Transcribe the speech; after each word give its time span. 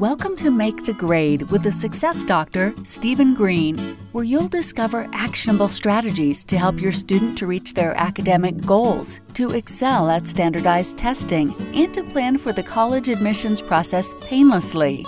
Welcome 0.00 0.34
to 0.36 0.50
Make 0.50 0.86
the 0.86 0.92
Grade 0.92 1.42
with 1.52 1.62
the 1.62 1.70
Success 1.70 2.24
Doctor, 2.24 2.74
Stephen 2.82 3.32
Green, 3.32 3.78
where 4.10 4.24
you'll 4.24 4.48
discover 4.48 5.08
actionable 5.12 5.68
strategies 5.68 6.44
to 6.46 6.58
help 6.58 6.80
your 6.80 6.90
student 6.90 7.38
to 7.38 7.46
reach 7.46 7.74
their 7.74 7.94
academic 7.94 8.60
goals, 8.66 9.20
to 9.34 9.52
excel 9.52 10.10
at 10.10 10.26
standardized 10.26 10.98
testing, 10.98 11.54
and 11.76 11.94
to 11.94 12.02
plan 12.02 12.38
for 12.38 12.52
the 12.52 12.62
college 12.64 13.08
admissions 13.08 13.62
process 13.62 14.16
painlessly. 14.20 15.06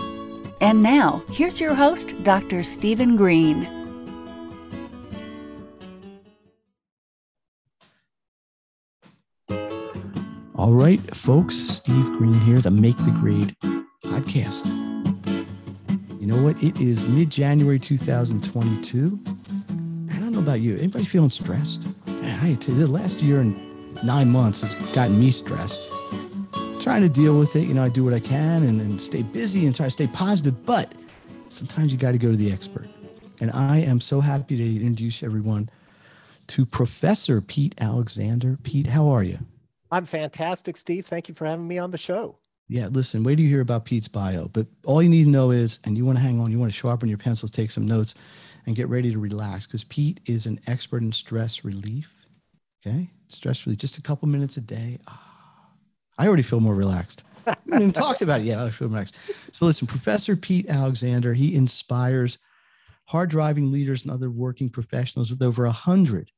And 0.60 0.84
now, 0.84 1.24
here's 1.30 1.60
your 1.60 1.74
host, 1.74 2.14
Dr. 2.22 2.62
Stephen 2.62 3.16
Green. 3.16 3.66
All 10.54 10.74
right, 10.74 11.00
folks, 11.12 11.56
Steve 11.56 12.06
Green 12.18 12.34
here, 12.34 12.60
the 12.60 12.70
Make 12.70 12.98
the 12.98 13.10
Grade 13.10 13.56
podcast. 14.16 14.64
You 16.18 16.26
know 16.26 16.42
what? 16.42 16.62
It 16.62 16.80
is 16.80 17.06
mid 17.06 17.28
January 17.30 17.78
2022. 17.78 19.20
I 20.10 20.18
don't 20.18 20.32
know 20.32 20.38
about 20.38 20.60
you. 20.60 20.76
Anybody 20.76 21.04
feeling 21.04 21.30
stressed? 21.30 21.86
I 22.06 22.56
tell 22.60 22.74
you, 22.74 22.86
the 22.86 22.92
last 22.92 23.20
year 23.20 23.40
and 23.40 23.54
nine 24.04 24.30
months 24.30 24.62
has 24.62 24.92
gotten 24.92 25.20
me 25.20 25.30
stressed. 25.30 25.90
Trying 26.80 27.02
to 27.02 27.08
deal 27.08 27.38
with 27.38 27.54
it. 27.56 27.68
You 27.68 27.74
know, 27.74 27.84
I 27.84 27.88
do 27.90 28.04
what 28.04 28.14
I 28.14 28.20
can 28.20 28.62
and, 28.62 28.80
and 28.80 29.00
stay 29.00 29.22
busy 29.22 29.66
and 29.66 29.74
try 29.74 29.86
to 29.86 29.90
stay 29.90 30.06
positive, 30.06 30.64
but 30.64 30.94
sometimes 31.48 31.92
you 31.92 31.98
got 31.98 32.12
to 32.12 32.18
go 32.18 32.30
to 32.30 32.36
the 32.36 32.50
expert. 32.50 32.88
And 33.40 33.50
I 33.50 33.78
am 33.78 34.00
so 34.00 34.20
happy 34.20 34.56
to 34.56 34.76
introduce 34.76 35.22
everyone 35.22 35.68
to 36.48 36.64
Professor 36.64 37.42
Pete 37.42 37.74
Alexander. 37.78 38.56
Pete, 38.62 38.86
how 38.86 39.08
are 39.08 39.22
you? 39.22 39.40
I'm 39.90 40.06
fantastic, 40.06 40.76
Steve. 40.78 41.06
Thank 41.06 41.28
you 41.28 41.34
for 41.34 41.44
having 41.44 41.68
me 41.68 41.78
on 41.78 41.90
the 41.90 41.98
show. 41.98 42.38
Yeah, 42.68 42.88
listen, 42.88 43.22
wait 43.22 43.36
till 43.36 43.44
you 43.44 43.50
hear 43.50 43.60
about 43.60 43.84
Pete's 43.84 44.08
bio. 44.08 44.48
But 44.48 44.66
all 44.84 45.02
you 45.02 45.08
need 45.08 45.24
to 45.24 45.30
know 45.30 45.50
is, 45.50 45.78
and 45.84 45.96
you 45.96 46.04
want 46.04 46.18
to 46.18 46.22
hang 46.22 46.40
on, 46.40 46.50
you 46.50 46.58
want 46.58 46.72
to 46.72 46.76
sharpen 46.76 47.08
your 47.08 47.18
pencils, 47.18 47.50
take 47.50 47.70
some 47.70 47.86
notes, 47.86 48.14
and 48.66 48.74
get 48.74 48.88
ready 48.88 49.12
to 49.12 49.18
relax 49.18 49.66
because 49.66 49.84
Pete 49.84 50.20
is 50.26 50.46
an 50.46 50.58
expert 50.66 51.02
in 51.02 51.12
stress 51.12 51.64
relief. 51.64 52.26
Okay. 52.84 53.08
Stress 53.28 53.66
relief, 53.66 53.78
just 53.78 53.98
a 53.98 54.02
couple 54.02 54.28
minutes 54.28 54.56
a 54.56 54.60
day. 54.60 54.98
Ah, 55.06 55.70
I 56.18 56.26
already 56.26 56.42
feel 56.42 56.60
more 56.60 56.74
relaxed. 56.74 57.22
I 57.46 57.50
haven't 57.50 57.74
even 57.74 57.92
talked 57.92 58.22
about 58.22 58.40
it 58.40 58.44
yet. 58.44 58.58
I 58.58 58.70
feel 58.70 58.88
relaxed. 58.88 59.16
So 59.52 59.66
listen, 59.66 59.86
Professor 59.86 60.34
Pete 60.34 60.68
Alexander, 60.68 61.34
he 61.34 61.54
inspires 61.54 62.38
hard 63.04 63.30
driving 63.30 63.70
leaders 63.70 64.02
and 64.02 64.10
other 64.10 64.30
working 64.30 64.68
professionals 64.68 65.30
with 65.30 65.42
over 65.42 65.66
a 65.66 65.72
hundred 65.72 66.32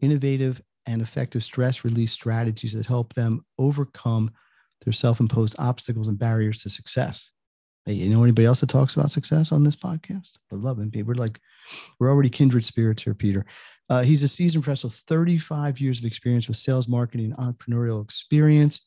innovative 0.00 0.60
and 0.86 1.00
effective 1.00 1.44
stress 1.44 1.84
release 1.84 2.10
strategies 2.10 2.72
that 2.72 2.86
help 2.86 3.14
them 3.14 3.44
overcome 3.58 4.30
their 4.84 4.92
self-imposed 4.92 5.56
obstacles 5.58 6.08
and 6.08 6.18
barriers 6.18 6.62
to 6.62 6.70
success. 6.70 7.30
Hey, 7.86 7.94
you 7.94 8.14
know 8.14 8.22
anybody 8.22 8.46
else 8.46 8.60
that 8.60 8.70
talks 8.70 8.96
about 8.96 9.10
success 9.10 9.52
on 9.52 9.62
this 9.62 9.76
podcast? 9.76 10.32
I 10.50 10.56
love 10.56 10.78
him. 10.78 10.90
We're 11.04 11.14
like, 11.14 11.38
we're 11.98 12.10
already 12.10 12.30
kindred 12.30 12.64
spirits 12.64 13.02
here, 13.02 13.14
Peter. 13.14 13.44
Uh, 13.90 14.02
he's 14.02 14.22
a 14.22 14.28
seasoned 14.28 14.64
professional, 14.64 14.90
35 14.90 15.80
years 15.80 15.98
of 15.98 16.06
experience 16.06 16.48
with 16.48 16.56
sales, 16.56 16.88
marketing, 16.88 17.34
and 17.36 17.36
entrepreneurial 17.36 18.02
experience. 18.02 18.86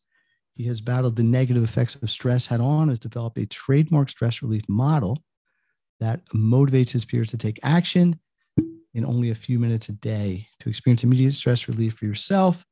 He 0.56 0.66
has 0.66 0.82
battled 0.82 1.16
the 1.16 1.24
negative 1.24 1.64
effects 1.64 1.94
of 1.94 2.10
stress 2.10 2.48
head 2.48 2.60
on, 2.60 2.90
has 2.90 2.98
developed 2.98 3.38
a 3.38 3.46
trademark 3.46 4.10
stress 4.10 4.42
relief 4.42 4.64
model 4.68 5.24
that 6.00 6.26
motivates 6.34 6.90
his 6.90 7.06
peers 7.06 7.30
to 7.30 7.38
take 7.38 7.60
action 7.62 8.20
in 8.96 9.06
only 9.06 9.30
a 9.30 9.36
few 9.36 9.60
minutes 9.60 9.90
a 9.90 9.94
day 9.94 10.48
to 10.60 10.70
experience 10.70 11.04
immediate 11.04 11.34
stress 11.34 11.68
relief 11.68 11.94
for 11.94 12.06
yourself 12.06 12.66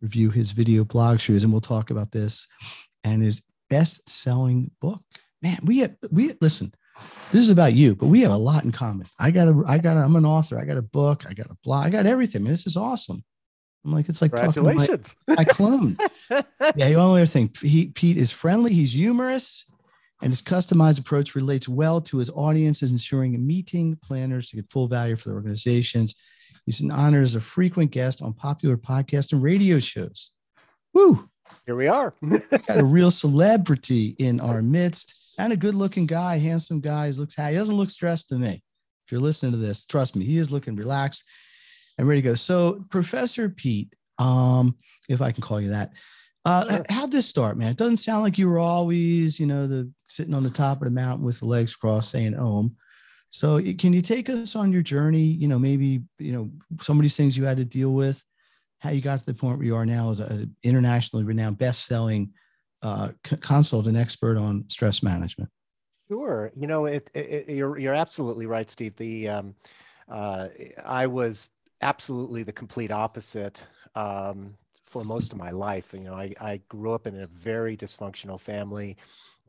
review 0.00 0.30
his 0.30 0.52
video 0.52 0.84
blog 0.84 1.20
shoes, 1.20 1.44
and 1.44 1.52
we'll 1.52 1.60
talk 1.60 1.90
about 1.90 2.10
this 2.10 2.46
and 3.04 3.22
his 3.22 3.42
best-selling 3.68 4.70
book. 4.80 5.00
Man, 5.42 5.58
we 5.62 5.78
have, 5.78 5.96
we 6.10 6.34
listen. 6.40 6.72
This 7.32 7.42
is 7.42 7.50
about 7.50 7.72
you, 7.72 7.94
but 7.94 8.06
we 8.06 8.20
have 8.22 8.32
a 8.32 8.36
lot 8.36 8.64
in 8.64 8.72
common. 8.72 9.06
I 9.18 9.30
got 9.30 9.48
a, 9.48 9.62
I 9.66 9.78
got, 9.78 9.96
a, 9.96 10.00
I'm 10.00 10.16
an 10.16 10.26
author. 10.26 10.58
I 10.58 10.64
got 10.64 10.76
a 10.76 10.82
book. 10.82 11.24
I 11.28 11.32
got 11.32 11.46
a 11.46 11.56
blog. 11.62 11.86
I 11.86 11.90
got 11.90 12.06
everything. 12.06 12.42
Man, 12.42 12.52
this 12.52 12.66
is 12.66 12.76
awesome. 12.76 13.24
I'm 13.84 13.92
like, 13.92 14.08
it's 14.08 14.20
like 14.20 14.32
congratulations. 14.32 15.14
My, 15.26 15.34
my 15.38 15.44
clone. 15.44 15.96
yeah, 16.30 16.44
the 16.74 16.94
only 16.94 17.22
other 17.22 17.26
thing, 17.26 17.50
he, 17.62 17.86
Pete 17.86 18.18
is 18.18 18.30
friendly. 18.30 18.74
He's 18.74 18.92
humorous, 18.92 19.64
and 20.20 20.30
his 20.30 20.42
customized 20.42 20.98
approach 20.98 21.34
relates 21.34 21.68
well 21.68 22.00
to 22.02 22.18
his 22.18 22.28
audience, 22.30 22.82
ensuring 22.82 23.46
meeting 23.46 23.96
planners 24.02 24.50
to 24.50 24.56
get 24.56 24.70
full 24.70 24.88
value 24.88 25.16
for 25.16 25.30
their 25.30 25.36
organizations. 25.36 26.14
He's 26.66 26.80
an 26.80 26.90
honor 26.90 27.22
as 27.22 27.34
a 27.34 27.40
frequent 27.40 27.90
guest 27.90 28.22
on 28.22 28.32
popular 28.32 28.76
podcasts 28.76 29.32
and 29.32 29.42
radio 29.42 29.78
shows. 29.78 30.30
Woo! 30.94 31.28
Here 31.66 31.76
we 31.76 31.88
are. 31.88 32.14
got 32.66 32.78
a 32.78 32.84
real 32.84 33.10
celebrity 33.10 34.14
in 34.18 34.40
our 34.40 34.62
midst 34.62 35.34
and 35.38 35.52
a 35.52 35.56
good 35.56 35.74
looking 35.74 36.06
guy, 36.06 36.38
handsome 36.38 36.80
guy. 36.80 37.06
He 37.06 37.12
looks 37.14 37.34
He 37.34 37.54
doesn't 37.54 37.76
look 37.76 37.90
stressed 37.90 38.28
to 38.28 38.36
me. 38.36 38.62
If 39.06 39.12
you're 39.12 39.20
listening 39.20 39.52
to 39.52 39.58
this, 39.58 39.84
trust 39.86 40.14
me, 40.14 40.24
he 40.24 40.38
is 40.38 40.50
looking 40.50 40.76
relaxed 40.76 41.24
and 41.98 42.06
ready 42.06 42.22
to 42.22 42.28
go. 42.28 42.34
So, 42.34 42.84
Professor 42.90 43.48
Pete, 43.48 43.94
um, 44.18 44.76
if 45.08 45.20
I 45.20 45.32
can 45.32 45.42
call 45.42 45.60
you 45.60 45.70
that, 45.70 45.92
uh, 46.44 46.82
how'd 46.88 47.10
this 47.10 47.26
start, 47.26 47.58
man? 47.58 47.70
It 47.70 47.76
doesn't 47.76 47.98
sound 47.98 48.22
like 48.22 48.38
you 48.38 48.48
were 48.48 48.58
always, 48.58 49.38
you 49.38 49.46
know, 49.46 49.66
the 49.66 49.90
sitting 50.08 50.34
on 50.34 50.42
the 50.42 50.50
top 50.50 50.78
of 50.78 50.84
the 50.84 50.90
mountain 50.90 51.24
with 51.24 51.40
the 51.40 51.46
legs 51.46 51.76
crossed 51.76 52.10
saying 52.10 52.34
"Om." 52.34 52.76
So 53.30 53.60
can 53.78 53.92
you 53.92 54.02
take 54.02 54.28
us 54.28 54.56
on 54.56 54.72
your 54.72 54.82
journey? 54.82 55.22
You 55.22 55.48
know, 55.48 55.58
maybe 55.58 56.02
you 56.18 56.32
know 56.32 56.50
some 56.80 56.98
of 56.98 57.02
these 57.02 57.16
things 57.16 57.36
you 57.36 57.44
had 57.44 57.56
to 57.56 57.64
deal 57.64 57.90
with, 57.90 58.22
how 58.80 58.90
you 58.90 59.00
got 59.00 59.20
to 59.20 59.26
the 59.26 59.34
point 59.34 59.58
where 59.58 59.66
you 59.66 59.76
are 59.76 59.86
now 59.86 60.10
as 60.10 60.20
an 60.20 60.54
internationally 60.62 61.24
renowned, 61.24 61.58
best-selling 61.58 62.32
uh, 62.82 63.10
consult 63.22 63.86
and 63.86 63.96
expert 63.96 64.36
on 64.36 64.64
stress 64.68 65.02
management. 65.02 65.48
Sure, 66.08 66.50
you 66.56 66.66
know, 66.66 66.86
it, 66.86 67.08
it, 67.14 67.48
you're 67.48 67.78
you're 67.78 67.94
absolutely 67.94 68.46
right, 68.46 68.68
Steve. 68.68 68.96
The 68.96 69.28
um, 69.28 69.54
uh, 70.08 70.48
I 70.84 71.06
was 71.06 71.50
absolutely 71.82 72.42
the 72.42 72.52
complete 72.52 72.90
opposite 72.90 73.64
um, 73.94 74.56
for 74.82 75.04
most 75.04 75.32
of 75.32 75.38
my 75.38 75.50
life. 75.50 75.94
You 75.94 76.00
know, 76.00 76.14
I, 76.14 76.34
I 76.40 76.60
grew 76.68 76.92
up 76.92 77.06
in 77.06 77.20
a 77.20 77.26
very 77.26 77.76
dysfunctional 77.76 78.40
family. 78.40 78.96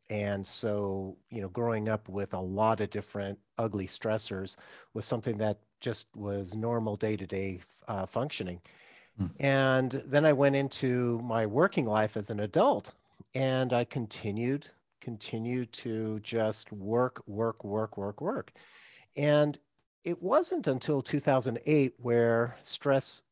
And 0.09 0.46
so, 0.46 1.18
you 1.30 1.42
know, 1.42 1.48
growing 1.50 1.88
up 1.88 2.09
with 2.09 2.34
a 2.34 2.40
lot 2.40 2.81
of 2.81 2.90
different 2.90 3.40
ugly 3.61 3.88
stressors 3.88 4.57
was 4.94 5.05
something 5.05 5.38
that 5.38 5.59
just 5.79 6.07
was 6.16 6.55
normal 6.55 6.95
day 6.95 7.16
to 7.16 7.27
day 7.27 7.59
functioning. 8.07 8.61
Mm. 9.19 9.31
And 9.39 10.03
then 10.05 10.25
I 10.25 10.33
went 10.33 10.55
into 10.55 11.19
my 11.23 11.45
working 11.45 11.85
life 11.85 12.17
as 12.17 12.29
an 12.29 12.39
adult 12.39 12.94
and 13.35 13.73
I 13.73 13.83
continued, 13.83 14.67
continued 15.00 15.71
to 15.73 16.19
just 16.21 16.71
work, 16.71 17.21
work, 17.27 17.63
work, 17.63 17.97
work, 17.97 18.21
work. 18.21 18.51
And 19.16 19.57
it 20.03 20.21
wasn't 20.21 20.67
until 20.67 21.01
2008 21.01 21.94
where 21.97 22.57
stress 22.63 23.23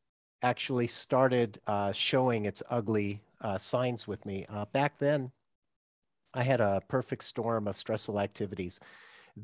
actually 0.42 0.86
started 0.86 1.60
uh, 1.66 1.92
showing 1.92 2.44
its 2.44 2.62
ugly 2.70 3.22
uh, 3.40 3.58
signs 3.58 4.06
with 4.06 4.24
me. 4.24 4.46
Uh, 4.48 4.64
back 4.66 4.98
then, 4.98 5.30
I 6.32 6.42
had 6.42 6.60
a 6.60 6.80
perfect 6.86 7.24
storm 7.24 7.66
of 7.66 7.76
stressful 7.76 8.20
activities 8.20 8.78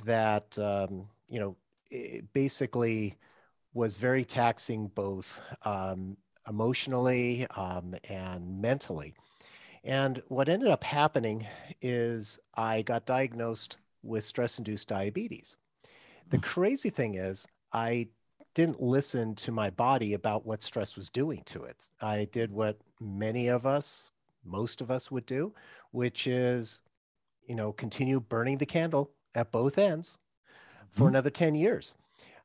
that, 0.04 0.58
um, 0.58 1.08
you 1.28 1.40
know, 1.40 1.56
basically 2.32 3.16
was 3.74 3.96
very 3.96 4.24
taxing 4.24 4.88
both 4.88 5.40
um, 5.64 6.16
emotionally 6.48 7.46
um, 7.56 7.94
and 8.08 8.60
mentally. 8.60 9.14
And 9.84 10.22
what 10.28 10.48
ended 10.48 10.68
up 10.68 10.82
happening 10.82 11.46
is 11.80 12.38
I 12.54 12.82
got 12.82 13.06
diagnosed 13.06 13.76
with 14.02 14.24
stress 14.24 14.58
induced 14.58 14.88
diabetes. 14.88 15.56
The 16.30 16.38
hmm. 16.38 16.42
crazy 16.42 16.90
thing 16.90 17.14
is, 17.14 17.46
I 17.72 18.08
didn't 18.54 18.82
listen 18.82 19.34
to 19.34 19.52
my 19.52 19.68
body 19.70 20.14
about 20.14 20.46
what 20.46 20.62
stress 20.62 20.96
was 20.96 21.10
doing 21.10 21.42
to 21.44 21.64
it. 21.64 21.76
I 22.00 22.26
did 22.32 22.50
what 22.50 22.78
many 23.00 23.48
of 23.48 23.66
us, 23.66 24.10
most 24.44 24.80
of 24.80 24.90
us 24.90 25.10
would 25.10 25.26
do, 25.26 25.52
which 25.90 26.26
is, 26.26 26.80
you 27.46 27.54
know, 27.54 27.72
continue 27.72 28.18
burning 28.18 28.56
the 28.56 28.66
candle 28.66 29.10
at 29.36 29.52
both 29.52 29.78
ends 29.78 30.18
for 30.90 31.02
mm-hmm. 31.02 31.08
another 31.08 31.30
10 31.30 31.54
years 31.54 31.94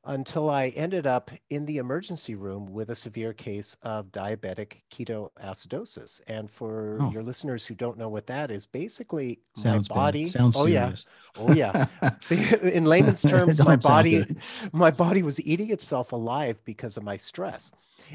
until 0.03 0.49
I 0.49 0.69
ended 0.69 1.05
up 1.05 1.29
in 1.51 1.65
the 1.65 1.77
emergency 1.77 2.33
room 2.33 2.73
with 2.73 2.89
a 2.89 2.95
severe 2.95 3.33
case 3.33 3.77
of 3.83 4.11
diabetic 4.11 4.77
ketoacidosis. 4.91 6.21
And 6.27 6.49
for 6.49 6.97
oh. 6.99 7.11
your 7.11 7.21
listeners 7.21 7.65
who 7.67 7.75
don't 7.75 7.99
know 7.99 8.09
what 8.09 8.25
that 8.27 8.49
is, 8.49 8.65
basically 8.65 9.39
Sounds 9.55 9.89
my 9.89 9.95
body. 9.95 10.23
Bad. 10.23 10.33
Sounds 10.33 10.57
oh 10.57 10.65
serious. 10.65 11.05
yeah, 11.35 11.41
oh 11.41 11.53
yeah. 11.53 12.55
in 12.67 12.85
layman's 12.85 13.21
terms, 13.21 13.63
my 13.63 13.75
body, 13.75 14.25
my 14.73 14.89
body 14.89 15.21
was 15.21 15.39
eating 15.41 15.69
itself 15.69 16.13
alive 16.13 16.59
because 16.65 16.97
of 16.97 17.03
my 17.03 17.15
stress. 17.15 17.71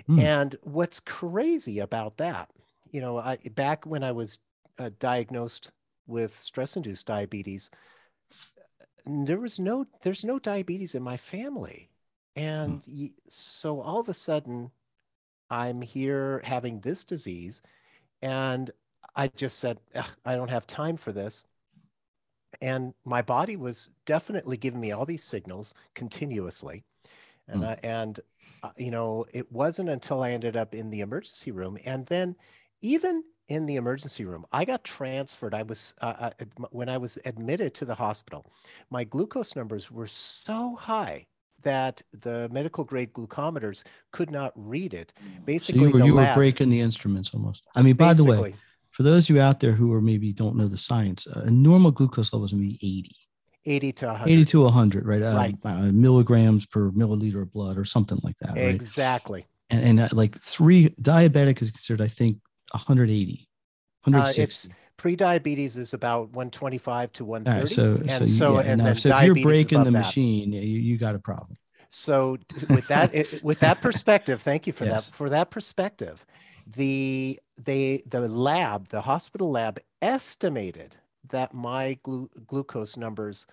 Mm. 0.08 0.20
And 0.20 0.58
what's 0.62 0.98
crazy 0.98 1.78
about 1.78 2.16
that, 2.16 2.50
you 2.90 3.00
know, 3.00 3.18
I 3.18 3.36
back 3.54 3.86
when 3.86 4.02
I 4.02 4.10
was 4.10 4.40
uh, 4.80 4.90
diagnosed 4.98 5.70
with 6.08 6.38
stress-induced 6.40 7.06
diabetes, 7.06 7.70
there 9.06 9.38
was 9.38 9.60
no 9.60 9.86
there's 10.02 10.24
no 10.24 10.38
diabetes 10.38 10.94
in 10.94 11.02
my 11.02 11.16
family 11.16 11.88
and 12.34 12.82
mm. 12.82 13.12
so 13.28 13.80
all 13.80 14.00
of 14.00 14.08
a 14.08 14.14
sudden 14.14 14.70
i'm 15.50 15.80
here 15.80 16.40
having 16.44 16.80
this 16.80 17.04
disease 17.04 17.62
and 18.20 18.70
i 19.14 19.28
just 19.28 19.58
said 19.58 19.78
i 20.24 20.34
don't 20.34 20.50
have 20.50 20.66
time 20.66 20.96
for 20.96 21.12
this 21.12 21.44
and 22.60 22.94
my 23.04 23.22
body 23.22 23.56
was 23.56 23.90
definitely 24.06 24.56
giving 24.56 24.80
me 24.80 24.92
all 24.92 25.06
these 25.06 25.22
signals 25.22 25.74
continuously 25.94 26.82
and 27.48 27.62
Mm. 27.62 27.64
I, 27.64 27.78
and 27.84 28.20
uh, 28.64 28.70
you 28.76 28.90
know 28.90 29.24
it 29.32 29.52
wasn't 29.52 29.88
until 29.88 30.22
i 30.22 30.30
ended 30.30 30.56
up 30.56 30.74
in 30.74 30.90
the 30.90 31.00
emergency 31.00 31.52
room 31.52 31.78
and 31.84 32.06
then 32.06 32.34
even 32.82 33.22
in 33.48 33.66
the 33.66 33.76
emergency 33.76 34.24
room 34.24 34.44
i 34.52 34.64
got 34.64 34.82
transferred 34.84 35.54
i 35.54 35.62
was 35.62 35.94
uh, 36.00 36.30
uh, 36.40 36.44
when 36.70 36.88
i 36.88 36.98
was 36.98 37.18
admitted 37.24 37.74
to 37.74 37.84
the 37.84 37.94
hospital 37.94 38.46
my 38.90 39.04
glucose 39.04 39.54
numbers 39.54 39.90
were 39.90 40.06
so 40.06 40.76
high 40.78 41.26
that 41.62 42.02
the 42.20 42.48
medical 42.52 42.84
grade 42.84 43.12
glucometers 43.12 43.82
could 44.12 44.30
not 44.30 44.52
read 44.54 44.94
it 44.94 45.12
So 45.16 45.42
basically 45.44 45.80
you 45.80 45.90
were, 45.90 46.00
you 46.00 46.14
were 46.14 46.30
breaking 46.34 46.68
the 46.68 46.80
instruments 46.80 47.32
almost. 47.34 47.64
I 47.74 47.82
mean, 47.82 47.96
by 47.96 48.14
the 48.14 48.24
way, 48.24 48.54
for 48.92 49.02
those 49.02 49.28
of 49.28 49.36
you 49.36 49.42
out 49.42 49.60
there 49.60 49.72
who 49.72 49.92
are 49.92 50.00
maybe 50.00 50.32
don't 50.32 50.56
know 50.56 50.68
the 50.68 50.78
science, 50.78 51.26
uh, 51.26 51.42
a 51.44 51.50
normal 51.50 51.90
glucose 51.90 52.32
level 52.32 52.44
is 52.44 52.52
going 52.52 52.68
to 52.68 52.78
be 52.78 52.98
80, 52.98 53.16
80 53.66 53.92
to 53.92 54.06
100 54.06 54.32
80 54.32 54.44
to 54.44 54.62
100, 54.62 55.06
right? 55.06 55.22
Uh, 55.22 55.34
Right. 55.34 55.56
uh, 55.64 55.92
milligrams 55.92 56.66
per 56.66 56.90
milliliter 56.92 57.42
of 57.42 57.52
blood 57.52 57.78
or 57.78 57.84
something 57.84 58.18
like 58.22 58.38
that, 58.38 58.50
right? 58.54 58.74
exactly 58.74 59.44
And, 59.70 59.82
and 59.82 60.00
uh, 60.00 60.08
like 60.12 60.36
three, 60.36 60.90
diabetic 61.00 61.60
is 61.62 61.70
considered, 61.70 62.04
I 62.04 62.08
think, 62.08 62.38
180, 62.72 63.48
Uh, 64.06 64.10
160. 64.10 64.42
it's 64.42 64.68
pre-diabetes 64.96 65.76
is 65.76 65.92
about 65.94 66.30
125 66.30 67.12
to 67.12 67.24
130 67.24 67.60
right, 67.60 67.70
so, 67.70 67.96
and 68.12 68.26
so, 68.28 68.34
so 68.34 68.54
yeah, 68.60 68.70
and 68.70 68.80
then 68.80 68.96
so 68.96 69.08
if 69.16 69.24
you're 69.24 69.34
breaking 69.34 69.82
the 69.82 69.90
that. 69.90 69.98
machine, 69.98 70.52
yeah, 70.52 70.60
you, 70.62 70.78
you 70.78 70.96
got 70.98 71.14
a 71.14 71.18
problem. 71.18 71.58
so 71.88 72.36
with 72.70 72.86
that 72.88 73.14
it- 73.14 73.42
with 73.44 73.60
that 73.60 73.80
perspective 73.80 74.40
thank 74.42 74.66
you 74.66 74.72
for 74.72 74.84
Yes. 74.86 75.06
that 75.06 75.14
for 75.14 75.28
that 75.30 75.50
perspective 75.50 76.26
the 76.66 77.38
they 77.56 78.02
the 78.06 78.20
lab 78.28 78.88
the 78.88 79.02
hospital 79.02 79.50
lab 79.52 79.78
estimated 80.02 80.96
that 81.30 81.54
my 81.54 81.96
glu- 82.02 82.28
glucose 82.46 82.96
numbers 82.96 83.46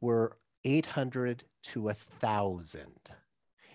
were 0.00 0.36
800 0.64 1.44
to 1.64 1.88
a 1.88 1.94
thousand 1.94 3.10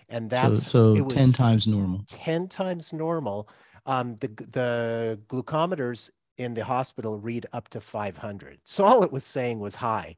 and 0.08 0.30
So, 0.30 0.36
that's 0.36 0.66
so 0.66 0.94
it 0.96 1.04
was 1.04 1.12
10 1.14 1.32
times 1.32 1.66
normal. 1.66 2.02
10 2.06 2.48
times 2.48 2.92
normal 2.94 3.46
um, 3.88 4.14
the, 4.16 4.28
the 4.28 5.18
glucometers 5.28 6.10
in 6.36 6.54
the 6.54 6.64
hospital 6.64 7.18
read 7.18 7.46
up 7.52 7.68
to 7.70 7.80
500 7.80 8.58
so 8.64 8.84
all 8.84 9.02
it 9.02 9.10
was 9.10 9.24
saying 9.24 9.58
was 9.58 9.74
high 9.74 10.14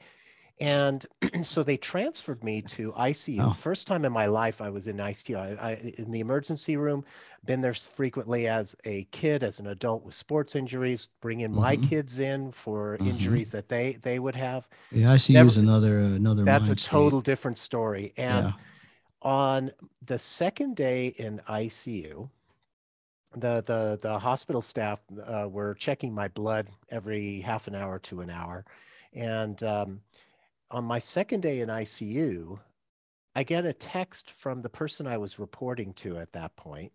and 0.60 1.06
so 1.42 1.62
they 1.62 1.78
transferred 1.78 2.44
me 2.44 2.60
to 2.60 2.92
icu 2.92 3.38
Oh. 3.40 3.52
first 3.54 3.86
time 3.86 4.04
in 4.04 4.12
my 4.12 4.26
life 4.26 4.60
i 4.60 4.68
was 4.68 4.86
in 4.86 4.98
icu 4.98 5.34
I, 5.38 5.68
I, 5.70 5.72
in 5.96 6.10
the 6.10 6.20
emergency 6.20 6.76
room 6.76 7.04
been 7.46 7.62
there 7.62 7.72
frequently 7.72 8.46
as 8.48 8.76
a 8.84 9.04
kid 9.12 9.42
as 9.42 9.60
an 9.60 9.68
adult 9.68 10.04
with 10.04 10.14
sports 10.14 10.54
injuries 10.54 11.08
bringing 11.22 11.52
my 11.54 11.76
Mhm. 11.78 11.88
kids 11.88 12.18
in 12.18 12.52
for 12.52 12.98
Mhm. 13.00 13.06
injuries 13.08 13.50
that 13.52 13.68
they 13.70 13.96
they 14.02 14.18
would 14.18 14.36
have 14.36 14.68
Yeah, 14.90 15.14
ICU 15.14 15.32
Never- 15.34 15.48
is 15.48 15.56
another, 15.56 16.00
another 16.00 16.44
that's 16.44 16.68
a 16.68 16.72
mind 16.72 16.80
state. 16.80 16.90
total 16.90 17.20
different 17.22 17.56
story 17.56 18.12
and 18.18 18.46
yeah. 18.48 18.52
on 19.22 19.70
the 20.04 20.18
second 20.18 20.76
day 20.76 21.06
in 21.16 21.40
ICU, 21.48 22.28
the 23.36 23.62
the 23.62 23.98
the 24.00 24.18
hospital 24.18 24.62
staff 24.62 25.00
uh, 25.26 25.48
were 25.48 25.74
checking 25.74 26.14
my 26.14 26.28
blood 26.28 26.68
every 26.90 27.40
half 27.40 27.68
an 27.68 27.74
hour 27.74 27.98
to 28.00 28.20
an 28.20 28.30
hour, 28.30 28.64
and 29.12 29.62
um, 29.62 30.00
on 30.70 30.84
my 30.84 30.98
second 30.98 31.40
day 31.40 31.60
in 31.60 31.68
ICU, 31.68 32.58
I 33.34 33.42
get 33.42 33.66
a 33.66 33.72
text 33.72 34.30
from 34.30 34.62
the 34.62 34.68
person 34.68 35.06
I 35.06 35.18
was 35.18 35.38
reporting 35.38 35.92
to 35.94 36.18
at 36.18 36.32
that 36.32 36.56
point, 36.56 36.92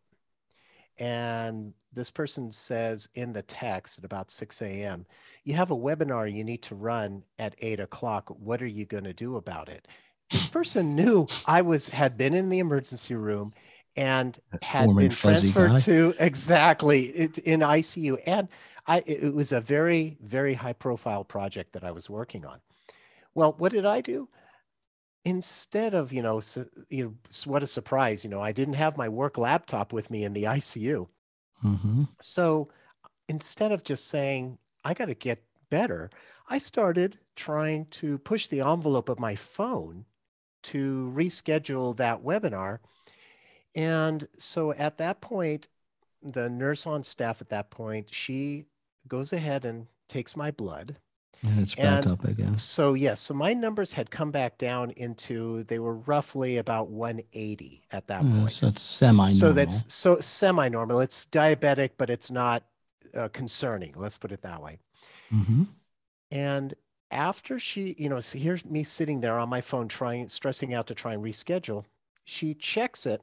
and 0.97 1.73
this 1.93 2.11
person 2.11 2.51
says 2.51 3.07
in 3.15 3.33
the 3.33 3.41
text 3.41 3.97
at 3.97 4.05
about 4.05 4.29
6 4.29 4.61
a.m., 4.61 5.05
you 5.43 5.53
have 5.53 5.71
a 5.71 5.75
webinar 5.75 6.31
you 6.31 6.43
need 6.43 6.61
to 6.63 6.75
run 6.75 7.23
at 7.39 7.55
8 7.59 7.79
o'clock. 7.79 8.29
What 8.29 8.61
are 8.61 8.67
you 8.67 8.85
going 8.85 9.05
to 9.05 9.13
do 9.13 9.37
about 9.37 9.69
it? 9.69 9.87
This 10.31 10.47
person 10.47 10.95
knew 10.95 11.27
I 11.45 11.61
was 11.61 11.89
had 11.89 12.17
been 12.17 12.33
in 12.33 12.49
the 12.49 12.59
emergency 12.59 13.15
room 13.15 13.53
and 13.95 14.39
had 14.61 14.95
been 14.95 15.09
transferred 15.09 15.71
guy. 15.71 15.77
to 15.79 16.13
exactly 16.19 17.05
it, 17.05 17.37
in 17.39 17.61
ICU. 17.61 18.19
And 18.25 18.49
I 18.87 19.03
it 19.05 19.33
was 19.33 19.51
a 19.51 19.61
very, 19.61 20.17
very 20.21 20.53
high 20.53 20.73
profile 20.73 21.23
project 21.23 21.73
that 21.73 21.83
I 21.83 21.91
was 21.91 22.09
working 22.09 22.45
on. 22.45 22.59
Well, 23.33 23.53
what 23.57 23.71
did 23.71 23.85
I 23.85 24.01
do? 24.01 24.29
Instead 25.23 25.93
of, 25.93 26.13
you 26.13 26.21
know, 26.21 26.39
su- 26.39 26.69
you 26.89 27.03
know, 27.05 27.13
what 27.45 27.63
a 27.63 27.67
surprise, 27.67 28.23
you 28.23 28.29
know, 28.29 28.41
I 28.41 28.51
didn't 28.51 28.75
have 28.75 28.97
my 28.97 29.09
work 29.09 29.37
laptop 29.37 29.91
with 29.91 30.11
me 30.11 30.23
in 30.23 30.33
the 30.33 30.43
ICU. 30.43 31.07
hmm 31.61 32.03
So 32.21 32.69
instead 33.27 33.71
of 33.71 33.83
just 33.83 34.07
saying, 34.07 34.59
I 34.83 34.93
got 34.93 35.05
to 35.05 35.15
get 35.15 35.43
better, 35.69 36.11
I 36.47 36.59
started 36.59 37.17
trying 37.35 37.87
to 37.87 38.19
push 38.19 38.47
the 38.47 38.61
envelope 38.61 39.09
of 39.09 39.19
my 39.19 39.35
phone 39.35 40.05
to 40.63 41.11
reschedule 41.15 41.97
that 41.97 42.23
webinar. 42.23 42.79
And 43.75 44.27
so 44.37 44.71
at 44.73 44.97
that 44.97 45.21
point, 45.21 45.67
the 46.21 46.49
nurse 46.49 46.87
on 46.87 47.03
staff 47.03 47.41
at 47.41 47.49
that 47.49 47.69
point, 47.69 48.13
she 48.13 48.65
goes 49.07 49.33
ahead 49.33 49.65
and 49.65 49.87
takes 50.07 50.35
my 50.35 50.51
blood. 50.51 50.97
And 51.41 51.61
it's 51.61 51.75
back 51.75 52.05
And 52.05 52.07
up 52.07 52.25
again. 52.25 52.57
So 52.57 52.93
yes, 52.95 53.21
so 53.21 53.33
my 53.33 53.53
numbers 53.53 53.93
had 53.93 54.11
come 54.11 54.31
back 54.31 54.57
down 54.57 54.91
into 54.91 55.63
they 55.65 55.79
were 55.79 55.95
roughly 55.95 56.57
about 56.57 56.89
180 56.89 57.83
at 57.91 58.07
that 58.07 58.29
Yeah, 58.29 58.31
point. 58.31 58.57
so 58.57 58.67
it's 58.67 58.81
semi 58.81 59.31
So 59.31 59.53
that's 59.53 59.85
so 59.93 60.19
semi-normal. 60.19 61.01
It's 61.01 61.25
diabetic, 61.27 61.91
but 61.97 62.09
it's 62.11 62.31
not 62.31 62.63
uh, 63.15 63.29
concerning. 63.29 63.93
Let's 63.97 64.17
put 64.17 64.31
it 64.33 64.41
that 64.43 64.61
way. 64.61 64.79
hmm 65.31 65.63
And 66.31 66.73
after 67.11 67.59
she, 67.59 67.95
you 67.97 68.09
know, 68.09 68.19
so 68.19 68.37
here's 68.37 68.65
me 68.65 68.83
sitting 68.83 69.19
there 69.21 69.39
on 69.39 69.49
my 69.49 69.61
phone 69.61 69.87
trying, 69.87 70.27
stressing 70.29 70.73
out 70.73 70.87
to 70.87 70.95
try 70.95 71.13
and 71.13 71.23
reschedule. 71.23 71.85
She 72.23 72.53
checks 72.53 73.05
it, 73.05 73.21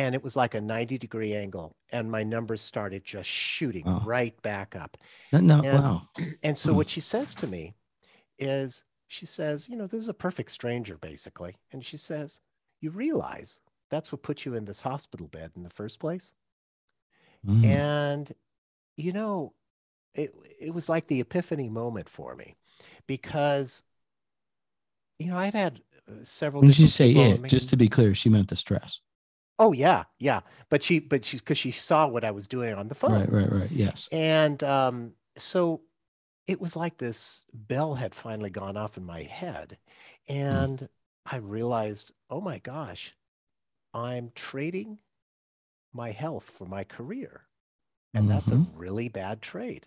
and 0.00 0.14
it 0.14 0.22
was 0.24 0.34
like 0.36 0.54
a 0.54 0.60
90 0.60 0.96
degree 0.98 1.34
angle, 1.34 1.76
and 1.90 2.10
my 2.10 2.22
numbers 2.22 2.60
started 2.62 3.04
just 3.04 3.28
shooting 3.28 3.84
Oh. 3.86 4.00
right 4.04 4.40
back 4.42 4.74
up. 4.74 4.96
No, 5.32 5.40
no, 5.40 5.62
And- 5.62 5.78
wow. 5.84 6.08
And 6.42 6.56
so 6.56 6.70
Hmm. 6.72 6.76
what 6.78 6.88
she 6.88 7.00
says 7.00 7.34
to 7.36 7.46
me 7.46 7.74
is, 8.38 8.84
she 9.08 9.26
says, 9.26 9.68
you 9.68 9.76
know, 9.76 9.86
this 9.86 10.02
is 10.02 10.08
a 10.08 10.14
perfect 10.14 10.50
stranger, 10.52 10.96
basically. 10.96 11.56
And 11.72 11.84
she 11.84 11.96
says, 11.96 12.40
you 12.80 12.90
realize 12.90 13.60
that's 13.90 14.10
what 14.12 14.22
put 14.22 14.44
you 14.44 14.54
in 14.54 14.64
this 14.64 14.80
hospital 14.80 15.26
bed 15.28 15.50
in 15.56 15.62
the 15.64 15.70
first 15.70 15.98
place? 16.00 16.32
Mm. 17.46 17.64
And 17.66 18.32
you 18.96 19.12
know, 19.12 19.52
it 20.14 20.34
it 20.60 20.72
was 20.74 20.88
like 20.88 21.06
the 21.08 21.20
epiphany 21.20 21.68
moment 21.68 22.08
for 22.08 22.34
me 22.36 22.56
because 23.06 23.82
you 25.18 25.26
know, 25.30 25.36
I'd 25.38 25.54
had 25.54 25.80
uh, 26.08 26.12
several 26.24 26.60
When 26.62 26.70
did 26.70 26.78
you 26.78 26.86
say 26.86 27.10
it? 27.12 27.42
Just 27.44 27.68
to 27.70 27.76
be 27.76 27.88
clear, 27.88 28.14
she 28.14 28.28
meant 28.30 28.48
the 28.48 28.56
stress. 28.56 29.00
Oh 29.60 29.72
yeah, 29.72 30.06
yeah. 30.18 30.40
But 30.70 30.82
she 30.82 30.98
but 31.00 31.24
she's 31.24 31.40
because 31.42 31.58
she 31.58 31.70
saw 31.70 32.08
what 32.08 32.24
I 32.24 32.32
was 32.32 32.48
doing 32.48 32.74
on 32.74 32.88
the 32.88 32.96
phone. 32.96 33.22
Right, 33.22 33.30
right, 33.30 33.50
right. 33.52 33.70
Yes. 33.70 34.10
And 34.12 34.62
um, 34.64 35.14
so 35.38 35.82
it 36.48 36.60
was 36.60 36.76
like 36.76 36.98
this 36.98 37.46
bell 37.54 37.96
had 37.96 38.14
finally 38.14 38.50
gone 38.50 38.76
off 38.76 38.96
in 38.98 39.04
my 39.06 39.22
head. 39.24 39.78
And 40.28 40.88
I 41.26 41.38
realized, 41.38 42.12
oh 42.30 42.40
my 42.42 42.58
gosh, 42.60 43.14
I'm 43.94 44.32
trading 44.34 44.98
my 45.92 46.10
health 46.12 46.44
for 46.50 46.66
my 46.66 46.84
career. 46.84 47.46
And 48.14 48.30
that's 48.30 48.52
a 48.52 48.58
Mhm. 48.58 48.66
really 48.74 49.08
bad 49.08 49.42
trade. 49.42 49.86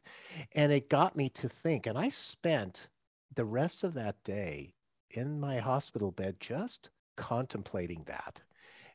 And 0.54 0.72
it 0.72 0.90
got 0.90 1.16
me 1.18 1.30
to 1.32 1.50
think. 1.50 1.88
And 1.88 1.98
I 1.98 2.10
spent 2.10 2.90
the 3.36 3.46
rest 3.46 3.84
of 3.84 3.94
that 3.96 4.24
day 4.24 4.76
in 5.12 5.40
my 5.40 5.60
hospital 5.60 6.12
bed 6.12 6.40
just 6.40 6.92
contemplating 7.18 8.04
that 8.06 8.42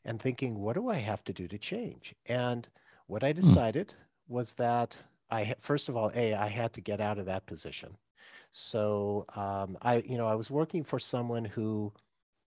and 0.05 0.21
thinking, 0.21 0.59
what 0.59 0.73
do 0.75 0.89
I 0.89 0.97
have 0.97 1.23
to 1.25 1.33
do 1.33 1.47
to 1.47 1.57
change? 1.57 2.15
And 2.25 2.67
what 3.07 3.23
I 3.23 3.31
decided 3.33 3.93
was 4.27 4.53
that 4.55 4.97
I 5.31 5.55
first 5.59 5.89
of 5.89 5.97
all, 5.97 6.11
a 6.15 6.33
I 6.33 6.47
had 6.47 6.73
to 6.73 6.81
get 6.81 7.01
out 7.01 7.19
of 7.19 7.25
that 7.27 7.45
position. 7.45 7.97
So 8.51 9.25
um, 9.35 9.77
I, 9.81 9.97
you 9.97 10.17
know, 10.17 10.27
I 10.27 10.35
was 10.35 10.51
working 10.51 10.83
for 10.83 10.99
someone 10.99 11.45
who 11.45 11.93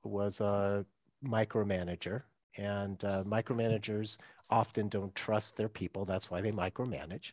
was 0.05 0.41
a 0.41 0.85
micromanager, 1.25 2.23
and 2.57 3.03
uh, 3.05 3.25
micromanagers 3.25 4.19
often 4.51 4.89
don't 4.89 5.15
trust 5.15 5.57
their 5.57 5.69
people. 5.69 6.05
That's 6.05 6.31
why 6.31 6.41
they 6.41 6.53
micromanage. 6.53 7.33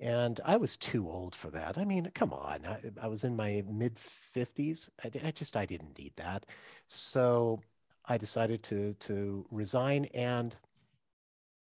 And 0.00 0.40
I 0.44 0.56
was 0.56 0.76
too 0.76 1.08
old 1.10 1.34
for 1.34 1.50
that. 1.50 1.78
I 1.78 1.84
mean, 1.84 2.10
come 2.14 2.32
on. 2.32 2.66
I, 2.66 2.80
I 3.02 3.06
was 3.08 3.24
in 3.24 3.36
my 3.36 3.62
mid 3.68 3.98
50s. 3.98 4.90
I, 5.04 5.10
I 5.28 5.30
just, 5.30 5.56
I 5.56 5.66
didn't 5.66 5.98
need 5.98 6.12
that. 6.16 6.46
So 6.86 7.60
I 8.04 8.18
decided 8.18 8.62
to 8.64 8.94
to 8.94 9.46
resign 9.50 10.06
and 10.06 10.56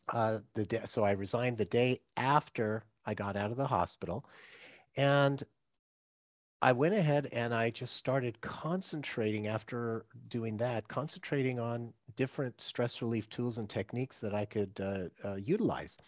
uh, 0.08 0.38
the 0.54 0.64
day, 0.64 0.82
so 0.86 1.04
I 1.04 1.12
resigned 1.12 1.58
the 1.58 1.64
day 1.64 2.00
after 2.16 2.84
I 3.06 3.14
got 3.14 3.36
out 3.36 3.50
of 3.50 3.56
the 3.56 3.66
hospital, 3.66 4.24
and 4.96 5.42
I 6.60 6.70
went 6.70 6.94
ahead 6.94 7.28
and 7.32 7.52
I 7.52 7.70
just 7.70 7.96
started 7.96 8.40
concentrating 8.40 9.48
after 9.48 10.06
doing 10.28 10.58
that, 10.58 10.86
concentrating 10.86 11.58
on 11.58 11.92
different 12.14 12.60
stress 12.60 13.02
relief 13.02 13.28
tools 13.28 13.58
and 13.58 13.68
techniques 13.68 14.20
that 14.20 14.32
I 14.32 14.44
could 14.44 14.80
uh, 14.80 15.28
uh, 15.28 15.34
utilize. 15.34 15.98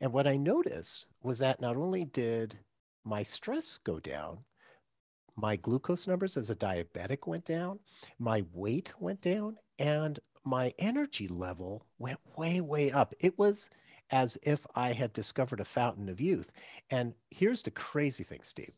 And 0.00 0.12
what 0.12 0.28
I 0.28 0.36
noticed 0.36 1.06
was 1.24 1.40
that 1.40 1.60
not 1.60 1.76
only 1.76 2.04
did 2.04 2.56
my 3.04 3.24
stress 3.24 3.78
go 3.78 3.98
down, 3.98 4.38
my 5.36 5.56
glucose 5.56 6.06
numbers 6.06 6.36
as 6.36 6.50
a 6.50 6.56
diabetic 6.56 7.26
went 7.26 7.44
down, 7.44 7.78
my 8.18 8.44
weight 8.52 8.92
went 8.98 9.20
down, 9.20 9.58
and 9.78 10.18
my 10.44 10.72
energy 10.78 11.28
level 11.28 11.84
went 11.98 12.18
way, 12.36 12.60
way 12.60 12.90
up. 12.90 13.14
It 13.20 13.38
was 13.38 13.68
as 14.10 14.38
if 14.42 14.66
I 14.74 14.92
had 14.92 15.12
discovered 15.12 15.60
a 15.60 15.64
fountain 15.64 16.08
of 16.08 16.20
youth. 16.20 16.52
And 16.90 17.14
here's 17.30 17.62
the 17.62 17.70
crazy 17.70 18.24
thing, 18.24 18.40
Steve. 18.42 18.72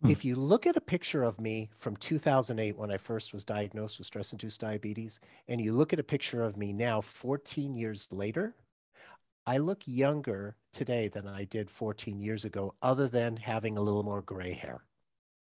Hmm. 0.00 0.10
If 0.10 0.24
you 0.24 0.36
look 0.36 0.66
at 0.66 0.76
a 0.76 0.80
picture 0.80 1.22
of 1.22 1.40
me 1.40 1.70
from 1.76 1.96
2008 1.96 2.76
when 2.76 2.90
I 2.90 2.96
first 2.96 3.32
was 3.32 3.44
diagnosed 3.44 3.98
with 3.98 4.06
stress 4.06 4.32
induced 4.32 4.60
diabetes, 4.60 5.20
and 5.48 5.60
you 5.60 5.74
look 5.74 5.92
at 5.92 6.00
a 6.00 6.04
picture 6.04 6.42
of 6.42 6.56
me 6.56 6.72
now 6.72 7.00
14 7.00 7.74
years 7.74 8.08
later, 8.10 8.54
I 9.46 9.58
look 9.58 9.82
younger 9.84 10.56
today 10.72 11.08
than 11.08 11.28
I 11.28 11.44
did 11.44 11.70
14 11.70 12.18
years 12.18 12.46
ago, 12.46 12.74
other 12.80 13.08
than 13.08 13.36
having 13.36 13.76
a 13.76 13.82
little 13.82 14.02
more 14.02 14.22
gray 14.22 14.54
hair. 14.54 14.82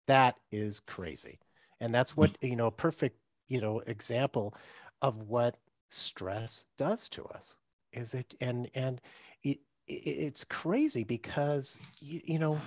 That 0.07 0.38
is 0.51 0.79
crazy. 0.81 1.39
And 1.79 1.93
that's 1.93 2.12
hmm. 2.12 2.21
what, 2.21 2.38
you 2.41 2.55
know, 2.55 2.67
a 2.67 2.71
perfect, 2.71 3.17
you 3.47 3.62
know, 3.62 3.79
example 3.79 4.55
of 5.01 5.24
what 5.24 5.57
stress 5.89 6.65
does 6.77 7.09
to 7.09 7.24
us 7.25 7.55
is 7.93 8.13
it 8.13 8.35
and 8.41 8.69
and 8.75 9.01
it, 9.43 9.59
it's 9.88 10.43
crazy 10.43 11.03
because 11.03 11.77
you, 12.00 12.21
you 12.25 12.39
know 12.39 12.59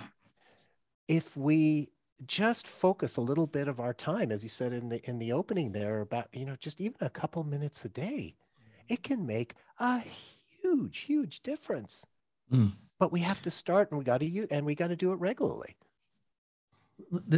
if 1.07 1.35
we 1.37 1.89
just 2.25 2.67
focus 2.67 3.17
a 3.17 3.21
little 3.21 3.47
bit 3.47 3.67
of 3.67 3.79
our 3.79 3.93
time 3.93 4.31
as 4.31 4.43
you 4.43 4.49
said 4.49 4.73
in 4.73 4.89
the 4.89 5.07
in 5.09 5.19
the 5.19 5.31
opening 5.31 5.71
there 5.71 6.01
about 6.01 6.27
you 6.33 6.45
know 6.45 6.55
just 6.59 6.81
even 6.81 6.97
a 7.01 7.09
couple 7.09 7.43
minutes 7.43 7.85
a 7.85 7.89
day 7.89 8.35
it 8.87 9.03
can 9.03 9.25
make 9.25 9.53
a 9.79 10.01
huge 10.61 10.99
huge 10.99 11.41
difference 11.41 12.05
mm. 12.51 12.73
but 12.97 13.11
we 13.11 13.19
have 13.19 13.41
to 13.41 13.51
start 13.51 13.91
and 13.91 13.97
we 13.97 14.03
got 14.03 14.21
to 14.21 14.47
and 14.49 14.65
we 14.65 14.75
got 14.75 14.87
to 14.87 14.95
do 14.95 15.11
it 15.11 15.19
regularly 15.19 15.75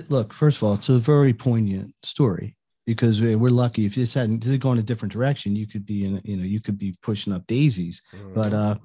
look 0.10 0.34
first 0.34 0.58
of 0.58 0.64
all 0.64 0.74
it's 0.74 0.90
a 0.90 1.00
very 1.00 1.34
poignant 1.34 1.94
story 2.04 2.56
because 2.86 3.22
we're 3.22 3.50
lucky 3.50 3.86
if 3.86 3.96
this 3.96 4.14
hadn't 4.14 4.44
this 4.44 4.52
had 4.52 4.60
gone 4.60 4.80
a 4.80 4.84
different 4.84 5.12
direction 5.12 5.56
you 5.56 5.68
could 5.68 5.86
be 5.86 6.06
in 6.06 6.22
you 6.24 6.38
know 6.38 6.44
you 6.44 6.60
could 6.60 6.78
be 6.78 6.94
pushing 7.02 7.32
up 7.34 7.46
daisies 7.48 8.02
mm. 8.14 8.34
but 8.34 8.54
uh 8.54 8.76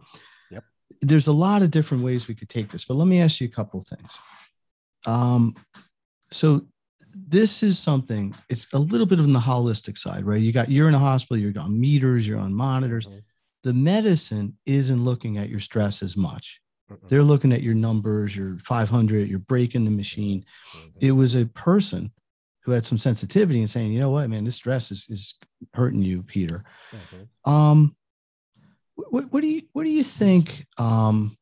yep. 0.51 0.65
there's 1.01 1.27
a 1.27 1.33
lot 1.33 1.63
of 1.63 1.71
different 1.71 2.05
ways 2.05 2.29
we 2.29 2.35
could 2.35 2.49
take 2.49 2.69
this 2.69 2.85
but 2.85 2.95
let 2.95 3.09
me 3.09 3.21
ask 3.21 3.41
you 3.41 3.49
a 3.49 3.51
couple 3.51 3.81
of 3.81 3.87
things 3.87 4.13
um 5.07 5.55
so 6.31 6.67
this 7.29 7.63
is 7.63 7.79
something 7.79 8.35
it's 8.51 8.73
a 8.75 8.79
little 8.79 9.07
bit 9.07 9.19
on 9.19 9.33
the 9.33 9.39
holistic 9.39 9.97
side 9.97 10.25
right 10.25 10.43
you 10.43 10.53
got 10.53 10.71
you're 10.71 10.89
in 10.89 10.95
a 10.95 10.99
hospital 10.99 11.39
you're 11.39 11.59
on 11.59 11.79
meters 11.81 12.29
you're 12.29 12.39
on 12.39 12.53
monitors 12.53 13.07
mm-hmm. 13.07 13.19
the 13.63 13.73
medicine 13.73 14.57
isn't 14.67 15.03
looking 15.03 15.39
at 15.39 15.49
your 15.49 15.61
stress 15.61 16.03
as 16.03 16.17
much 16.17 16.61
mm-hmm. 16.91 17.07
they're 17.09 17.23
looking 17.23 17.53
at 17.53 17.63
your 17.63 17.75
numbers 17.75 18.37
your 18.37 18.57
500 18.59 19.29
you're 19.29 19.39
breaking 19.39 19.85
the 19.85 19.91
machine 19.91 20.45
mm-hmm. 20.75 20.89
it 21.01 21.13
was 21.13 21.35
a 21.35 21.47
person 21.47 22.11
who 22.67 22.73
had 22.73 22.85
some 22.85 22.99
sensitivity 22.99 23.61
and 23.61 23.71
saying, 23.71 23.93
you 23.93 24.01
know 24.01 24.11
what, 24.11 24.29
man, 24.29 24.45
this 24.45 24.57
stress 24.57 24.91
is, 24.91 25.07
is 25.09 25.37
hurting 25.73 26.03
you, 26.03 26.25
Peter. 26.25 26.65
Mm-hmm. 26.91 27.51
Um, 27.51 27.97
what, 28.97 29.33
what 29.33 29.41
do 29.41 29.47
you 29.47 29.63
what 29.73 29.85
do 29.85 29.91
you 29.91 30.03
think? 30.03 30.67
Um, 30.77 31.37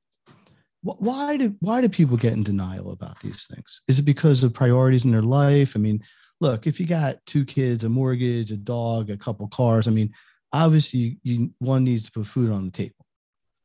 why 0.82 1.38
do 1.38 1.54
why 1.60 1.80
do 1.80 1.88
people 1.88 2.18
get 2.18 2.34
in 2.34 2.42
denial 2.42 2.92
about 2.92 3.18
these 3.20 3.46
things? 3.46 3.80
Is 3.88 3.98
it 3.98 4.02
because 4.02 4.42
of 4.42 4.52
priorities 4.52 5.06
in 5.06 5.12
their 5.12 5.22
life? 5.22 5.72
I 5.74 5.78
mean, 5.78 6.02
look, 6.42 6.66
if 6.66 6.78
you 6.78 6.86
got 6.86 7.24
two 7.24 7.46
kids, 7.46 7.84
a 7.84 7.88
mortgage, 7.88 8.52
a 8.52 8.58
dog, 8.58 9.08
a 9.08 9.16
couple 9.16 9.48
cars, 9.48 9.88
I 9.88 9.92
mean, 9.92 10.12
obviously 10.52 11.18
you, 11.22 11.50
one 11.58 11.84
needs 11.84 12.04
to 12.04 12.12
put 12.12 12.26
food 12.26 12.52
on 12.52 12.66
the 12.66 12.70
table. 12.70 13.03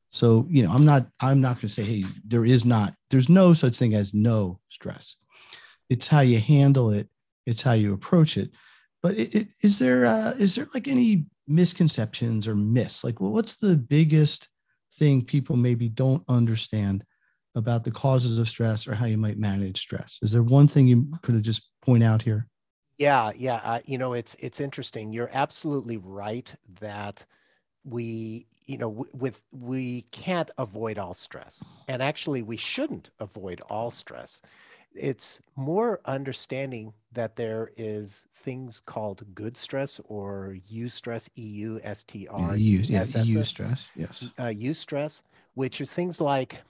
So, 0.10 0.48
you 0.50 0.64
know, 0.64 0.72
I'm 0.72 0.86
not 0.86 1.08
I'm 1.20 1.40
not 1.40 1.56
going 1.56 1.62
to 1.62 1.70
say, 1.70 1.84
hey, 1.84 2.04
there 2.26 2.46
is 2.46 2.66
not 2.66 2.94
there's 3.10 3.30
no 3.30 3.54
such 3.54 3.78
thing 3.78 3.94
as 3.94 4.14
no 4.14 4.60
stress. 4.70 5.16
It's 5.90 6.08
how 6.08 6.22
you 6.22 6.40
handle 6.40 6.92
it. 6.92 7.08
It's 7.46 7.62
how 7.62 7.74
you 7.74 7.94
approach 7.94 8.38
it. 8.38 8.52
But 9.02 9.18
it, 9.18 9.36
it, 9.36 9.48
is 9.62 9.80
there 9.80 10.06
uh, 10.06 10.32
is 10.32 10.56
there 10.56 10.68
like 10.74 10.88
any 10.88 11.26
misconceptions 11.48 12.48
or 12.48 12.56
myths? 12.56 13.04
Like 13.04 13.20
well, 13.20 13.32
what's 13.32 13.56
the 13.56 13.76
biggest 13.76 14.50
thing 14.96 15.24
people 15.24 15.56
maybe 15.56 15.90
don't 15.90 16.24
understand 16.28 17.04
about 17.56 17.84
the 17.84 17.92
causes 17.92 18.38
of 18.40 18.50
stress 18.50 18.88
or 18.88 18.96
how 18.96 19.06
you 19.06 19.18
might 19.18 19.38
manage 19.38 19.80
stress? 19.80 20.20
Is 20.22 20.32
there 20.32 20.44
one 20.44 20.68
thing 20.68 20.88
you 20.88 21.08
could 21.22 21.36
have 21.36 21.44
just 21.44 21.70
point 21.82 22.04
out 22.04 22.22
here? 22.22 22.48
Yeah 22.98 23.32
yeah 23.36 23.62
uh, 23.64 23.80
you 23.86 24.00
know 24.00 24.14
it's 24.14 24.36
it's 24.40 24.60
interesting. 24.60 25.12
You're 25.12 25.32
absolutely 25.32 25.98
right 25.98 26.54
that 26.82 27.26
we 27.90 28.46
you 28.66 28.78
know 28.78 29.06
with 29.14 29.42
we 29.52 30.02
can't 30.12 30.52
avoid 30.58 30.98
all 30.98 31.14
stress 31.14 31.64
and 31.88 32.02
actually 32.02 32.42
we 32.42 32.58
shouldn't 32.58 33.10
avoid 33.20 33.62
all 33.70 33.90
stress 33.90 34.42
it's 34.94 35.40
more 35.56 36.02
understanding 36.06 36.94
that 37.14 37.36
there 37.36 37.72
is 37.78 38.26
things 38.36 38.80
called 38.80 39.24
good 39.36 39.56
stress 39.56 40.00
or 40.06 40.58
eustress, 40.72 41.30
E 41.38 41.48
U 41.48 41.80
S 41.84 42.04
T 42.04 42.28
R. 42.28 42.56
Yeah, 42.56 43.04
eustress, 43.04 43.90
yes. 43.96 44.32
Uh, 44.38 44.46
eustress, 44.46 45.22
which 45.54 45.82
is 45.82 45.92
things 45.92 46.20
like 46.20 46.62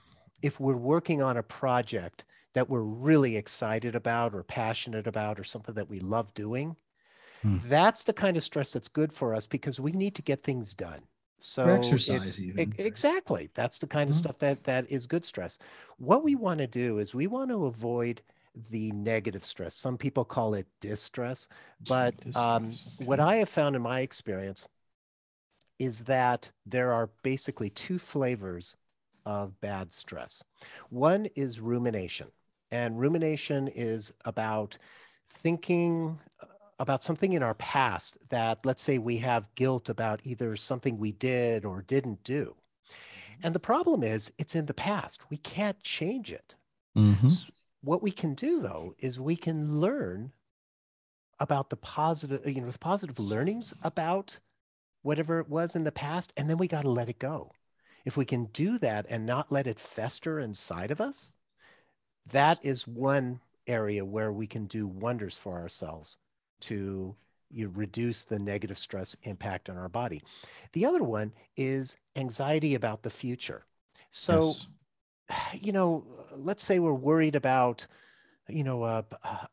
if 0.42 0.60
we're 0.60 0.76
working 0.76 1.22
on 1.22 1.36
a 1.36 1.42
project 1.42 2.24
that 2.52 2.68
we're 2.68 2.82
really 2.82 3.36
excited 3.36 3.94
about 3.94 4.34
or 4.34 4.42
passionate 4.42 5.06
about 5.06 5.38
or 5.38 5.44
something 5.44 5.74
that 5.74 5.88
we 5.88 6.00
love 6.00 6.32
doing, 6.34 6.76
hmm. 7.42 7.58
that's 7.64 8.04
the 8.04 8.12
kind 8.12 8.36
of 8.36 8.42
stress 8.42 8.72
that's 8.72 8.88
good 8.88 9.12
for 9.12 9.34
us 9.34 9.46
because 9.46 9.80
we 9.80 9.92
need 9.92 10.14
to 10.16 10.22
get 10.22 10.40
things 10.40 10.74
done. 10.74 11.00
So 11.40 11.66
exercise 11.66 12.38
even. 12.38 12.74
exactly. 12.78 13.48
That's 13.54 13.78
the 13.78 13.86
kind 13.86 14.10
of 14.10 14.14
mm-hmm. 14.14 14.20
stuff 14.20 14.38
that 14.40 14.62
that 14.64 14.90
is 14.90 15.06
good 15.06 15.24
stress. 15.24 15.58
What 15.96 16.22
we 16.22 16.34
want 16.34 16.58
to 16.58 16.66
do 16.66 16.98
is 16.98 17.14
we 17.14 17.26
want 17.26 17.50
to 17.50 17.64
avoid 17.64 18.22
the 18.70 18.90
negative 18.92 19.44
stress. 19.44 19.74
Some 19.74 19.96
people 19.96 20.24
call 20.24 20.54
it 20.54 20.66
distress, 20.80 21.48
but 21.88 22.14
um, 22.36 22.72
what 22.98 23.20
I 23.20 23.36
have 23.36 23.48
found 23.48 23.74
in 23.74 23.82
my 23.82 24.00
experience 24.00 24.68
is 25.78 26.04
that 26.04 26.50
there 26.66 26.92
are 26.92 27.08
basically 27.22 27.70
two 27.70 27.98
flavors 27.98 28.76
of 29.24 29.58
bad 29.60 29.92
stress. 29.92 30.42
One 30.90 31.26
is 31.36 31.60
rumination, 31.60 32.28
and 32.70 33.00
rumination 33.00 33.68
is 33.68 34.12
about 34.24 34.76
thinking 35.30 36.18
about 36.80 37.02
something 37.02 37.34
in 37.34 37.42
our 37.42 37.54
past 37.54 38.16
that, 38.30 38.64
let's 38.64 38.82
say, 38.82 38.96
we 38.96 39.18
have 39.18 39.54
guilt 39.54 39.90
about 39.90 40.20
either 40.24 40.56
something 40.56 40.98
we 40.98 41.12
did 41.12 41.66
or 41.66 41.82
didn't 41.82 42.24
do. 42.24 42.56
Mm-hmm. 42.88 43.46
And 43.46 43.54
the 43.54 43.60
problem 43.60 44.02
is, 44.02 44.32
it's 44.38 44.54
in 44.54 44.64
the 44.64 44.74
past. 44.74 45.30
We 45.30 45.36
can't 45.36 45.80
change 45.82 46.32
it. 46.32 46.56
Mm-hmm. 46.96 47.28
So 47.28 47.50
what 47.82 48.02
we 48.02 48.10
can 48.10 48.34
do, 48.34 48.60
though, 48.60 48.94
is 48.98 49.20
we 49.20 49.36
can 49.36 49.78
learn 49.78 50.32
about 51.38 51.68
the 51.68 51.76
positive, 51.76 52.46
you 52.48 52.62
know, 52.62 52.70
the 52.70 52.78
positive 52.78 53.18
learnings 53.18 53.74
about 53.82 54.40
whatever 55.02 55.38
it 55.38 55.50
was 55.50 55.76
in 55.76 55.84
the 55.84 55.92
past, 55.92 56.32
and 56.36 56.48
then 56.48 56.56
we 56.56 56.66
got 56.66 56.82
to 56.82 56.90
let 56.90 57.10
it 57.10 57.18
go. 57.18 57.52
If 58.06 58.16
we 58.16 58.24
can 58.24 58.46
do 58.46 58.78
that 58.78 59.04
and 59.10 59.26
not 59.26 59.52
let 59.52 59.66
it 59.66 59.78
fester 59.78 60.40
inside 60.40 60.90
of 60.90 61.00
us, 61.00 61.34
that 62.32 62.58
is 62.62 62.86
one 62.86 63.40
area 63.66 64.02
where 64.02 64.32
we 64.32 64.46
can 64.46 64.64
do 64.64 64.86
wonders 64.86 65.36
for 65.36 65.58
ourselves 65.58 66.16
to 66.60 67.14
you 67.52 67.70
reduce 67.74 68.24
the 68.24 68.38
negative 68.38 68.78
stress 68.78 69.16
impact 69.24 69.68
on 69.68 69.76
our 69.76 69.88
body. 69.88 70.22
The 70.72 70.86
other 70.86 71.02
one 71.02 71.32
is 71.56 71.96
anxiety 72.16 72.74
about 72.74 73.02
the 73.02 73.10
future. 73.10 73.66
So, 74.10 74.54
yes. 75.28 75.38
you 75.60 75.72
know, 75.72 76.04
let's 76.36 76.64
say 76.64 76.78
we're 76.78 76.92
worried 76.92 77.34
about, 77.36 77.86
you 78.48 78.64
know, 78.64 78.82
uh, 78.82 79.02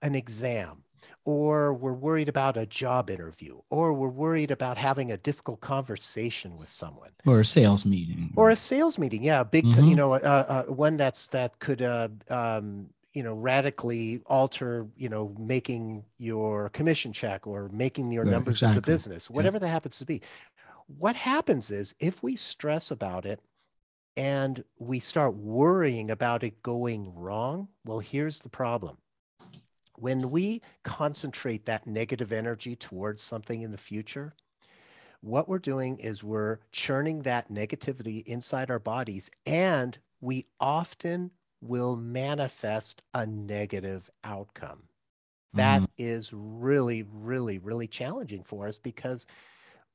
an 0.02 0.16
exam, 0.16 0.84
or 1.26 1.74
we're 1.74 1.94
worried 1.94 2.30
about 2.30 2.56
a 2.56 2.66
job 2.66 3.10
interview, 3.10 3.60
or 3.70 3.94
we're 3.94 4.08
worried 4.08 4.52
about 4.52 4.78
having 4.78 5.12
a 5.12 5.18
difficult 5.18 5.60
conversation 5.60 6.58
with 6.58 6.70
someone, 6.70 7.12
or 7.26 7.42
a 7.42 7.46
sales 7.46 7.86
meeting, 7.86 8.32
or 8.36 8.50
a 8.50 8.56
sales 8.56 8.98
meeting. 8.98 9.24
Yeah, 9.24 9.44
big, 9.44 9.66
mm-hmm. 9.66 9.82
t- 9.82 9.90
you 9.90 9.96
know, 9.96 10.14
uh, 10.14 10.18
uh, 10.18 10.64
one 10.72 10.98
that's 10.98 11.28
that 11.30 11.60
could 11.60 11.82
uh, 11.82 12.08
um, 12.30 12.90
you 13.18 13.24
know 13.24 13.34
radically 13.34 14.22
alter 14.28 14.86
you 14.96 15.10
know 15.10 15.36
making 15.40 16.04
your 16.20 16.70
commission 16.70 17.12
check 17.12 17.48
or 17.48 17.68
making 17.70 18.12
your 18.12 18.24
numbers 18.24 18.58
exactly. 18.58 18.74
as 18.74 18.78
a 18.78 18.82
business 18.82 19.28
whatever 19.28 19.56
yeah. 19.56 19.62
that 19.62 19.70
happens 19.70 19.98
to 19.98 20.06
be 20.06 20.22
what 20.86 21.16
happens 21.16 21.72
is 21.72 21.96
if 22.00 22.22
we 22.22 22.36
stress 22.36 22.92
about 22.92 23.26
it 23.26 23.40
and 24.18 24.64
we 24.78 25.00
start 25.00 25.34
worrying 25.34 26.12
about 26.12 26.44
it 26.44 26.62
going 26.62 27.12
wrong 27.16 27.68
well 27.86 27.98
here's 27.98 28.38
the 28.38 28.50
problem 28.50 28.98
when 29.96 30.30
we 30.30 30.62
concentrate 30.84 31.66
that 31.66 31.88
negative 31.88 32.32
energy 32.32 32.76
towards 32.76 33.24
something 33.24 33.64
in 33.64 33.72
the 33.72 33.80
future 33.80 34.36
what 35.22 35.50
we're 35.50 35.58
doing 35.58 35.98
is 35.98 36.24
we're 36.24 36.60
churning 36.72 37.24
that 37.24 37.50
negativity 37.50 38.24
inside 38.28 38.70
our 38.70 38.78
bodies 38.78 39.32
and 39.48 39.98
we 40.22 40.46
often 40.60 41.32
will 41.62 41.96
manifest 41.98 43.04
a 43.14 43.26
negative 43.26 44.10
outcome. 44.24 44.84
That 45.54 45.82
mm-hmm. 45.82 45.92
is 45.98 46.32
really, 46.34 47.04
really, 47.04 47.58
really 47.58 47.88
challenging 47.88 48.44
for 48.44 48.68
us 48.68 48.78
because 48.78 49.26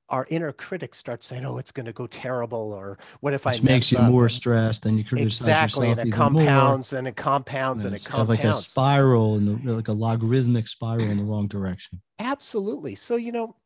our 0.08 0.26
inner 0.28 0.52
critic 0.52 0.94
starts 0.94 1.26
saying, 1.26 1.44
"Oh, 1.44 1.58
it's 1.58 1.72
going 1.72 1.86
to 1.86 1.92
go 1.92 2.06
terrible," 2.06 2.72
or 2.72 2.98
"What 3.20 3.32
if 3.34 3.44
Which 3.44 3.60
I 3.60 3.64
makes 3.64 3.92
you 3.92 3.98
up?" 3.98 4.10
more 4.10 4.28
stressed, 4.28 4.84
and 4.86 4.98
you 4.98 5.04
criticize 5.04 5.38
exactly, 5.38 5.88
yourself 5.88 5.98
and 6.00 6.08
it 6.08 6.14
even 6.14 6.32
more. 6.32 6.42
compounds 6.44 6.92
and 6.92 7.08
it 7.08 7.16
compounds 7.16 7.84
and 7.84 7.94
it 7.94 7.96
It's 7.96 8.06
kind 8.06 8.20
of 8.22 8.28
like 8.28 8.44
a 8.44 8.52
spiral 8.52 9.36
in 9.36 9.44
the 9.64 9.74
like 9.74 9.88
a 9.88 9.92
logarithmic 9.92 10.68
spiral 10.68 11.10
in 11.10 11.18
the 11.18 11.24
wrong 11.24 11.48
direction. 11.48 12.02
Absolutely. 12.18 12.94
So 12.94 13.16
you 13.16 13.32
know, 13.32 13.56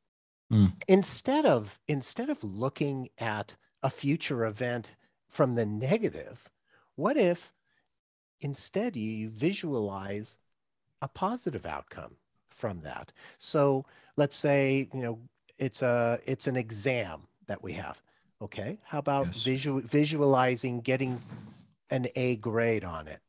Mm. 0.53 0.75
instead 0.87 1.45
of 1.45 1.81
instead 1.89 2.31
of 2.31 2.45
looking 2.45 3.09
at 3.19 3.57
a 3.83 3.91
future 3.91 4.45
event 4.45 4.95
from 5.29 5.55
the 5.55 5.67
negative, 5.67 6.51
what 6.95 7.17
if 7.17 7.53
instead 8.41 8.97
you 8.97 9.29
visualize 9.31 10.39
a 11.03 11.09
positive 11.09 11.67
outcome 11.67 12.17
from 12.51 12.81
that? 12.81 13.13
So 13.39 13.85
let's 14.17 14.37
say 14.37 14.89
you 14.93 15.01
know 15.03 15.21
it's 15.59 15.83
a 15.83 16.21
it's 16.27 16.47
an 16.47 16.57
exam 16.57 17.29
that 17.47 17.63
we 17.63 17.75
have. 17.75 18.03
Okay, 18.43 18.79
how 18.85 18.99
about 18.99 19.29
Yes. 19.29 19.37
visual 19.37 19.81
visualizing 19.81 20.81
getting 20.81 21.23
an 21.91 22.09
A 22.17 22.37
grade 22.37 22.85
on 22.85 23.09
it, 23.09 23.21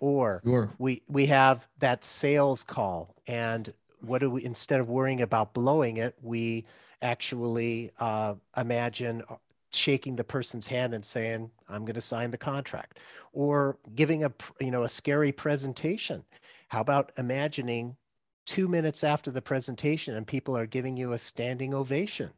or 0.00 0.44
Sure. 0.44 0.76
we 0.78 1.02
we 1.08 1.26
have 1.26 1.68
that 1.78 2.04
sales 2.04 2.62
call 2.64 3.14
and 3.26 3.72
what 4.00 4.18
do 4.20 4.30
we 4.30 4.44
instead 4.44 4.80
of 4.80 4.88
worrying 4.88 5.22
about 5.22 5.54
blowing 5.54 5.96
it 5.96 6.14
we 6.22 6.64
actually 7.00 7.90
uh, 8.00 8.34
imagine 8.56 9.22
shaking 9.74 10.16
the 10.16 10.24
person's 10.24 10.66
hand 10.66 10.94
and 10.94 11.04
saying 11.04 11.50
i'm 11.68 11.84
going 11.84 11.94
to 11.94 12.00
sign 12.00 12.30
the 12.30 12.38
contract 12.38 12.98
or 13.34 13.76
giving 13.94 14.24
a 14.24 14.32
you 14.60 14.70
know 14.70 14.84
a 14.84 14.88
scary 14.88 15.32
presentation. 15.32 16.24
How 16.68 16.80
about 16.80 17.12
imagining 17.18 17.96
two 18.46 18.68
minutes 18.68 19.04
after 19.04 19.30
the 19.30 19.42
presentation 19.42 20.14
and 20.14 20.26
people 20.26 20.56
are 20.56 20.66
giving 20.66 20.96
you 20.96 21.12
a 21.12 21.18
standing 21.18 21.74
ovation 21.74 22.30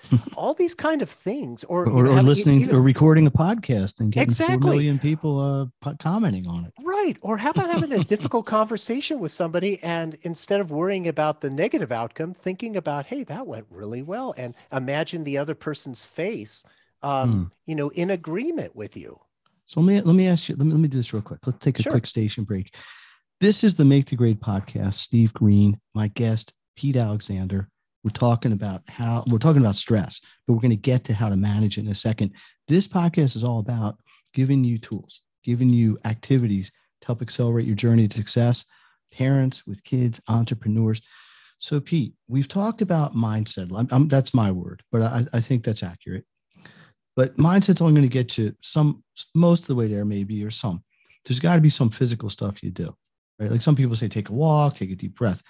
all 0.36 0.54
these 0.54 0.74
kind 0.74 1.02
of 1.02 1.08
things 1.08 1.64
or, 1.64 1.88
Or, 1.88 2.04
know, 2.04 2.10
or 2.12 2.22
listening 2.22 2.60
even- 2.62 2.74
or 2.74 2.80
recording 2.80 3.26
a 3.26 3.30
podcast 3.30 4.00
and 4.00 4.10
getting 4.12 4.28
Exactly. 4.28 4.56
four 4.60 4.70
million 4.72 4.98
people 4.98 5.70
uh, 5.84 5.94
commenting 5.98 6.46
on 6.46 6.64
it. 6.64 6.72
Right. 6.82 7.16
Or 7.20 7.36
how 7.36 7.50
about 7.50 7.70
having 7.70 7.92
a 7.92 8.02
difficult 8.04 8.46
conversation 8.46 9.20
with 9.20 9.32
somebody 9.32 9.82
and 9.82 10.16
instead 10.22 10.60
of 10.60 10.70
worrying 10.70 11.08
about 11.08 11.40
the 11.40 11.50
negative 11.50 11.92
outcome, 11.92 12.34
thinking 12.34 12.76
about, 12.76 13.06
hey, 13.06 13.22
that 13.24 13.46
went 13.46 13.66
really 13.70 14.02
well. 14.02 14.34
And 14.36 14.54
imagine 14.72 15.24
the 15.24 15.38
other 15.38 15.54
person's 15.54 16.04
face, 16.04 16.64
um, 17.02 17.50
you 17.66 17.74
know, 17.74 17.88
in 17.90 18.10
agreement 18.10 18.74
with 18.76 18.96
you. 18.96 19.18
So 19.66 19.80
let 19.80 19.86
me 19.86 20.00
let 20.02 20.14
me 20.16 20.26
ask 20.28 20.48
you. 20.48 20.56
Let 20.56 20.66
me 20.66 20.72
let 20.72 20.80
me 20.80 20.88
do 20.88 20.98
this 20.98 21.12
real 21.12 21.22
quick. 21.22 21.38
Let's 21.46 21.58
take 21.58 21.78
a 21.78 21.82
Sure. 21.82 21.92
quick 21.92 22.06
station 22.06 22.44
break. 22.44 22.74
This 23.40 23.64
is 23.64 23.74
the 23.74 23.84
Make 23.84 24.06
the 24.06 24.16
Grade 24.16 24.40
podcast. 24.40 24.94
Steve 24.94 25.32
Green, 25.32 25.80
my 25.94 26.08
guest, 26.08 26.52
Pete 26.76 26.96
Alexander. 26.96 27.68
We're 28.04 28.10
talking 28.10 28.52
about 28.52 28.82
how 28.88 29.24
we're 29.28 29.38
talking 29.38 29.62
about 29.62 29.76
stress, 29.76 30.20
but 30.46 30.54
we're 30.54 30.60
going 30.60 30.70
to 30.76 30.76
get 30.76 31.04
to 31.04 31.14
how 31.14 31.28
to 31.28 31.36
manage 31.36 31.78
it 31.78 31.82
in 31.82 31.88
a 31.88 31.94
second. 31.94 32.32
This 32.68 32.88
podcast 32.88 33.36
is 33.36 33.44
all 33.44 33.60
about 33.60 33.96
giving 34.34 34.64
you 34.64 34.78
tools, 34.78 35.22
giving 35.44 35.68
you 35.68 35.98
activities 36.04 36.72
to 37.00 37.06
help 37.06 37.22
accelerate 37.22 37.66
your 37.66 37.76
journey 37.76 38.08
to 38.08 38.16
success. 38.16 38.64
Parents 39.12 39.66
with 39.66 39.84
kids, 39.84 40.20
entrepreneurs. 40.28 41.00
So, 41.58 41.80
Pete, 41.80 42.14
we've 42.26 42.48
talked 42.48 42.82
about 42.82 43.14
mindset. 43.14 43.70
I'm, 43.76 43.88
I'm- 43.92 44.08
that's 44.08 44.34
my 44.34 44.50
word, 44.50 44.82
but 44.90 45.02
I, 45.02 45.24
I 45.32 45.40
think 45.40 45.62
that's 45.62 45.82
accurate. 45.82 46.24
But 47.14 47.36
mindset's 47.36 47.80
only 47.80 47.92
going 47.94 48.08
to 48.08 48.12
get 48.12 48.38
you 48.38 48.54
some, 48.62 49.04
most 49.34 49.60
of 49.62 49.66
the 49.68 49.74
way 49.74 49.86
there, 49.86 50.04
maybe, 50.04 50.42
or 50.42 50.50
some. 50.50 50.82
There's 51.24 51.38
got 51.38 51.54
to 51.54 51.60
be 51.60 51.70
some 51.70 51.90
physical 51.90 52.30
stuff 52.30 52.62
you 52.62 52.70
do, 52.70 52.96
right? 53.38 53.50
Like 53.50 53.62
some 53.62 53.76
people 53.76 53.94
say, 53.94 54.08
take 54.08 54.30
a 54.30 54.32
walk, 54.32 54.74
take 54.74 54.90
a 54.90 54.96
deep 54.96 55.14
breath. 55.14 55.42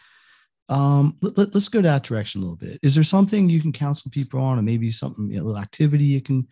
Um, 0.69 1.17
let, 1.21 1.55
us 1.55 1.69
go 1.69 1.81
that 1.83 2.05
direction 2.05 2.41
a 2.41 2.45
little 2.45 2.57
bit. 2.57 2.79
Is 2.83 2.95
there 2.95 3.05
something 3.05 3.49
you 3.49 3.61
can 3.61 3.73
counsel 3.73 4.11
people 4.11 4.41
on, 4.41 4.59
or 4.59 4.63
maybe 4.63 4.91
something, 4.91 5.31
you 5.31 5.37
know, 5.37 5.43
a 5.43 5.47
little 5.47 5.61
activity 5.61 6.05
you 6.05 6.23
can 6.23 6.47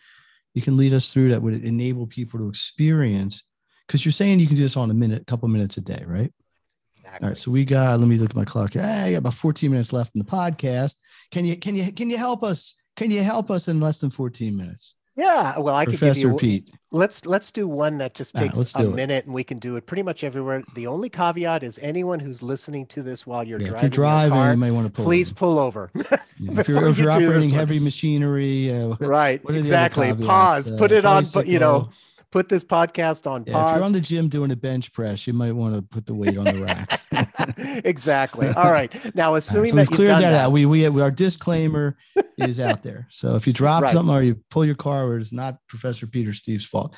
you 0.55 0.63
can 0.63 0.77
lead 0.77 0.93
us 0.93 1.13
through 1.13 1.31
that 1.31 1.41
would 1.41 1.65
enable 1.65 2.07
people 2.07 2.39
to 2.41 2.49
experience? 2.49 3.45
Because 3.87 4.05
you're 4.05 4.13
saying 4.13 4.41
you 4.41 4.47
can 4.47 4.57
do 4.57 4.63
this 4.63 4.77
on 4.77 4.91
a 4.91 4.95
minute, 4.95 5.23
a 5.23 5.25
couple 5.25 5.49
minutes 5.49 5.77
a 5.77 5.81
day, 5.81 6.03
right? 6.07 6.33
All 7.23 7.29
right, 7.29 7.39
so 7.39 7.51
we 7.51 7.65
got. 7.65 7.99
Let 7.99 8.09
me 8.09 8.17
look 8.17 8.31
at 8.31 8.37
my 8.37 8.45
clock. 8.45 8.73
here. 8.73 8.83
Hey, 8.83 9.03
I 9.03 9.11
got 9.13 9.19
about 9.19 9.35
14 9.35 9.71
minutes 9.71 9.93
left 9.93 10.15
in 10.15 10.21
the 10.21 10.25
podcast. 10.25 10.95
Can 11.33 11.45
you 11.45 11.57
can 11.57 11.75
you 11.75 11.93
can 11.93 12.09
you 12.09 12.17
help 12.17 12.43
us? 12.45 12.75
Can 12.97 13.11
you 13.11 13.23
help 13.23 13.51
us 13.51 13.69
in 13.69 13.81
less 13.81 13.99
than 13.99 14.11
14 14.11 14.57
minutes, 14.57 14.95
Yeah. 15.17 15.59
Well, 15.59 15.75
I 15.75 15.85
could 15.85 15.93
give 15.93 16.01
Professor 16.01 16.29
you, 16.29 16.37
Pete? 16.37 16.71
let's, 16.93 17.27
let's 17.27 17.53
do 17.53 17.67
one 17.69 17.99
that 17.99 18.15
just 18.15 18.35
takes 18.35 18.75
a 18.75 18.79
do 18.79 18.91
it. 18.91 18.95
minute 18.95 19.25
and 19.27 19.35
we 19.35 19.45
can 19.45 19.59
do 19.59 19.77
it 19.77 19.87
pretty 19.87 20.03
much 20.03 20.25
everywhere. 20.25 20.63
The 20.75 20.87
only 20.87 21.09
caveat 21.11 21.63
is 21.63 21.79
anyone 21.83 22.21
who's 22.21 22.43
listening 22.43 22.87
to 22.87 23.03
this 23.03 23.27
while 23.27 23.45
you're 23.45 23.59
Yeah, 23.61 23.67
if 23.67 23.71
driving, 23.73 23.83
you're 23.83 23.91
driving, 23.91 24.35
your 24.35 24.43
car, 24.45 24.51
you 24.53 24.57
may 24.59 24.71
want 24.71 24.87
to 24.87 24.93
pull. 24.93 25.05
please 25.05 25.31
over. 25.31 25.37
pull 25.39 25.59
over. 25.59 25.91
Yeah, 25.95 26.19
if 26.61 26.69
you're, 26.69 26.89
if 26.89 26.99
you 26.99 27.05
you're 27.05 27.13
this 27.13 27.17
operating 27.17 27.51
one. 27.51 27.59
heavy 27.59 27.81
machinery, 27.81 28.73
uh, 28.73 28.97
right. 29.01 29.43
what 29.45 29.51
are 29.55 29.55
the 29.55 29.59
other 29.59 29.59
Exactly. 29.59 30.15
Pause. 30.15 30.73
Uh, 30.73 30.79
Put 30.79 30.93
it 30.93 31.05
on, 31.05 31.25
you 31.47 31.59
know. 31.59 31.91
Put 32.31 32.49
this 32.49 32.65
podcast 32.65 33.29
on 33.31 33.45
Yeah, 33.47 33.71
if 33.71 33.77
you're 33.77 33.85
on 33.85 33.93
the 33.93 34.01
gym 34.01 34.29
doing 34.29 34.51
a 34.51 34.57
bench 34.57 34.93
press, 34.93 35.27
you 35.27 35.33
might 35.33 35.53
want 35.53 35.75
to 35.75 35.83
put 35.83 36.07
the 36.07 36.15
weight 36.15 36.37
on 36.39 36.45
the 36.45 36.63
rack. 36.63 37.01
exactly. 37.85 38.49
All 38.49 38.71
right. 38.71 38.93
Now, 39.15 39.27
All 39.27 39.33
right, 39.33 39.39
assuming 39.39 39.71
so 39.71 39.77
that 39.77 39.91
you've 39.91 39.97
cleared 39.97 40.09
done 40.09 40.23
that, 40.23 40.31
that, 40.31 40.45
out. 40.47 40.53
We, 40.53 40.67
we 40.67 40.87
our 40.87 41.11
disclaimer 41.11 41.97
is 42.39 42.61
out 42.61 42.83
there. 42.83 43.07
So 43.11 43.37
if 43.37 43.47
you 43.47 43.53
drop 43.53 43.83
Right. 43.83 43.93
something 43.93 44.15
or 44.15 44.23
you 44.23 44.37
pull 44.51 44.65
your 44.65 44.75
car, 44.75 45.17
it's 45.17 45.33
not 45.33 45.59
Professor 45.69 46.07
Peter 46.07 46.33
Steve's 46.33 46.65
fault. 46.65 46.95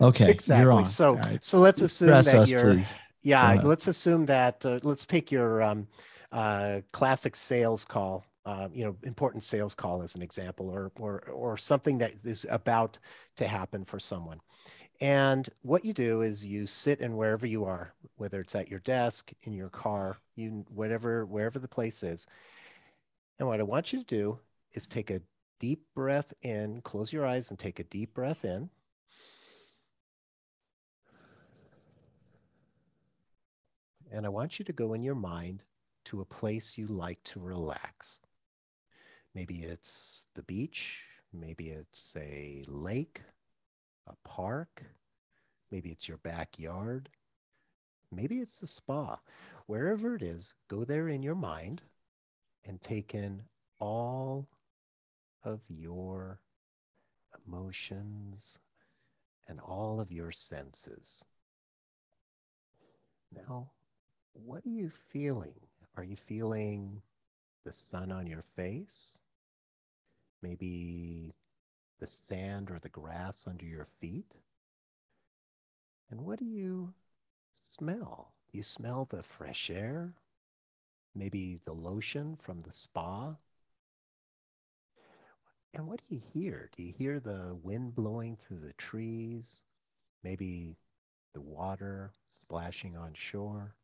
Okay, 0.00 0.30
exactly. 0.30 0.62
you're 0.62 0.72
on. 0.72 0.84
So, 0.84 1.14
right. 1.14 1.42
so 1.42 1.58
let's 1.58 1.80
assume 1.80 2.08
Press 2.08 2.26
that 2.26 2.34
us, 2.34 2.50
you're, 2.50 2.74
please. 2.74 2.88
yeah, 3.22 3.60
let's 3.64 3.86
assume 3.86 4.26
that, 4.26 4.64
uh, 4.66 4.80
let's 4.82 5.06
take 5.06 5.30
your 5.32 5.62
um, 5.62 5.86
uh, 6.32 6.80
classic 6.92 7.36
sales 7.36 7.84
call, 7.84 8.24
uh, 8.46 8.68
you 8.72 8.84
know, 8.84 8.96
important 9.02 9.42
sales 9.42 9.74
call 9.74 10.02
as 10.02 10.14
an 10.14 10.22
example, 10.22 10.68
or, 10.68 10.92
or, 10.98 11.20
or 11.32 11.56
something 11.56 11.98
that 11.98 12.12
is 12.24 12.46
about 12.50 12.98
to 13.36 13.46
happen 13.46 13.84
for 13.84 13.98
someone. 13.98 14.40
And 15.00 15.48
what 15.62 15.84
you 15.84 15.92
do 15.92 16.22
is 16.22 16.44
you 16.44 16.66
sit 16.66 17.00
and 17.00 17.16
wherever 17.16 17.46
you 17.46 17.64
are, 17.64 17.92
whether 18.16 18.40
it's 18.40 18.54
at 18.54 18.68
your 18.68 18.80
desk, 18.80 19.32
in 19.42 19.52
your 19.52 19.70
car, 19.70 20.18
you 20.36 20.64
whatever 20.68 21.26
wherever 21.26 21.58
the 21.58 21.68
place 21.68 22.02
is. 22.02 22.26
And 23.38 23.48
what 23.48 23.60
I 23.60 23.64
want 23.64 23.92
you 23.92 23.98
to 24.00 24.04
do 24.04 24.38
is 24.72 24.86
take 24.86 25.10
a 25.10 25.20
deep 25.58 25.82
breath 25.94 26.32
in, 26.42 26.80
close 26.82 27.12
your 27.12 27.26
eyes 27.26 27.50
and 27.50 27.58
take 27.58 27.80
a 27.80 27.84
deep 27.84 28.14
breath 28.14 28.44
in. 28.44 28.70
And 34.12 34.24
I 34.24 34.28
want 34.28 34.58
you 34.58 34.64
to 34.66 34.72
go 34.72 34.94
in 34.94 35.02
your 35.02 35.16
mind 35.16 35.64
to 36.04 36.20
a 36.20 36.24
place 36.24 36.78
you 36.78 36.86
like 36.86 37.22
to 37.24 37.40
relax. 37.40 38.20
Maybe 39.34 39.64
it's 39.64 40.20
the 40.34 40.42
beach, 40.42 41.00
maybe 41.32 41.70
it's 41.70 42.14
a 42.16 42.62
lake, 42.68 43.20
a 44.06 44.14
park, 44.24 44.84
maybe 45.70 45.90
it's 45.90 46.06
your 46.06 46.18
backyard, 46.18 47.08
maybe 48.12 48.38
it's 48.38 48.60
the 48.60 48.66
spa. 48.66 49.18
Wherever 49.66 50.14
it 50.14 50.22
is, 50.22 50.54
go 50.68 50.84
there 50.84 51.08
in 51.08 51.22
your 51.22 51.34
mind 51.34 51.82
and 52.64 52.80
take 52.80 53.14
in 53.14 53.42
all 53.80 54.46
of 55.42 55.60
your 55.68 56.40
emotions 57.46 58.58
and 59.48 59.58
all 59.58 60.00
of 60.00 60.12
your 60.12 60.30
senses. 60.30 61.24
Now, 63.34 63.70
what 64.32 64.64
are 64.64 64.70
you 64.70 64.90
feeling? 65.10 65.54
Are 65.96 66.04
you 66.04 66.16
feeling 66.16 67.02
the 67.64 67.72
sun 67.72 68.12
on 68.12 68.26
your 68.26 68.44
face? 68.54 69.18
Maybe 70.44 71.32
the 72.00 72.06
sand 72.06 72.70
or 72.70 72.78
the 72.78 72.90
grass 72.90 73.46
under 73.48 73.64
your 73.64 73.86
feet? 73.98 74.34
And 76.10 76.20
what 76.20 76.38
do 76.38 76.44
you 76.44 76.92
smell? 77.78 78.34
Do 78.52 78.58
you 78.58 78.62
smell 78.62 79.06
the 79.08 79.22
fresh 79.22 79.70
air? 79.70 80.12
Maybe 81.14 81.60
the 81.64 81.72
lotion 81.72 82.36
from 82.36 82.60
the 82.60 82.74
spa? 82.74 83.36
And 85.72 85.86
what 85.86 86.02
do 86.06 86.14
you 86.14 86.20
hear? 86.34 86.68
Do 86.76 86.82
you 86.82 86.92
hear 86.92 87.20
the 87.20 87.56
wind 87.62 87.94
blowing 87.94 88.36
through 88.36 88.60
the 88.66 88.74
trees? 88.74 89.62
Maybe 90.22 90.76
the 91.32 91.40
water 91.40 92.12
splashing 92.28 92.98
on 92.98 93.14
shore? 93.14 93.74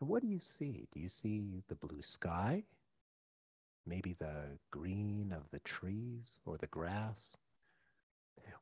And 0.00 0.08
what 0.08 0.22
do 0.22 0.28
you 0.28 0.40
see? 0.40 0.88
Do 0.94 1.00
you 1.00 1.10
see 1.10 1.62
the 1.68 1.74
blue 1.74 2.00
sky? 2.00 2.64
Maybe 3.86 4.14
the 4.18 4.58
green 4.70 5.32
of 5.36 5.42
the 5.50 5.58
trees 5.60 6.32
or 6.46 6.56
the 6.56 6.66
grass? 6.66 7.36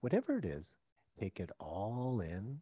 Whatever 0.01 0.37
it 0.39 0.45
is, 0.45 0.75
take 1.19 1.39
it 1.39 1.51
all 1.61 2.21
in 2.21 2.61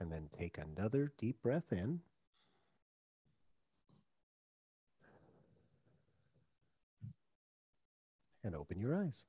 and 0.00 0.10
then 0.10 0.28
take 0.36 0.58
another 0.58 1.12
deep 1.18 1.40
breath 1.42 1.72
in. 1.72 2.00
And 8.42 8.54
open 8.54 8.78
your 8.78 8.94
eyes. 8.94 9.24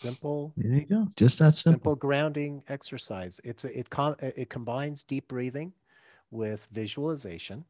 Simple, 0.00 0.52
There 0.56 0.72
you 0.72 0.86
go. 0.86 1.08
Just 1.16 1.38
that 1.38 1.54
simple. 1.54 1.72
simple 1.72 1.94
grounding 1.96 2.62
exercise. 2.68 3.40
It's 3.42 3.64
a, 3.64 3.78
it 3.78 3.90
com- 3.90 4.16
it 4.20 4.50
combines 4.50 5.02
deep 5.02 5.26
breathing 5.28 5.72
with 6.30 6.68
visualization, 6.70 7.64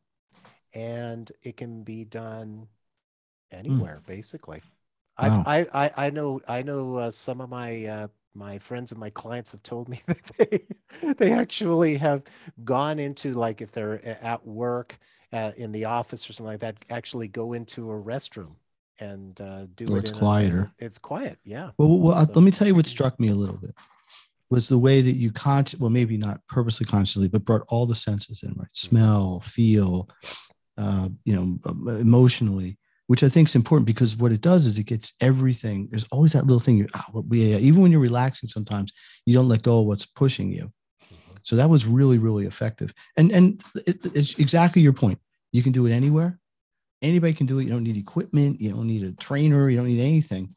and 0.75 1.31
it 1.43 1.57
can 1.57 1.83
be 1.83 2.05
done 2.05 2.67
anywhere 3.51 4.01
mm. 4.03 4.07
basically 4.07 4.61
wow. 5.21 5.43
i 5.47 5.67
I, 5.73 5.91
I 5.97 6.11
know 6.11 6.41
I 6.47 6.63
know 6.63 6.97
uh, 6.97 7.11
some 7.11 7.41
of 7.41 7.49
my 7.49 7.85
uh, 7.85 8.09
my 8.35 8.59
friends 8.59 8.91
and 8.91 9.01
my 9.01 9.11
clients 9.11 9.53
have 9.53 9.63
told 9.63 9.89
me 9.89 10.01
that 10.07 10.25
they 10.39 11.15
they 11.19 11.33
actually 11.33 11.97
have 11.97 12.23
gone 12.65 12.99
into 12.99 13.35
like 13.35 13.61
if 13.61 13.73
they're 13.73 14.05
at 14.23 14.45
work 14.47 14.99
uh, 15.33 15.53
in 15.57 15.73
the 15.73 15.85
office 15.85 16.29
or 16.29 16.33
something 16.33 16.53
like 16.53 16.61
that 16.61 16.77
actually 16.91 17.29
go 17.29 17.53
into 17.53 17.91
a 17.91 17.95
restroom 17.95 18.55
and 19.01 19.41
uh, 19.41 19.67
do 19.75 19.87
or 19.93 19.99
it 19.99 20.01
it's 20.01 20.11
quieter 20.11 20.73
a, 20.81 20.85
it's 20.85 20.99
quiet 20.99 21.39
yeah 21.45 21.71
well, 21.79 21.99
well 21.99 22.27
so, 22.27 22.33
let 22.35 22.43
me 22.45 22.51
tell 22.51 22.67
you 22.67 22.75
what 22.75 22.87
struck 22.87 23.19
me 23.19 23.29
a 23.29 23.35
little 23.35 23.57
bit 23.57 23.75
was 24.51 24.69
the 24.69 24.79
way 24.79 25.01
that 25.01 25.17
you 25.17 25.33
con 25.33 25.65
well 25.79 25.91
maybe 25.91 26.17
not 26.17 26.41
purposely 26.49 26.87
consciously 26.87 27.29
but 27.29 27.45
brought 27.45 27.63
all 27.69 27.87
the 27.87 27.95
senses 27.95 28.43
in 28.43 28.51
right 28.51 28.67
mm-hmm. 28.67 28.97
smell 28.97 29.41
feel 29.41 30.09
uh, 30.79 31.09
you 31.25 31.35
know 31.35 31.99
emotionally 32.01 32.79
which 33.07 33.23
I 33.23 33.29
think 33.29 33.49
is 33.49 33.55
important 33.55 33.87
because 33.87 34.17
what 34.17 34.33
it 34.33 34.41
does 34.41 34.67
is 34.67 34.79
it 34.79 34.85
gets 34.85 35.13
everything. 35.21 35.89
There's 35.91 36.07
always 36.11 36.33
that 36.33 36.47
little 36.47 36.61
thing. 36.61 36.79
You, 36.79 36.89
oh, 36.95 37.25
yeah, 37.31 37.59
even 37.59 37.83
when 37.83 37.93
you're 37.93 38.01
relaxing, 38.01 38.49
sometimes 38.49 38.93
you 39.27 39.35
don't 39.35 39.49
let 39.49 39.63
go 39.63 39.81
of 39.81 39.87
what's 39.87 40.07
pushing 40.07 40.51
you. 40.51 40.73
Mm-hmm. 41.05 41.33
So 41.43 41.57
that 41.57 41.69
was 41.69 41.87
really, 41.87 42.19
really 42.19 42.47
effective. 42.47 42.95
And 43.17 43.31
and 43.31 43.63
it, 43.87 43.99
it's 44.15 44.39
exactly 44.39 44.81
your 44.81 44.95
point. 44.95 45.19
You 45.53 45.63
can 45.63 45.73
do 45.73 45.87
it 45.87 45.93
anywhere. 45.93 46.39
Anybody 47.03 47.35
can 47.35 47.47
do 47.47 47.59
it. 47.59 47.65
You 47.65 47.71
don't 47.71 47.83
need 47.83 47.99
equipment. 47.99 48.61
You 48.61 48.71
don't 48.71 48.87
need 48.87 49.03
a 49.03 49.13
trainer. 49.13 49.69
You 49.69 49.77
don't 49.77 49.87
need 49.87 50.01
anything. 50.01 50.55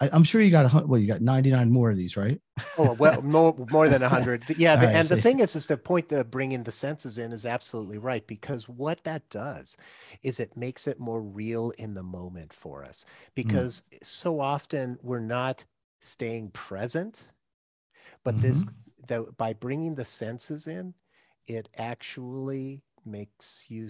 I, 0.00 0.08
am 0.12 0.22
sure 0.22 0.40
you 0.40 0.50
got 0.50 0.72
a 0.72 0.86
well, 0.86 1.00
you 1.00 1.08
got 1.08 1.20
99 1.20 1.70
more 1.70 1.90
of 1.90 1.96
these, 1.96 2.16
right? 2.16 2.40
oh 2.78 2.94
well, 2.98 3.20
more 3.22 3.54
more 3.70 3.88
than 3.88 4.02
100. 4.02 4.44
Yeah, 4.56 4.76
the, 4.76 4.86
right, 4.86 4.94
and 4.94 5.08
the 5.08 5.20
thing 5.20 5.40
is, 5.40 5.56
is 5.56 5.66
the 5.66 5.76
point 5.76 6.08
that 6.10 6.30
bringing 6.30 6.62
the 6.62 6.72
senses 6.72 7.18
in 7.18 7.32
is 7.32 7.44
absolutely 7.44 7.98
right 7.98 8.26
because 8.26 8.68
what 8.68 9.02
that 9.04 9.28
does 9.28 9.76
is 10.22 10.38
it 10.38 10.56
makes 10.56 10.86
it 10.86 11.00
more 11.00 11.20
real 11.20 11.70
in 11.78 11.94
the 11.94 12.02
moment 12.02 12.52
for 12.52 12.84
us 12.84 13.04
hmm. 13.08 13.30
because 13.34 13.82
mm. 13.92 13.98
so 14.04 14.40
often 14.40 14.98
we're 15.02 15.18
not 15.18 15.64
staying 16.00 16.50
present, 16.50 17.28
but 18.22 18.34
mm-hmm. 18.34 18.42
this 18.42 18.64
that 19.08 19.36
by 19.36 19.52
bringing 19.52 19.94
the 19.94 20.04
senses 20.04 20.66
in, 20.66 20.94
it 21.46 21.68
actually 21.76 22.82
makes 23.04 23.64
you 23.68 23.88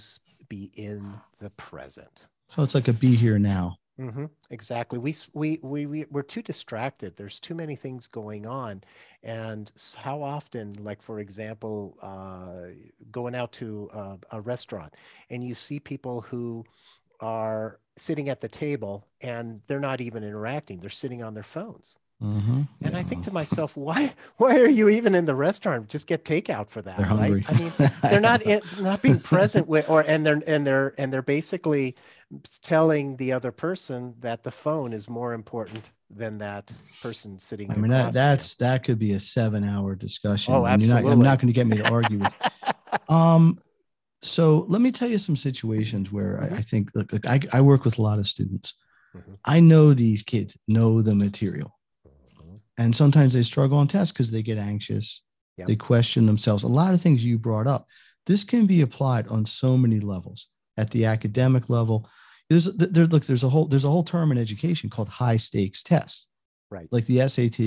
be 0.49 0.71
in 0.75 1.14
the 1.40 1.51
present. 1.51 2.27
So 2.47 2.62
it's 2.62 2.75
like 2.75 2.88
a 2.88 2.92
be 2.92 3.14
here 3.14 3.38
now. 3.38 3.77
Mm-hmm. 4.00 4.26
Exactly. 4.50 4.98
We, 5.00 5.16
we, 5.32 5.58
we, 5.62 5.87
we, 5.87 6.04
we're 6.11 6.22
too 6.22 6.42
distracted. 6.42 7.16
There's 7.16 7.40
too 7.40 7.54
many 7.54 7.74
things 7.74 8.06
going 8.06 8.46
on. 8.46 8.84
And 9.24 9.72
how 9.96 10.22
often, 10.22 10.74
like, 10.74 11.02
for 11.02 11.18
example, 11.18 11.98
uh, 12.00 12.74
going 13.11 13.34
out 13.34 13.52
to 13.54 13.90
a, 13.92 14.18
a 14.37 14.40
restaurant 14.40 14.94
and 15.30 15.42
you 15.42 15.54
see 15.56 15.80
people 15.80 16.20
who 16.20 16.64
are 17.20 17.80
sitting 17.96 18.28
at 18.28 18.40
the 18.40 18.48
table 18.48 19.04
and 19.20 19.62
they're 19.66 19.80
not 19.80 20.00
even 20.00 20.22
interacting, 20.22 20.78
they're 20.80 20.90
sitting 20.90 21.22
on 21.24 21.34
their 21.34 21.42
phones. 21.42 21.98
Mm-hmm. 22.22 22.62
And 22.83 22.96
I 22.96 23.04
think 23.04 23.22
to 23.24 23.33
myself, 23.33 23.76
why 23.76 24.12
why 24.38 24.57
are 24.57 24.68
you 24.68 24.88
even 24.88 25.14
in 25.14 25.24
the 25.24 25.37
restaurant? 25.37 25.88
Just 25.88 26.09
get 26.09 26.24
takeout 26.24 26.68
for 26.68 26.83
that, 26.83 26.98
they're 26.98 27.07
right? 27.07 27.44
I 27.48 27.59
mean, 27.59 27.72
they're 28.02 28.20
not 28.20 28.42
in, 28.42 28.61
not 28.81 29.02
being 29.02 29.20
present 29.20 29.68
with, 29.68 29.88
or 29.88 30.00
and 30.00 30.26
they're 30.26 30.42
and 30.46 30.66
they're 30.66 30.94
and 30.98 31.12
they're 31.12 31.22
basically 31.22 31.94
telling 32.61 33.16
the 33.18 33.33
other 33.33 33.52
person 33.52 34.14
that 34.20 34.42
the 34.42 34.50
phone 34.50 34.92
is 34.92 35.09
more 35.09 35.33
important 35.33 35.90
than 36.11 36.38
that 36.38 36.72
person 37.02 37.38
sitting. 37.38 37.70
I 37.70 37.76
mean, 37.76 37.92
that 37.92 38.12
that's 38.12 38.57
that 38.57 38.83
could 38.83 38.98
be 38.98 39.12
a 39.12 39.20
seven 39.20 39.62
hour 39.62 39.94
discussion. 39.94 40.54
Oh, 40.54 40.66
absolutely. 40.66 41.04
Not, 41.04 41.12
I'm 41.12 41.22
not 41.22 41.38
going 41.38 41.52
to 41.52 41.54
get 41.54 41.68
me 41.68 41.76
to 41.76 41.88
argue 41.88 42.18
with. 42.18 42.35
um, 43.09 43.61
so 44.22 44.66
let 44.68 44.81
me 44.81 44.90
tell 44.90 45.09
you 45.09 45.18
some 45.18 45.37
situations 45.37 46.11
where 46.11 46.42
I, 46.42 46.57
I 46.57 46.62
think 46.62 46.90
look, 46.96 47.12
look 47.12 47.28
I, 47.28 47.40
I 47.52 47.61
work 47.61 47.85
with 47.85 47.98
a 47.98 48.02
lot 48.02 48.18
of 48.18 48.26
students. 48.26 48.74
Mm-hmm. 49.14 49.35
I 49.44 49.61
know 49.61 49.94
these 49.94 50.24
kids 50.24 50.59
know 50.66 51.00
the 51.00 51.14
material 51.14 51.77
and 52.78 52.94
sometimes 52.94 53.34
they 53.34 53.42
struggle 53.42 53.78
on 53.78 53.88
tests 53.88 54.12
because 54.12 54.30
they 54.30 54.42
get 54.42 54.58
anxious. 54.58 55.22
Yep. 55.58 55.66
they 55.66 55.76
question 55.76 56.24
themselves. 56.24 56.62
A 56.62 56.68
lot 56.68 56.94
of 56.94 57.00
things 57.00 57.24
you 57.24 57.36
brought 57.36 57.66
up 57.66 57.88
this 58.28 58.44
can 58.44 58.66
be 58.66 58.82
applied 58.82 59.26
on 59.28 59.44
so 59.46 59.76
many 59.76 60.00
levels. 60.00 60.48
At 60.76 60.90
the 60.90 61.06
academic 61.06 61.68
level 61.68 62.08
there's 62.48 62.66
there, 62.76 63.06
look 63.06 63.24
there's 63.24 63.42
a 63.42 63.48
whole 63.48 63.66
there's 63.66 63.84
a 63.84 63.90
whole 63.90 64.04
term 64.04 64.30
in 64.30 64.38
education 64.38 64.88
called 64.88 65.08
high 65.08 65.36
stakes 65.36 65.82
tests. 65.82 66.28
Right. 66.70 66.88
Like 66.92 67.06
the 67.06 67.28
sat 67.28 67.58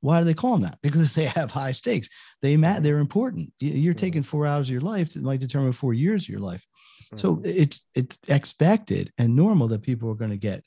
why 0.00 0.20
do 0.20 0.24
they 0.24 0.34
call 0.34 0.52
them 0.52 0.62
that? 0.62 0.78
Because 0.82 1.12
they 1.12 1.26
have 1.26 1.50
high 1.50 1.72
stakes. 1.72 2.08
They 2.40 2.56
matter 2.56 2.80
they're 2.80 2.98
important. 2.98 3.52
You're 3.60 3.92
mm-hmm. 3.92 3.98
taking 3.98 4.22
four 4.22 4.46
hours 4.46 4.68
of 4.68 4.72
your 4.72 4.80
life 4.80 5.12
that 5.12 5.22
might 5.22 5.40
determine 5.40 5.72
four 5.72 5.92
years 5.92 6.22
of 6.24 6.28
your 6.30 6.40
life. 6.40 6.66
Mm-hmm. 7.04 7.16
so 7.16 7.40
it's 7.44 7.86
it's 7.94 8.18
expected 8.28 9.12
and 9.18 9.34
normal 9.34 9.68
that 9.68 9.82
people 9.82 10.10
are 10.10 10.14
going 10.14 10.30
to 10.30 10.36
get 10.36 10.64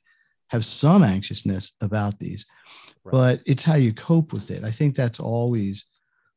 have 0.51 0.65
some 0.65 1.01
anxiousness 1.01 1.71
about 1.79 2.19
these, 2.19 2.45
right. 3.05 3.11
but 3.11 3.41
it's 3.45 3.63
how 3.63 3.75
you 3.75 3.93
cope 3.93 4.33
with 4.33 4.51
it. 4.51 4.65
I 4.65 4.71
think 4.71 4.95
that's 4.95 5.19
always 5.19 5.85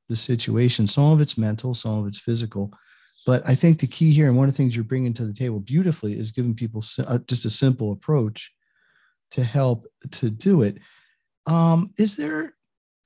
the 0.09 0.15
situation. 0.15 0.87
Some 0.87 1.11
of 1.13 1.21
it's 1.21 1.37
mental, 1.37 1.75
some 1.75 1.99
of 1.99 2.07
it's 2.07 2.21
physical. 2.21 2.73
But 3.27 3.43
I 3.45 3.57
think 3.57 3.81
the 3.81 3.89
key 3.89 4.13
here, 4.13 4.29
and 4.29 4.37
one 4.37 4.49
of 4.49 4.55
the 4.55 4.57
things 4.57 4.77
you're 4.77 4.85
bringing 4.85 5.15
to 5.15 5.25
the 5.25 5.33
table 5.33 5.59
beautifully, 5.59 6.13
is 6.13 6.31
giving 6.31 6.55
people 6.55 6.85
uh, 7.09 7.19
just 7.27 7.45
a 7.45 7.51
simple 7.51 7.91
approach 7.91 8.53
to 9.33 9.43
help 9.43 9.87
to 10.13 10.31
do 10.31 10.63
it. 10.63 10.79
Um, 11.47 11.93
is 11.99 12.17
there? 12.17 12.55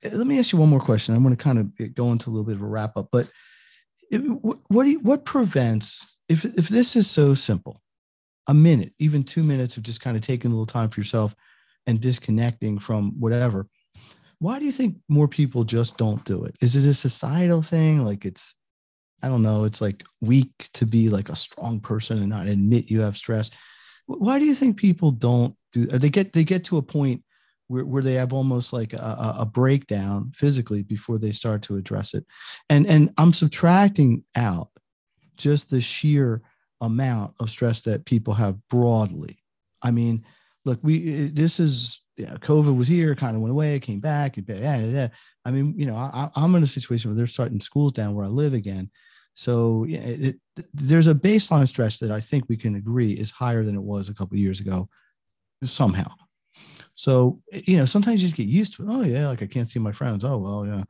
Let 0.03 0.27
me 0.27 0.37
ask 0.37 0.53
you 0.53 0.59
one 0.59 0.69
more 0.69 0.79
question. 0.79 1.15
I'm 1.15 1.23
going 1.23 1.35
to 1.35 1.43
kind 1.43 1.57
of 1.57 1.95
go 1.95 2.11
into 2.11 2.29
a 2.29 2.31
little 2.31 2.45
bit 2.45 2.55
of 2.55 2.61
a 2.61 2.67
wrap 2.67 2.95
up. 2.97 3.09
But 3.11 3.31
it, 4.11 4.19
what 4.19 4.59
what, 4.67 4.85
you, 4.85 4.99
what 4.99 5.25
prevents 5.25 6.05
if 6.27 6.45
if 6.45 6.69
this 6.69 6.95
is 6.95 7.09
so 7.09 7.33
simple? 7.33 7.81
A 8.49 8.53
minute, 8.53 8.93
even 8.97 9.23
two 9.23 9.43
minutes 9.43 9.77
of 9.77 9.83
just 9.83 10.01
kind 10.01 10.17
of 10.17 10.23
taking 10.23 10.49
a 10.49 10.53
little 10.53 10.65
time 10.65 10.89
for 10.89 10.99
yourself 10.99 11.35
and 11.85 12.01
disconnecting 12.01 12.79
from 12.79 13.11
whatever. 13.19 13.67
Why 14.39 14.57
do 14.57 14.65
you 14.65 14.71
think 14.71 14.97
more 15.07 15.27
people 15.27 15.63
just 15.63 15.97
don't 15.97 16.25
do 16.25 16.45
it? 16.45 16.55
Is 16.59 16.75
it 16.75 16.83
a 16.85 16.93
societal 16.95 17.61
thing? 17.61 18.03
Like 18.03 18.25
it's, 18.25 18.55
I 19.21 19.27
don't 19.27 19.43
know, 19.43 19.65
it's 19.65 19.81
like 19.81 20.03
weak 20.21 20.69
to 20.73 20.87
be 20.87 21.09
like 21.09 21.29
a 21.29 21.35
strong 21.35 21.79
person 21.79 22.17
and 22.17 22.29
not 22.29 22.47
admit 22.47 22.89
you 22.89 23.01
have 23.01 23.17
stress. 23.17 23.51
Why 24.07 24.39
do 24.39 24.45
you 24.45 24.55
think 24.55 24.77
people 24.77 25.11
don't 25.11 25.55
do? 25.71 25.87
Uh, 25.91 25.99
they 25.99 26.09
get 26.09 26.33
they 26.33 26.43
get 26.43 26.63
to 26.65 26.77
a 26.77 26.81
point 26.81 27.23
where, 27.67 27.85
where 27.85 28.01
they 28.01 28.15
have 28.15 28.33
almost 28.33 28.73
like 28.73 28.93
a, 28.93 29.35
a 29.39 29.45
breakdown 29.45 30.31
physically 30.33 30.81
before 30.81 31.19
they 31.19 31.31
start 31.31 31.61
to 31.63 31.77
address 31.77 32.15
it. 32.15 32.25
And 32.67 32.87
and 32.87 33.13
I'm 33.19 33.33
subtracting 33.33 34.23
out 34.35 34.69
just 35.37 35.69
the 35.69 35.81
sheer 35.81 36.41
amount 36.81 37.33
of 37.39 37.49
stress 37.49 37.81
that 37.81 38.05
people 38.05 38.33
have 38.33 38.57
broadly. 38.69 39.37
I 39.81 39.91
mean, 39.91 40.25
look, 40.65 40.79
we 40.81 41.29
this 41.29 41.59
is 41.59 42.01
yeah, 42.17 42.35
COVID 42.35 42.75
was 42.75 42.87
here, 42.87 43.15
kind 43.15 43.35
of 43.35 43.41
went 43.41 43.51
away, 43.51 43.79
came 43.79 44.01
back. 44.01 44.35
Yeah, 44.37 44.77
yeah. 44.77 45.07
I 45.45 45.51
mean, 45.51 45.73
you 45.77 45.85
know, 45.85 45.95
I, 45.95 46.29
am 46.35 46.55
in 46.55 46.63
a 46.63 46.67
situation 46.67 47.09
where 47.09 47.15
they're 47.15 47.27
starting 47.27 47.61
schools 47.61 47.93
down 47.93 48.13
where 48.13 48.25
I 48.25 48.29
live 48.29 48.53
again. 48.53 48.91
So 49.33 49.85
yeah, 49.85 49.99
it, 49.99 50.35
there's 50.73 51.07
a 51.07 51.15
baseline 51.15 51.67
stress 51.67 51.97
that 51.99 52.11
I 52.11 52.19
think 52.19 52.45
we 52.49 52.57
can 52.57 52.75
agree 52.75 53.13
is 53.13 53.31
higher 53.31 53.63
than 53.63 53.75
it 53.75 53.81
was 53.81 54.09
a 54.09 54.13
couple 54.13 54.37
years 54.37 54.59
ago, 54.59 54.89
somehow. 55.63 56.11
So 56.91 57.39
you 57.53 57.77
know, 57.77 57.85
sometimes 57.85 58.21
you 58.21 58.27
just 58.27 58.37
get 58.37 58.47
used 58.47 58.75
to 58.75 58.83
it. 58.83 58.89
Oh 58.91 59.01
yeah, 59.03 59.27
like 59.27 59.41
I 59.41 59.47
can't 59.47 59.69
see 59.69 59.79
my 59.79 59.93
friends. 59.93 60.25
Oh 60.25 60.37
well, 60.37 60.65
yeah. 60.65 60.83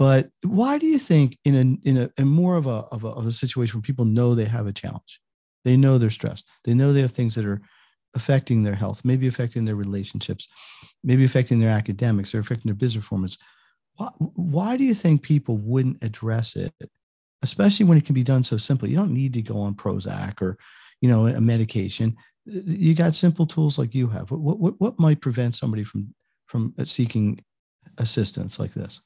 But 0.00 0.30
why 0.42 0.78
do 0.78 0.86
you 0.86 0.98
think 0.98 1.36
in 1.44 1.54
a 1.54 1.86
in 1.86 1.98
a 1.98 2.10
in 2.16 2.26
more 2.26 2.56
of 2.56 2.66
a, 2.66 2.86
of 2.90 3.04
a 3.04 3.08
of 3.08 3.26
a 3.26 3.32
situation 3.32 3.76
where 3.76 3.82
people 3.82 4.06
know 4.06 4.34
they 4.34 4.46
have 4.46 4.66
a 4.66 4.72
challenge, 4.72 5.20
they 5.62 5.76
know 5.76 5.98
they're 5.98 6.08
stressed, 6.08 6.46
they 6.64 6.72
know 6.72 6.94
they 6.94 7.02
have 7.02 7.12
things 7.12 7.34
that 7.34 7.44
are 7.44 7.60
affecting 8.14 8.62
their 8.62 8.74
health, 8.74 9.02
maybe 9.04 9.28
affecting 9.28 9.66
their 9.66 9.76
relationships, 9.76 10.48
maybe 11.04 11.26
affecting 11.26 11.60
their 11.60 11.68
academics, 11.68 12.34
or 12.34 12.38
affecting 12.38 12.70
their 12.70 12.74
business 12.74 13.04
performance. 13.04 13.36
Why, 13.96 14.08
why 14.18 14.76
do 14.78 14.84
you 14.84 14.94
think 14.94 15.20
people 15.20 15.58
wouldn't 15.58 16.02
address 16.02 16.56
it, 16.56 16.72
especially 17.42 17.84
when 17.84 17.98
it 17.98 18.06
can 18.06 18.14
be 18.14 18.22
done 18.22 18.42
so 18.42 18.56
simply? 18.56 18.88
You 18.88 18.96
don't 18.96 19.12
need 19.12 19.34
to 19.34 19.42
go 19.42 19.60
on 19.60 19.74
Prozac 19.74 20.40
or, 20.40 20.56
you 21.02 21.10
know, 21.10 21.26
a 21.26 21.42
medication. 21.42 22.16
You 22.46 22.94
got 22.94 23.14
simple 23.14 23.46
tools 23.46 23.78
like 23.78 23.94
you 23.94 24.08
have. 24.08 24.30
What 24.30 24.58
what 24.58 24.80
what 24.80 24.98
might 24.98 25.20
prevent 25.20 25.56
somebody 25.56 25.84
from 25.84 26.14
from 26.46 26.72
seeking 26.86 27.44
assistance 27.98 28.58
like 28.58 28.72
this? 28.72 29.02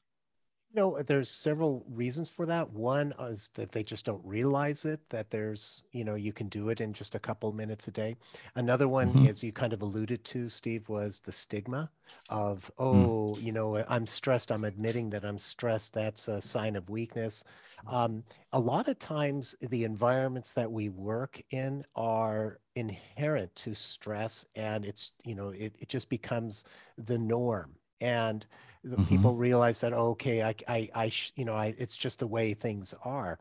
Know, 0.75 1.01
there's 1.01 1.29
several 1.29 1.83
reasons 1.89 2.29
for 2.29 2.45
that. 2.45 2.69
One 2.69 3.13
is 3.19 3.49
that 3.55 3.71
they 3.71 3.83
just 3.83 4.05
don't 4.05 4.21
realize 4.23 4.85
it, 4.85 4.99
that 5.09 5.31
there's, 5.31 5.83
you 5.91 6.03
know, 6.03 6.15
you 6.15 6.33
can 6.33 6.49
do 6.49 6.69
it 6.69 6.81
in 6.81 6.93
just 6.93 7.15
a 7.15 7.19
couple 7.19 7.51
minutes 7.51 7.87
a 7.87 7.91
day. 7.91 8.15
Another 8.55 8.87
one, 8.87 9.09
mm-hmm. 9.09 9.27
as 9.27 9.43
you 9.43 9.51
kind 9.51 9.73
of 9.73 9.81
alluded 9.81 10.23
to, 10.25 10.49
Steve, 10.49 10.87
was 10.89 11.21
the 11.21 11.31
stigma 11.31 11.89
of, 12.29 12.69
mm. 12.77 12.83
oh, 12.83 13.33
mm. 13.33 13.41
you 13.41 13.51
know, 13.51 13.83
I'm 13.87 14.05
stressed. 14.05 14.51
I'm 14.51 14.63
admitting 14.65 15.09
that 15.11 15.25
I'm 15.25 15.39
stressed. 15.39 15.93
That's 15.93 16.27
a 16.27 16.41
sign 16.41 16.75
of 16.75 16.89
weakness. 16.89 17.43
Um, 17.87 18.23
a 18.51 18.59
lot 18.59 18.87
of 18.87 18.99
times, 18.99 19.55
the 19.61 19.83
environments 19.83 20.53
that 20.53 20.71
we 20.71 20.89
work 20.89 21.41
in 21.51 21.83
are 21.95 22.59
inherent 22.75 23.55
to 23.55 23.75
stress, 23.75 24.45
and 24.55 24.85
it's, 24.85 25.13
you 25.23 25.35
know, 25.35 25.49
it, 25.49 25.75
it 25.79 25.89
just 25.89 26.09
becomes 26.09 26.65
the 26.97 27.17
norm. 27.17 27.75
And 28.01 28.45
mm-hmm. 28.85 29.03
people 29.05 29.35
realize 29.35 29.81
that 29.81 29.93
oh, 29.93 30.09
okay 30.09 30.43
I, 30.43 30.55
I, 30.67 30.89
I 30.93 31.11
you 31.35 31.45
know 31.45 31.53
I, 31.53 31.73
it's 31.77 31.97
just 31.97 32.19
the 32.19 32.27
way 32.27 32.53
things 32.53 32.93
are 33.03 33.39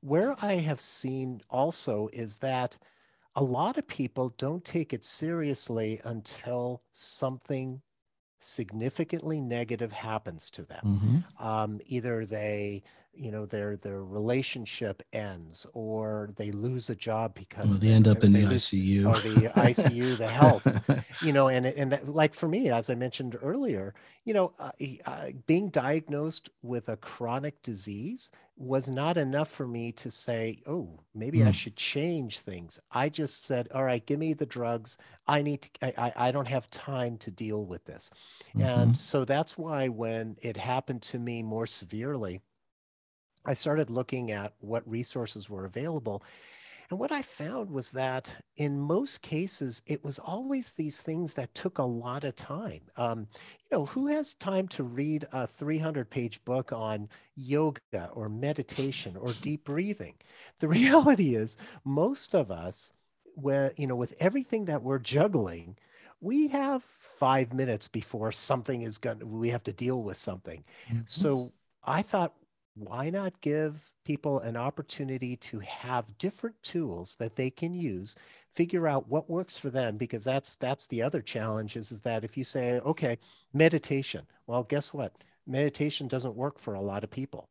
where 0.00 0.36
I 0.42 0.54
have 0.54 0.80
seen 0.80 1.40
also 1.50 2.08
is 2.12 2.38
that 2.38 2.78
a 3.34 3.42
lot 3.42 3.76
of 3.76 3.86
people 3.86 4.32
don't 4.38 4.64
take 4.64 4.92
it 4.92 5.04
seriously 5.04 6.00
until 6.04 6.82
something 6.92 7.82
significantly 8.40 9.40
negative 9.40 9.92
happens 9.92 10.50
to 10.50 10.62
them. 10.62 11.24
Mm-hmm. 11.38 11.46
Um, 11.46 11.80
either 11.86 12.24
they 12.24 12.82
you 13.16 13.30
know 13.30 13.46
their 13.46 13.76
their 13.76 14.04
relationship 14.04 15.02
ends 15.12 15.66
or 15.72 16.30
they 16.36 16.50
lose 16.50 16.90
a 16.90 16.94
job 16.94 17.34
because 17.34 17.68
well, 17.68 17.78
they 17.78 17.88
end 17.88 18.06
up 18.06 18.22
in 18.22 18.32
the 18.32 18.44
lose, 18.44 18.64
ICU 18.64 19.06
or 19.06 19.18
the 19.20 19.48
ICU 19.48 20.16
the 20.16 20.28
health 20.28 20.66
you 21.22 21.32
know 21.32 21.48
and 21.48 21.66
and 21.66 21.92
that, 21.92 22.08
like 22.08 22.34
for 22.34 22.48
me 22.48 22.70
as 22.70 22.90
I 22.90 22.94
mentioned 22.94 23.36
earlier 23.42 23.94
you 24.24 24.34
know 24.34 24.52
uh, 24.58 24.70
uh, 25.06 25.26
being 25.46 25.70
diagnosed 25.70 26.50
with 26.62 26.88
a 26.88 26.96
chronic 26.96 27.62
disease 27.62 28.30
was 28.58 28.88
not 28.88 29.18
enough 29.18 29.50
for 29.50 29.66
me 29.66 29.92
to 29.92 30.10
say 30.10 30.58
oh 30.66 31.00
maybe 31.14 31.38
mm. 31.38 31.48
I 31.48 31.52
should 31.52 31.76
change 31.76 32.40
things. 32.40 32.78
I 32.90 33.08
just 33.08 33.44
said 33.44 33.68
all 33.74 33.84
right 33.84 34.04
give 34.04 34.18
me 34.18 34.34
the 34.34 34.46
drugs. 34.46 34.98
I 35.26 35.42
need 35.42 35.62
to 35.62 36.00
I 36.00 36.12
I 36.28 36.30
don't 36.30 36.48
have 36.48 36.70
time 36.70 37.18
to 37.18 37.30
deal 37.30 37.64
with 37.64 37.84
this. 37.84 38.10
Mm-hmm. 38.50 38.60
and 38.62 38.96
so 38.96 39.24
that's 39.24 39.56
why 39.56 39.88
when 39.88 40.36
it 40.42 40.56
happened 40.56 41.02
to 41.02 41.18
me 41.18 41.42
more 41.42 41.66
severely 41.66 42.40
I 43.46 43.54
started 43.54 43.90
looking 43.90 44.30
at 44.32 44.52
what 44.60 44.88
resources 44.88 45.48
were 45.48 45.64
available. 45.64 46.22
And 46.90 46.98
what 47.00 47.10
I 47.10 47.22
found 47.22 47.70
was 47.70 47.90
that 47.92 48.32
in 48.56 48.78
most 48.78 49.22
cases, 49.22 49.82
it 49.86 50.04
was 50.04 50.18
always 50.18 50.72
these 50.72 51.02
things 51.02 51.34
that 51.34 51.54
took 51.54 51.78
a 51.78 51.84
lot 51.84 52.22
of 52.22 52.36
time. 52.36 52.82
Um, 52.96 53.26
you 53.60 53.76
know, 53.76 53.86
who 53.86 54.06
has 54.08 54.34
time 54.34 54.68
to 54.68 54.84
read 54.84 55.26
a 55.32 55.46
300 55.46 56.10
page 56.10 56.44
book 56.44 56.72
on 56.72 57.08
yoga 57.34 58.10
or 58.12 58.28
meditation 58.28 59.16
or 59.16 59.32
deep 59.40 59.64
breathing? 59.64 60.14
The 60.60 60.68
reality 60.68 61.34
is, 61.34 61.56
most 61.84 62.34
of 62.34 62.50
us, 62.50 62.92
where, 63.34 63.72
you 63.76 63.86
know, 63.86 63.96
with 63.96 64.14
everything 64.20 64.66
that 64.66 64.82
we're 64.82 64.98
juggling, 64.98 65.76
we 66.20 66.48
have 66.48 66.82
five 66.82 67.52
minutes 67.52 67.88
before 67.88 68.32
something 68.32 68.82
is 68.82 68.98
going 68.98 69.18
to, 69.18 69.26
we 69.26 69.50
have 69.50 69.64
to 69.64 69.72
deal 69.72 70.02
with 70.02 70.16
something. 70.16 70.64
Mm-hmm. 70.88 71.00
So 71.06 71.52
I 71.84 72.02
thought, 72.02 72.32
why 72.76 73.08
not 73.08 73.40
give 73.40 73.90
people 74.04 74.38
an 74.40 74.56
opportunity 74.56 75.34
to 75.36 75.58
have 75.60 76.18
different 76.18 76.62
tools 76.62 77.16
that 77.18 77.34
they 77.34 77.50
can 77.50 77.74
use 77.74 78.14
figure 78.52 78.86
out 78.86 79.08
what 79.08 79.30
works 79.30 79.56
for 79.56 79.70
them? 79.70 79.96
Because 79.96 80.22
that's 80.24 80.56
that's 80.56 80.86
the 80.86 81.02
other 81.02 81.22
challenge 81.22 81.76
is, 81.76 81.90
is 81.90 82.00
that 82.02 82.22
if 82.22 82.36
you 82.36 82.44
say 82.44 82.78
okay 82.80 83.18
meditation. 83.52 84.26
Well 84.46 84.62
guess 84.62 84.92
what? 84.92 85.14
Meditation 85.46 86.06
doesn't 86.06 86.36
work 86.36 86.58
for 86.58 86.74
a 86.74 86.80
lot 86.80 87.02
of 87.02 87.10
people. 87.10 87.48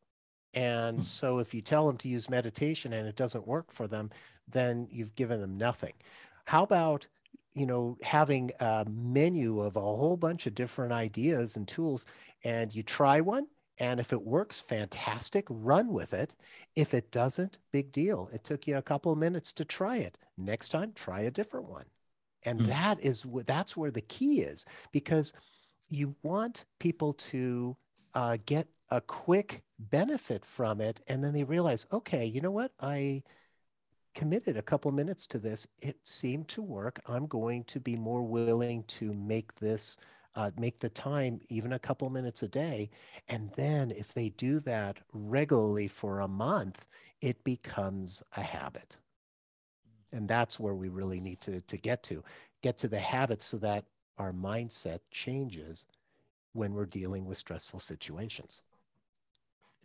And 0.53 0.97
hmm. 0.97 1.01
so 1.01 1.39
if 1.39 1.53
you 1.53 1.61
tell 1.61 1.87
them 1.87 1.97
to 1.97 2.07
use 2.07 2.29
meditation 2.29 2.93
and 2.93 3.07
it 3.07 3.15
doesn't 3.15 3.47
work 3.47 3.71
for 3.71 3.87
them 3.87 4.11
then 4.47 4.87
you've 4.91 5.15
given 5.15 5.41
them 5.41 5.57
nothing. 5.57 5.93
How 6.45 6.61
about 6.61 7.07
you 7.55 7.65
know 7.65 7.97
having 8.03 8.51
a 8.59 8.85
menu 8.87 9.61
of 9.61 9.75
a 9.75 9.81
whole 9.81 10.17
bunch 10.17 10.45
of 10.45 10.53
different 10.53 10.93
ideas 10.93 11.55
and 11.55 11.67
tools 11.67 12.05
and 12.43 12.75
you 12.75 12.83
try 12.83 13.21
one 13.21 13.47
and 13.77 13.99
if 13.99 14.13
it 14.13 14.21
works, 14.21 14.61
fantastic, 14.61 15.45
run 15.49 15.91
with 15.91 16.13
it. 16.13 16.35
If 16.75 16.93
it 16.93 17.11
doesn't, 17.11 17.59
big 17.71 17.91
deal. 17.91 18.29
It 18.31 18.43
took 18.43 18.67
you 18.67 18.77
a 18.77 18.81
couple 18.81 19.11
of 19.11 19.17
minutes 19.17 19.51
to 19.53 19.65
try 19.65 19.97
it. 19.97 20.17
Next 20.37 20.69
time, 20.69 20.93
try 20.95 21.21
a 21.21 21.31
different 21.31 21.67
one. 21.67 21.85
And 22.43 22.61
mm. 22.61 22.67
that 22.67 23.03
is 23.03 23.25
that's 23.45 23.75
where 23.75 23.91
the 23.91 24.01
key 24.01 24.41
is 24.41 24.65
because 24.91 25.33
you 25.89 26.15
want 26.23 26.65
people 26.79 27.13
to 27.13 27.75
uh, 28.13 28.37
get 28.45 28.67
a 28.89 29.01
quick 29.01 29.63
benefit 29.77 30.45
from 30.45 30.79
it, 30.79 31.01
and 31.07 31.23
then 31.23 31.33
they 31.33 31.43
realize, 31.43 31.85
okay, 31.91 32.25
you 32.25 32.39
know 32.39 32.51
what, 32.51 32.71
I 32.79 33.23
committed 34.13 34.55
a 34.55 34.61
couple 34.61 34.89
of 34.89 34.95
minutes 34.95 35.27
to 35.27 35.39
this. 35.39 35.67
It 35.81 35.97
seemed 36.03 36.47
to 36.49 36.61
work. 36.61 37.01
I'm 37.07 37.27
going 37.27 37.65
to 37.65 37.79
be 37.79 37.97
more 37.97 38.23
willing 38.23 38.83
to 38.83 39.13
make 39.13 39.55
this 39.55 39.97
uh, 40.35 40.51
make 40.57 40.79
the 40.79 40.89
time 40.89 41.39
even 41.49 41.73
a 41.73 41.79
couple 41.79 42.09
minutes 42.09 42.43
a 42.43 42.47
day. 42.47 42.89
And 43.27 43.51
then 43.55 43.91
if 43.91 44.13
they 44.13 44.29
do 44.29 44.59
that 44.61 44.97
regularly 45.13 45.87
for 45.87 46.19
a 46.19 46.27
month, 46.27 46.85
it 47.21 47.43
becomes 47.43 48.21
a 48.35 48.41
habit. 48.41 48.97
And 50.11 50.27
that's 50.27 50.59
where 50.59 50.75
we 50.75 50.89
really 50.89 51.19
need 51.19 51.41
to, 51.41 51.61
to 51.61 51.77
get 51.77 52.03
to, 52.03 52.23
get 52.61 52.77
to 52.79 52.87
the 52.87 52.99
habit 52.99 53.43
so 53.43 53.57
that 53.57 53.85
our 54.17 54.31
mindset 54.31 54.99
changes 55.11 55.85
when 56.53 56.73
we're 56.73 56.85
dealing 56.85 57.25
with 57.25 57.37
stressful 57.37 57.81
situations. 57.81 58.61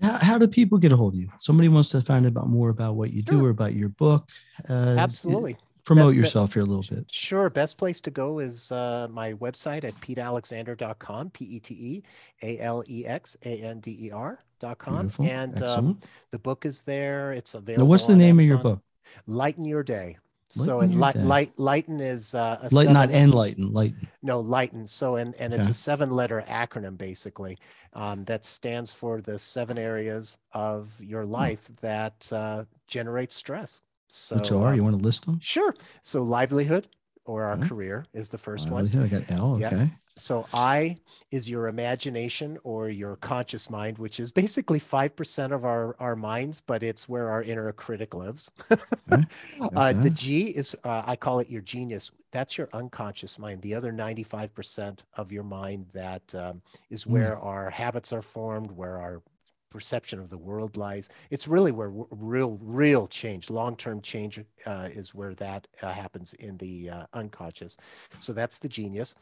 How, 0.00 0.18
how 0.18 0.38
do 0.38 0.46
people 0.46 0.78
get 0.78 0.92
a 0.92 0.96
hold 0.96 1.14
of 1.14 1.20
you? 1.20 1.28
Somebody 1.40 1.68
wants 1.68 1.90
to 1.90 2.00
find 2.00 2.24
out 2.24 2.30
about 2.30 2.48
more 2.48 2.70
about 2.70 2.94
what 2.94 3.12
you 3.12 3.22
sure. 3.28 3.38
do 3.38 3.44
or 3.44 3.50
about 3.50 3.74
your 3.74 3.90
book. 3.90 4.28
Uh, 4.68 4.94
Absolutely 4.96 5.56
promote 5.84 6.06
best, 6.06 6.16
yourself 6.16 6.54
here 6.54 6.62
a 6.62 6.66
little 6.66 6.96
bit. 6.96 7.10
Sure. 7.10 7.50
Best 7.50 7.78
place 7.78 8.00
to 8.02 8.10
go 8.10 8.38
is 8.38 8.70
uh, 8.72 9.08
my 9.10 9.34
website 9.34 9.84
at 9.84 9.94
petealexander.com, 10.00 11.30
P 11.30 11.44
E 11.44 11.60
T 11.60 11.74
E 11.74 12.02
A 12.42 12.58
L 12.58 12.84
E 12.88 13.06
X 13.06 13.36
A 13.44 13.62
N 13.62 13.80
D 13.80 14.06
E 14.06 14.10
R.com. 14.10 15.12
And 15.20 15.62
um, 15.62 16.00
the 16.30 16.38
book 16.38 16.66
is 16.66 16.82
there. 16.82 17.32
It's 17.32 17.54
available. 17.54 17.84
Now, 17.84 17.90
what's 17.90 18.06
the 18.06 18.16
name 18.16 18.38
Amazon. 18.38 18.42
of 18.42 18.48
your 18.48 18.72
book? 18.72 18.82
Lighten 19.26 19.64
Your 19.64 19.82
Day. 19.82 20.18
Lighten 20.56 20.66
so 20.66 20.80
and 20.80 20.98
light, 20.98 21.16
light 21.16 21.52
lighten 21.58 22.00
is 22.00 22.34
uh, 22.34 22.58
a 22.60 22.74
light, 22.74 22.86
seven, 22.86 22.92
not 22.92 23.10
enlighten, 23.12 23.72
lighten. 23.72 24.08
No, 24.20 24.40
lighten. 24.40 24.84
So 24.88 25.14
and 25.14 25.32
and 25.36 25.54
it's 25.54 25.68
a 25.68 25.74
seven-letter 25.74 26.44
acronym 26.48 26.98
basically 26.98 27.56
um, 27.92 28.24
that 28.24 28.44
stands 28.44 28.92
for 28.92 29.20
the 29.20 29.38
seven 29.38 29.78
areas 29.78 30.38
of 30.52 30.92
your 31.00 31.22
hmm. 31.22 31.30
life 31.30 31.68
hmm. 31.68 31.74
that 31.82 32.32
uh, 32.32 32.64
generate 32.88 33.32
stress. 33.32 33.82
So, 34.12 34.36
Which 34.36 34.50
are 34.50 34.70
um, 34.70 34.74
you 34.74 34.82
want 34.82 34.98
to 34.98 35.02
list 35.04 35.24
them? 35.24 35.38
Sure. 35.40 35.72
So 36.02 36.24
livelihood 36.24 36.88
or 37.24 37.44
our 37.44 37.56
career 37.58 38.06
is 38.12 38.28
the 38.28 38.38
first 38.38 38.68
livelihood. 38.68 39.12
one. 39.12 39.20
I 39.20 39.24
got 39.24 39.30
L. 39.30 39.52
Okay. 39.54 39.76
Yeah. 39.76 39.86
So 40.16 40.44
I 40.52 40.96
is 41.30 41.48
your 41.48 41.68
imagination 41.68 42.58
or 42.64 42.90
your 42.90 43.14
conscious 43.16 43.70
mind, 43.70 43.98
which 43.98 44.18
is 44.18 44.32
basically 44.32 44.80
five 44.80 45.14
percent 45.14 45.52
of 45.52 45.64
our 45.64 45.94
our 46.00 46.16
minds, 46.16 46.60
but 46.60 46.82
it's 46.82 47.08
where 47.08 47.30
our 47.30 47.44
inner 47.44 47.72
critic 47.72 48.12
lives. 48.12 48.50
okay. 48.70 49.22
Okay. 49.60 49.76
Uh, 49.76 49.92
the 49.92 50.10
G 50.10 50.48
is 50.48 50.74
uh, 50.82 51.02
I 51.06 51.14
call 51.14 51.38
it 51.38 51.48
your 51.48 51.62
genius. 51.62 52.10
That's 52.32 52.58
your 52.58 52.68
unconscious 52.72 53.38
mind. 53.38 53.62
The 53.62 53.74
other 53.74 53.92
ninety 53.92 54.24
five 54.24 54.52
percent 54.52 55.04
of 55.16 55.30
your 55.30 55.44
mind 55.44 55.86
that 55.92 56.34
um, 56.34 56.62
is 56.90 57.04
hmm. 57.04 57.12
where 57.12 57.36
mm. 57.36 57.44
our 57.44 57.70
habits 57.70 58.12
are 58.12 58.22
formed, 58.22 58.72
where 58.72 58.98
our 58.98 59.22
perception 59.70 60.18
of 60.18 60.28
the 60.28 60.38
world 60.38 60.76
lies. 60.76 61.08
It's 61.30 61.48
really 61.48 61.72
where 61.72 61.90
real, 62.10 62.58
real 62.60 63.06
change, 63.06 63.50
long-term 63.50 64.02
change, 64.02 64.40
uh, 64.66 64.88
is 64.92 65.14
where 65.14 65.34
that 65.34 65.66
uh, 65.82 65.92
happens 65.92 66.34
in 66.34 66.56
the 66.58 66.90
uh, 66.90 67.06
unconscious. 67.14 67.76
So 68.20 68.32
that's 68.32 68.58
the 68.58 68.68
genius. 68.68 69.14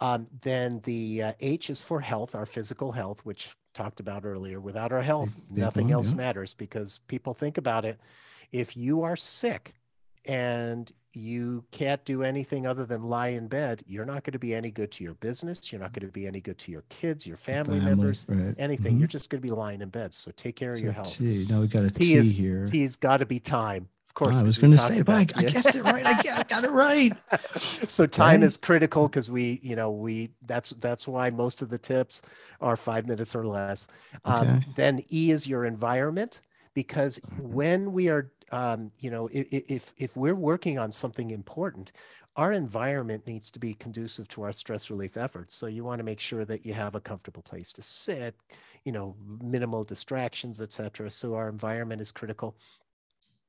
Um, 0.00 0.26
then 0.42 0.80
the 0.84 1.22
uh, 1.22 1.32
H 1.40 1.70
is 1.70 1.82
for 1.82 2.00
health, 2.00 2.34
our 2.34 2.46
physical 2.46 2.92
health, 2.92 3.20
which 3.24 3.54
talked 3.74 4.00
about 4.00 4.24
earlier. 4.24 4.60
Without 4.60 4.92
our 4.92 5.02
health, 5.02 5.34
nothing 5.50 5.90
else 5.92 6.10
yeah. 6.10 6.16
matters 6.16 6.54
because 6.54 7.00
people 7.08 7.34
think 7.34 7.58
about 7.58 7.84
it. 7.84 8.00
If 8.52 8.76
you 8.76 9.02
are 9.02 9.16
sick 9.16 9.74
and 10.24 10.90
you 11.16 11.64
can't 11.70 12.04
do 12.04 12.22
anything 12.22 12.66
other 12.66 12.84
than 12.84 13.02
lie 13.02 13.28
in 13.28 13.48
bed, 13.48 13.82
you're 13.86 14.04
not 14.04 14.22
going 14.22 14.34
to 14.34 14.38
be 14.38 14.54
any 14.54 14.70
good 14.70 14.92
to 14.92 15.02
your 15.02 15.14
business. 15.14 15.72
You're 15.72 15.80
not 15.80 15.94
going 15.94 16.06
to 16.06 16.12
be 16.12 16.26
any 16.26 16.42
good 16.42 16.58
to 16.58 16.70
your 16.70 16.84
kids, 16.90 17.26
your 17.26 17.38
family, 17.38 17.80
family 17.80 17.96
members, 17.96 18.26
right. 18.28 18.54
anything. 18.58 18.92
Mm-hmm. 18.92 18.98
You're 18.98 19.08
just 19.08 19.30
going 19.30 19.40
to 19.40 19.48
be 19.48 19.52
lying 19.52 19.80
in 19.80 19.88
bed. 19.88 20.12
So 20.12 20.30
take 20.36 20.56
care 20.56 20.74
of 20.74 20.80
your 20.80 20.92
health. 20.92 21.16
T. 21.16 21.46
Now 21.48 21.62
we 21.62 21.68
got 21.68 21.84
a 21.84 21.90
T 21.90 22.14
is, 22.14 22.32
here. 22.32 22.66
T 22.66 22.82
has 22.82 22.96
got 22.96 23.18
to 23.18 23.26
be 23.26 23.40
time. 23.40 23.88
Of 24.08 24.14
course. 24.14 24.36
Oh, 24.36 24.40
I 24.40 24.42
was 24.42 24.58
going 24.58 24.72
to 24.72 24.78
say, 24.78 25.02
Mike, 25.06 25.36
I 25.36 25.44
guessed 25.44 25.74
it 25.74 25.82
right. 25.82 26.04
I 26.06 26.22
got, 26.22 26.48
got 26.48 26.64
it 26.64 26.70
right. 26.70 27.12
so 27.88 28.06
time 28.06 28.40
right. 28.40 28.46
is 28.46 28.58
critical 28.58 29.08
because 29.08 29.30
we, 29.30 29.58
you 29.62 29.74
know, 29.74 29.90
we 29.90 30.30
that's 30.44 30.70
that's 30.80 31.08
why 31.08 31.30
most 31.30 31.62
of 31.62 31.70
the 31.70 31.78
tips 31.78 32.20
are 32.60 32.76
five 32.76 33.06
minutes 33.06 33.34
or 33.34 33.46
less. 33.46 33.88
Um. 34.26 34.62
Then 34.76 35.02
E 35.10 35.30
is 35.30 35.46
your 35.46 35.64
environment 35.64 36.42
because 36.74 37.18
mm-hmm. 37.18 37.52
when 37.52 37.92
we 37.92 38.08
are 38.08 38.30
um, 38.52 38.90
you 39.00 39.10
know, 39.10 39.28
if, 39.32 39.92
if, 39.98 40.16
we're 40.16 40.34
working 40.34 40.78
on 40.78 40.92
something 40.92 41.30
important, 41.30 41.92
our 42.36 42.52
environment 42.52 43.26
needs 43.26 43.50
to 43.50 43.58
be 43.58 43.74
conducive 43.74 44.28
to 44.28 44.42
our 44.42 44.52
stress 44.52 44.90
relief 44.90 45.16
efforts. 45.16 45.54
So 45.54 45.66
you 45.66 45.84
want 45.84 45.98
to 45.98 46.04
make 46.04 46.20
sure 46.20 46.44
that 46.44 46.64
you 46.64 46.74
have 46.74 46.94
a 46.94 47.00
comfortable 47.00 47.42
place 47.42 47.72
to 47.72 47.82
sit, 47.82 48.36
you 48.84 48.92
know, 48.92 49.16
minimal 49.42 49.84
distractions, 49.84 50.60
etc. 50.60 51.10
So 51.10 51.34
our 51.34 51.48
environment 51.48 52.00
is 52.00 52.12
critical. 52.12 52.56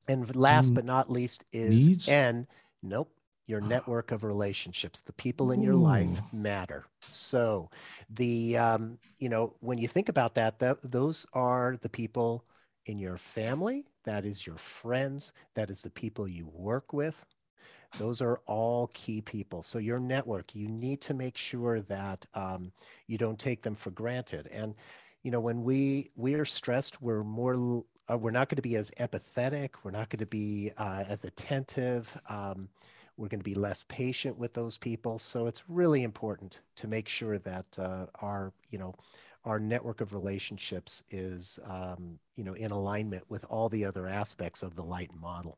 And 0.07 0.33
last 0.35 0.71
mm. 0.71 0.75
but 0.75 0.85
not 0.85 1.11
least 1.11 1.43
is 1.51 1.87
Needs? 1.87 2.09
N. 2.09 2.47
Nope. 2.81 3.11
Your 3.45 3.61
network 3.61 4.11
of 4.11 4.25
relationships, 4.25 4.99
the 4.99 5.13
people 5.13 5.51
in 5.51 5.61
your 5.61 5.75
Ooh. 5.75 5.81
life 5.81 6.21
matter. 6.33 6.85
So, 7.07 7.69
the 8.09 8.57
um, 8.57 8.97
you 9.19 9.29
know 9.29 9.55
when 9.61 9.77
you 9.77 9.87
think 9.87 10.09
about 10.09 10.35
that, 10.35 10.59
that 10.59 10.79
those 10.83 11.25
are 11.31 11.77
the 11.81 11.87
people 11.87 12.43
in 12.87 12.99
your 12.99 13.15
family, 13.15 13.85
that 14.07 14.25
is 14.25 14.47
your 14.47 14.57
friends, 14.57 15.33
that 15.53 15.69
is 15.69 15.81
the 15.81 15.89
people 15.89 16.29
you 16.29 16.49
work 16.53 16.93
with. 16.93 17.25
Those 17.99 18.21
are 18.21 18.39
all 18.45 18.89
key 18.93 19.21
people. 19.21 19.61
So 19.61 19.79
your 19.79 19.99
network, 19.99 20.55
you 20.55 20.69
need 20.69 21.01
to 21.01 21.13
make 21.13 21.35
sure 21.35 21.81
that 21.81 22.25
um, 22.33 22.71
you 23.07 23.17
don't 23.17 23.37
take 23.37 23.61
them 23.61 23.75
for 23.75 23.91
granted. 23.91 24.47
And 24.47 24.75
you 25.23 25.31
know, 25.31 25.41
when 25.41 25.61
we 25.63 26.09
we 26.15 26.35
are 26.35 26.45
stressed, 26.45 27.01
we're 27.01 27.23
more 27.23 27.83
uh, 28.09 28.17
we're 28.17 28.31
not 28.31 28.47
going 28.47 28.55
to 28.55 28.61
be 28.61 28.77
as 28.77 28.91
empathetic. 28.91 29.71
We're 29.83 29.91
not 29.91 30.09
going 30.09 30.19
to 30.19 30.25
be 30.25 30.71
uh, 30.77 31.03
as 31.05 31.25
attentive. 31.25 32.17
Um, 32.29 32.69
we're 33.17 33.27
going 33.27 33.41
to 33.41 33.43
be 33.43 33.55
less 33.55 33.83
patient 33.89 34.37
with 34.37 34.53
those 34.53 34.77
people. 34.77 35.17
So 35.17 35.47
it's 35.47 35.63
really 35.67 36.03
important 36.03 36.61
to 36.77 36.87
make 36.87 37.09
sure 37.09 37.39
that 37.39 37.65
uh, 37.77 38.05
our, 38.21 38.53
you 38.69 38.77
know, 38.77 38.95
our 39.47 39.59
network 39.59 40.01
of 40.01 40.13
relationships 40.13 41.03
is, 41.09 41.57
um, 41.65 42.19
you 42.35 42.43
know, 42.43 42.53
in 42.53 42.71
alignment 42.71 43.23
with 43.29 43.45
all 43.49 43.69
the 43.69 43.85
other 43.85 44.07
aspects 44.07 44.61
of 44.61 44.75
the 44.75 44.83
light 44.83 45.09
model. 45.19 45.57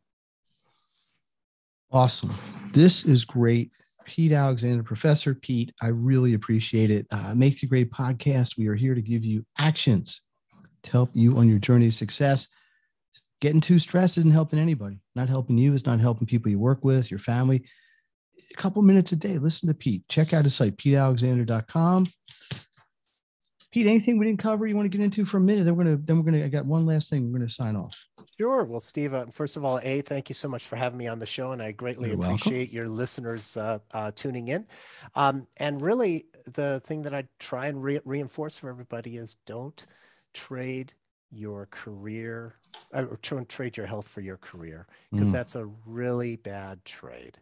Awesome. 1.92 2.32
This 2.72 3.04
is 3.04 3.26
great. 3.26 3.72
Pete 4.06 4.32
Alexander, 4.32 4.84
Professor 4.84 5.34
Pete, 5.34 5.74
I 5.82 5.88
really 5.88 6.36
appreciate 6.36 6.92
it. 6.92 7.08
Uh, 7.12 7.34
makes 7.34 7.64
a 7.64 7.66
great 7.66 7.92
podcast. 7.92 8.58
We 8.58 8.68
are 8.68 8.76
here 8.76 8.94
to 8.94 9.02
give 9.02 9.26
you 9.26 9.44
actions 9.58 10.22
to 10.84 10.92
help 10.92 11.10
you 11.14 11.36
on 11.38 11.50
your 11.50 11.60
journey 11.60 11.88
to 11.88 11.92
success. 11.92 12.48
Getting 13.42 13.62
too 13.62 13.80
stressed 13.80 14.18
isn't 14.18 14.32
helping 14.32 14.60
anybody. 14.60 15.00
Not 15.16 15.30
helping 15.30 15.58
you. 15.58 15.74
It's 15.74 15.86
not 15.86 16.00
helping 16.00 16.28
people 16.28 16.52
you 16.52 16.60
work 16.60 16.84
with, 16.84 17.10
your 17.10 17.20
family. 17.20 17.64
A 18.52 18.56
couple 18.56 18.82
minutes 18.82 19.12
a 19.12 19.16
day. 19.16 19.38
Listen 19.38 19.68
to 19.68 19.74
Pete. 19.74 20.04
Check 20.10 20.34
out 20.34 20.44
his 20.44 20.56
site, 20.56 20.78
petealexander.com. 20.78 22.08
Pete, 23.72 23.86
anything 23.86 24.18
we 24.18 24.26
didn't 24.26 24.40
cover 24.40 24.66
you 24.66 24.76
want 24.76 24.92
to 24.92 24.98
get 24.98 25.04
into 25.04 25.26
for 25.26 25.38
a 25.38 25.42
minute? 25.42 25.66
Then 25.66 25.76
we're 25.76 25.84
gonna 25.84 25.98
then 25.98 26.18
we're 26.18 26.32
gonna 26.32 26.44
I 26.44 26.48
got 26.48 26.66
one 26.66 26.86
last 26.86 27.10
thing. 27.10 27.32
We're 27.32 27.38
gonna 27.40 27.50
sign 27.50 27.76
off. 27.76 28.08
Sure. 28.38 28.64
Well, 28.64 28.80
Steve, 28.80 29.14
uh, 29.14 29.26
first 29.28 29.58
of 29.58 29.66
all, 29.66 29.80
A, 29.84 30.02
thank 30.02 30.30
you 30.30 30.34
so 30.34 30.48
much 30.48 30.66
for 30.66 30.76
having 30.76 30.98
me 30.98 31.08
on 31.08 31.20
the 31.20 31.26
show, 31.26 31.52
and 31.52 31.62
I 31.62 31.72
greatly 31.72 32.10
You're 32.10 32.20
appreciate 32.24 32.72
your 32.72 32.88
listeners 32.88 33.58
uh, 33.58 33.80
uh, 33.94 34.12
tuning 34.16 34.48
in. 34.48 34.66
Um, 35.14 35.46
and 35.58 35.82
really, 35.82 36.26
the 36.46 36.82
thing 36.86 37.02
that 37.04 37.14
I 37.14 37.28
try 37.40 37.68
and 37.68 37.84
re- 37.84 38.00
reinforce 38.06 38.56
for 38.58 38.70
everybody 38.70 39.18
is 39.18 39.36
don't 39.46 39.86
trade 40.34 40.94
your 41.32 41.68
career 41.68 42.56
uh, 42.94 43.04
or 43.04 43.18
trade 43.18 43.78
your 43.78 43.86
health 43.86 44.08
for 44.08 44.22
your 44.22 44.38
career 44.38 44.88
because 45.12 45.30
Mm. 45.30 45.34
that's 45.34 45.56
a 45.56 45.66
really 45.86 46.38
bad 46.38 46.84
trade. 46.86 47.38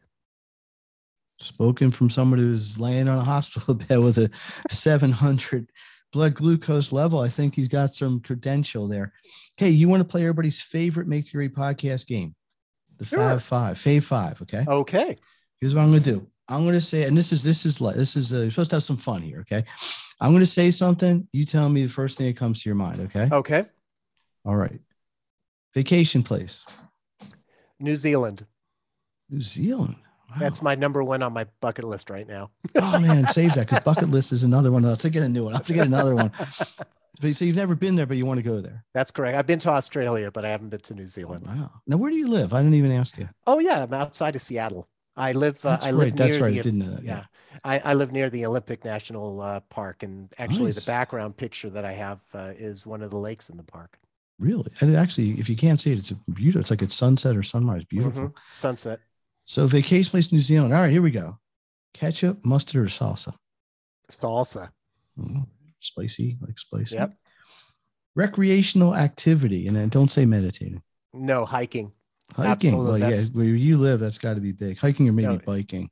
Spoken 1.40 1.92
from 1.92 2.10
somebody 2.10 2.42
who's 2.42 2.80
laying 2.80 3.08
on 3.08 3.18
a 3.20 3.24
hospital 3.24 3.74
bed 3.88 4.00
with 4.00 4.18
a 4.18 4.30
700 4.70 5.72
blood 6.12 6.34
glucose 6.34 6.92
level. 6.92 7.20
I 7.20 7.30
think 7.30 7.56
he's 7.56 7.68
got 7.68 7.94
some 7.94 8.20
credential 8.22 8.88
there. 8.88 9.14
Hey, 9.58 9.70
you 9.70 9.88
want 9.88 10.02
to 10.02 10.08
play 10.08 10.22
everybody's 10.22 10.62
favorite 10.62 11.08
Make 11.08 11.26
the 11.26 11.32
Grade 11.32 11.54
podcast 11.54 12.08
game? 12.08 12.34
The 12.98 13.06
Sure. 13.06 13.20
Fab 13.20 13.42
Five, 13.42 13.78
Fave 13.78 14.04
Five. 14.04 14.42
Okay. 14.42 14.66
Okay. 14.68 15.18
Here's 15.62 15.76
what 15.76 15.82
I'm 15.82 15.92
going 15.92 16.04
to 16.04 16.12
do. 16.12 16.28
I'm 16.48 16.64
going 16.64 16.74
to 16.74 16.82
say, 16.82 17.04
and 17.04 17.16
this 17.16 17.32
is 17.32 17.44
this 17.44 17.66
is 17.66 17.82
like 17.82 17.96
this 17.96 18.16
is 18.16 18.34
uh, 18.34 18.38
you're 18.38 18.52
supposed 18.52 18.70
to 18.72 18.78
have 18.78 18.84
some 18.84 18.98
fun 18.98 19.22
here. 19.22 19.42
Okay. 19.42 19.64
I'm 20.20 20.32
going 20.32 20.42
to 20.42 20.48
say 20.48 20.72
something. 20.72 21.28
You 21.32 21.46
tell 21.46 21.70
me 21.70 21.84
the 21.84 21.90
first 21.90 22.18
thing 22.18 22.28
that 22.28 22.38
comes 22.38 22.64
to 22.64 22.70
your 22.70 22.76
mind. 22.76 23.00
Okay. 23.02 23.30
Okay. 23.32 23.66
All 24.46 24.56
right. 24.56 24.80
Vacation 25.76 26.24
place. 26.24 26.66
New 27.80 27.96
Zealand. 27.96 28.46
New 29.30 29.42
Zealand. 29.42 29.98
Wow. 30.30 30.36
That's 30.40 30.62
my 30.62 30.76
number 30.76 31.04
one 31.04 31.24
on 31.24 31.34
my 31.34 31.46
bucket 31.62 31.86
list 31.86 32.10
right 32.10 32.28
now. 32.28 32.52
oh 32.76 33.00
man, 33.00 33.28
save 33.30 33.56
that 33.56 33.68
because 33.68 33.84
bucket 33.84 34.10
list 34.10 34.32
is 34.32 34.44
another 34.44 34.72
one. 34.72 34.84
I'll 34.84 34.92
have 34.92 35.00
to 35.00 35.10
get 35.10 35.24
a 35.24 35.30
new 35.30 35.46
one. 35.46 35.54
I'll 35.54 35.60
have 35.60 35.68
to 35.68 35.74
get 35.74 35.88
another 35.88 36.16
one. 36.16 36.32
So 37.20 37.46
you've 37.46 37.56
never 37.56 37.74
been 37.74 37.96
there, 37.96 38.06
but 38.06 38.16
you 38.16 38.28
want 38.28 38.38
to 38.38 38.44
go 38.44 38.62
there. 38.62 38.86
That's 38.94 39.10
correct. 39.10 39.36
I've 39.36 39.48
been 39.48 39.58
to 39.62 39.70
Australia, 39.72 40.30
but 40.30 40.46
I 40.46 40.50
haven't 40.50 40.70
been 40.70 40.82
to 40.82 40.94
New 40.94 41.08
Zealand. 41.08 41.48
Wow. 41.48 41.72
Now, 41.88 41.98
where 41.98 42.12
do 42.12 42.16
you 42.16 42.28
live? 42.28 42.54
I 42.54 42.62
didn't 42.62 42.76
even 42.76 42.92
ask 42.92 43.18
you. 43.18 43.28
Oh 43.48 43.58
yeah, 43.58 43.82
I'm 43.82 43.92
outside 43.92 44.36
of 44.36 44.42
Seattle. 44.44 44.88
I 45.16 45.32
live. 45.32 45.56
Uh, 45.66 45.72
That's 45.72 45.86
I 45.88 45.92
right. 45.94 45.98
live 45.98 46.16
That's 46.16 46.38
right. 46.38 46.54
the 46.54 46.60
I 46.60 46.62
didn't 46.62 46.78
know 46.78 46.92
that. 46.94 47.04
yeah. 47.04 47.24
I, 47.64 47.80
I 47.80 47.94
live 47.96 48.12
near 48.12 48.30
the 48.30 48.46
Olympic 48.46 48.86
National 48.86 49.42
uh, 49.42 49.62
Park, 49.62 50.04
and 50.04 50.32
actually, 50.38 50.66
Nice. 50.66 50.76
the 50.86 50.92
background 50.92 51.36
picture 51.38 51.72
that 51.72 51.86
I 51.86 51.94
have 51.94 52.20
uh, 52.36 52.52
is 52.56 52.86
one 52.86 53.02
of 53.02 53.10
the 53.10 53.18
lakes 53.18 53.50
in 53.50 53.58
the 53.58 53.64
park. 53.64 53.98
Really? 54.38 54.70
And 54.80 54.94
it 54.94 54.96
actually, 54.96 55.32
if 55.40 55.50
you 55.50 55.56
can't 55.56 55.80
see 55.82 55.94
it, 55.94 55.98
it's 55.98 56.12
a 56.12 56.16
beautiful. 56.34 56.62
It's 56.62 56.70
like 56.70 56.84
it's 56.84 56.94
sunset 56.94 57.36
or 57.36 57.42
sunrise. 57.42 57.84
Beautiful. 57.86 58.28
Mhm. 58.28 58.34
Sunset. 58.52 59.00
So 59.50 59.66
vacation 59.66 60.12
place, 60.12 60.34
New 60.34 60.42
Zealand. 60.42 60.74
All 60.74 60.82
right, 60.82 60.92
here 60.92 61.02
we 61.02 61.10
go. 61.10 61.38
Ketchup, 61.94 62.44
mustard, 62.44 62.86
or 62.86 62.90
salsa. 62.90 63.34
Salsa. 64.12 64.70
Mm, 65.18 65.48
spicy, 65.80 66.38
like 66.42 66.60
spicy. 66.60 66.96
Yep. 66.96 67.14
Recreational 68.14 68.94
activity, 68.94 69.68
and 69.68 69.78
then 69.78 69.88
don't 69.88 70.12
say 70.12 70.26
meditating. 70.26 70.84
No 71.14 71.46
hiking. 71.46 71.94
Hiking. 72.36 72.52
Absolutely, 72.52 73.02
Well, 73.02 73.10
yeah, 73.10 73.22
where 73.32 73.46
you 73.46 73.78
live, 73.78 74.02
that's 74.02 74.18
got 74.18 74.34
to 74.34 74.42
be 74.42 74.52
big. 74.52 74.80
Hiking 74.80 75.08
or 75.08 75.14
maybe 75.14 75.30
No. 75.30 75.38
biking. 75.40 75.90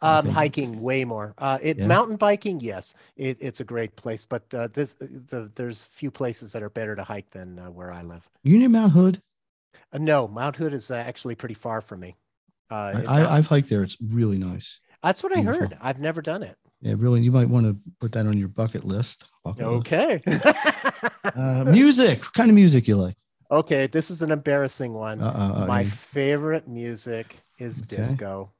Um, 0.00 0.30
hiking 0.30 0.80
way 0.80 1.04
more. 1.04 1.34
Uh, 1.36 1.58
it 1.60 1.76
Yeah. 1.76 1.86
mountain 1.86 2.16
biking, 2.16 2.60
yes, 2.60 2.94
it, 3.16 3.36
it's 3.40 3.60
a 3.60 3.64
great 3.64 3.94
place, 3.94 4.24
but 4.24 4.42
uh, 4.54 4.68
this 4.68 4.94
the 4.94 5.50
there's 5.54 5.82
few 5.82 6.10
places 6.10 6.52
that 6.52 6.62
are 6.62 6.70
better 6.70 6.96
to 6.96 7.04
hike 7.04 7.28
than 7.28 7.58
uh, 7.58 7.70
where 7.70 7.92
I 7.92 8.02
live. 8.02 8.26
You 8.42 8.58
near 8.58 8.70
Mount 8.70 8.92
Hood? 8.92 9.20
Uh, 9.92 9.98
no, 9.98 10.28
Mount 10.28 10.56
Hood 10.56 10.72
is 10.72 10.90
uh, 10.90 10.94
actually 10.94 11.34
pretty 11.34 11.54
far 11.54 11.82
from 11.82 12.00
me. 12.00 12.16
Uh, 12.70 12.74
I, 13.06 13.20
I, 13.22 13.36
I've 13.38 13.46
hiked 13.46 13.68
there. 13.68 13.82
It's 13.82 13.96
really 14.00 14.38
nice. 14.38 14.80
that's 15.02 15.22
what 15.22 15.36
I 15.36 15.42
heard. 15.42 15.76
I've 15.80 16.00
never 16.00 16.20
done 16.22 16.42
it. 16.42 16.56
Yeah, 16.80 16.94
really. 16.98 17.22
You 17.22 17.32
might 17.32 17.48
want 17.48 17.66
to 17.66 17.76
put 18.00 18.12
that 18.12 18.26
on 18.26 18.36
your 18.36 18.48
bucket 18.48 18.84
list. 18.84 19.24
Bucket 19.44 19.66
list. 19.66 19.92
Okay. 19.92 20.22
Uh, 21.36 21.64
music. 21.64 22.20
What 22.24 22.32
kind 22.34 22.50
of 22.50 22.54
music 22.54 22.86
you 22.88 22.96
like? 22.96 23.16
okay, 23.50 23.86
this 23.86 24.10
is 24.10 24.22
an 24.22 24.30
embarrassing 24.32 24.92
one. 24.92 25.20
Uh, 25.20 25.54
uh, 25.56 25.66
My 25.66 25.82
uh, 25.82 25.84
favorite 25.84 26.66
music 26.68 27.36
is 27.58 27.82
Okay. 27.82 27.96
disco. 27.96 28.52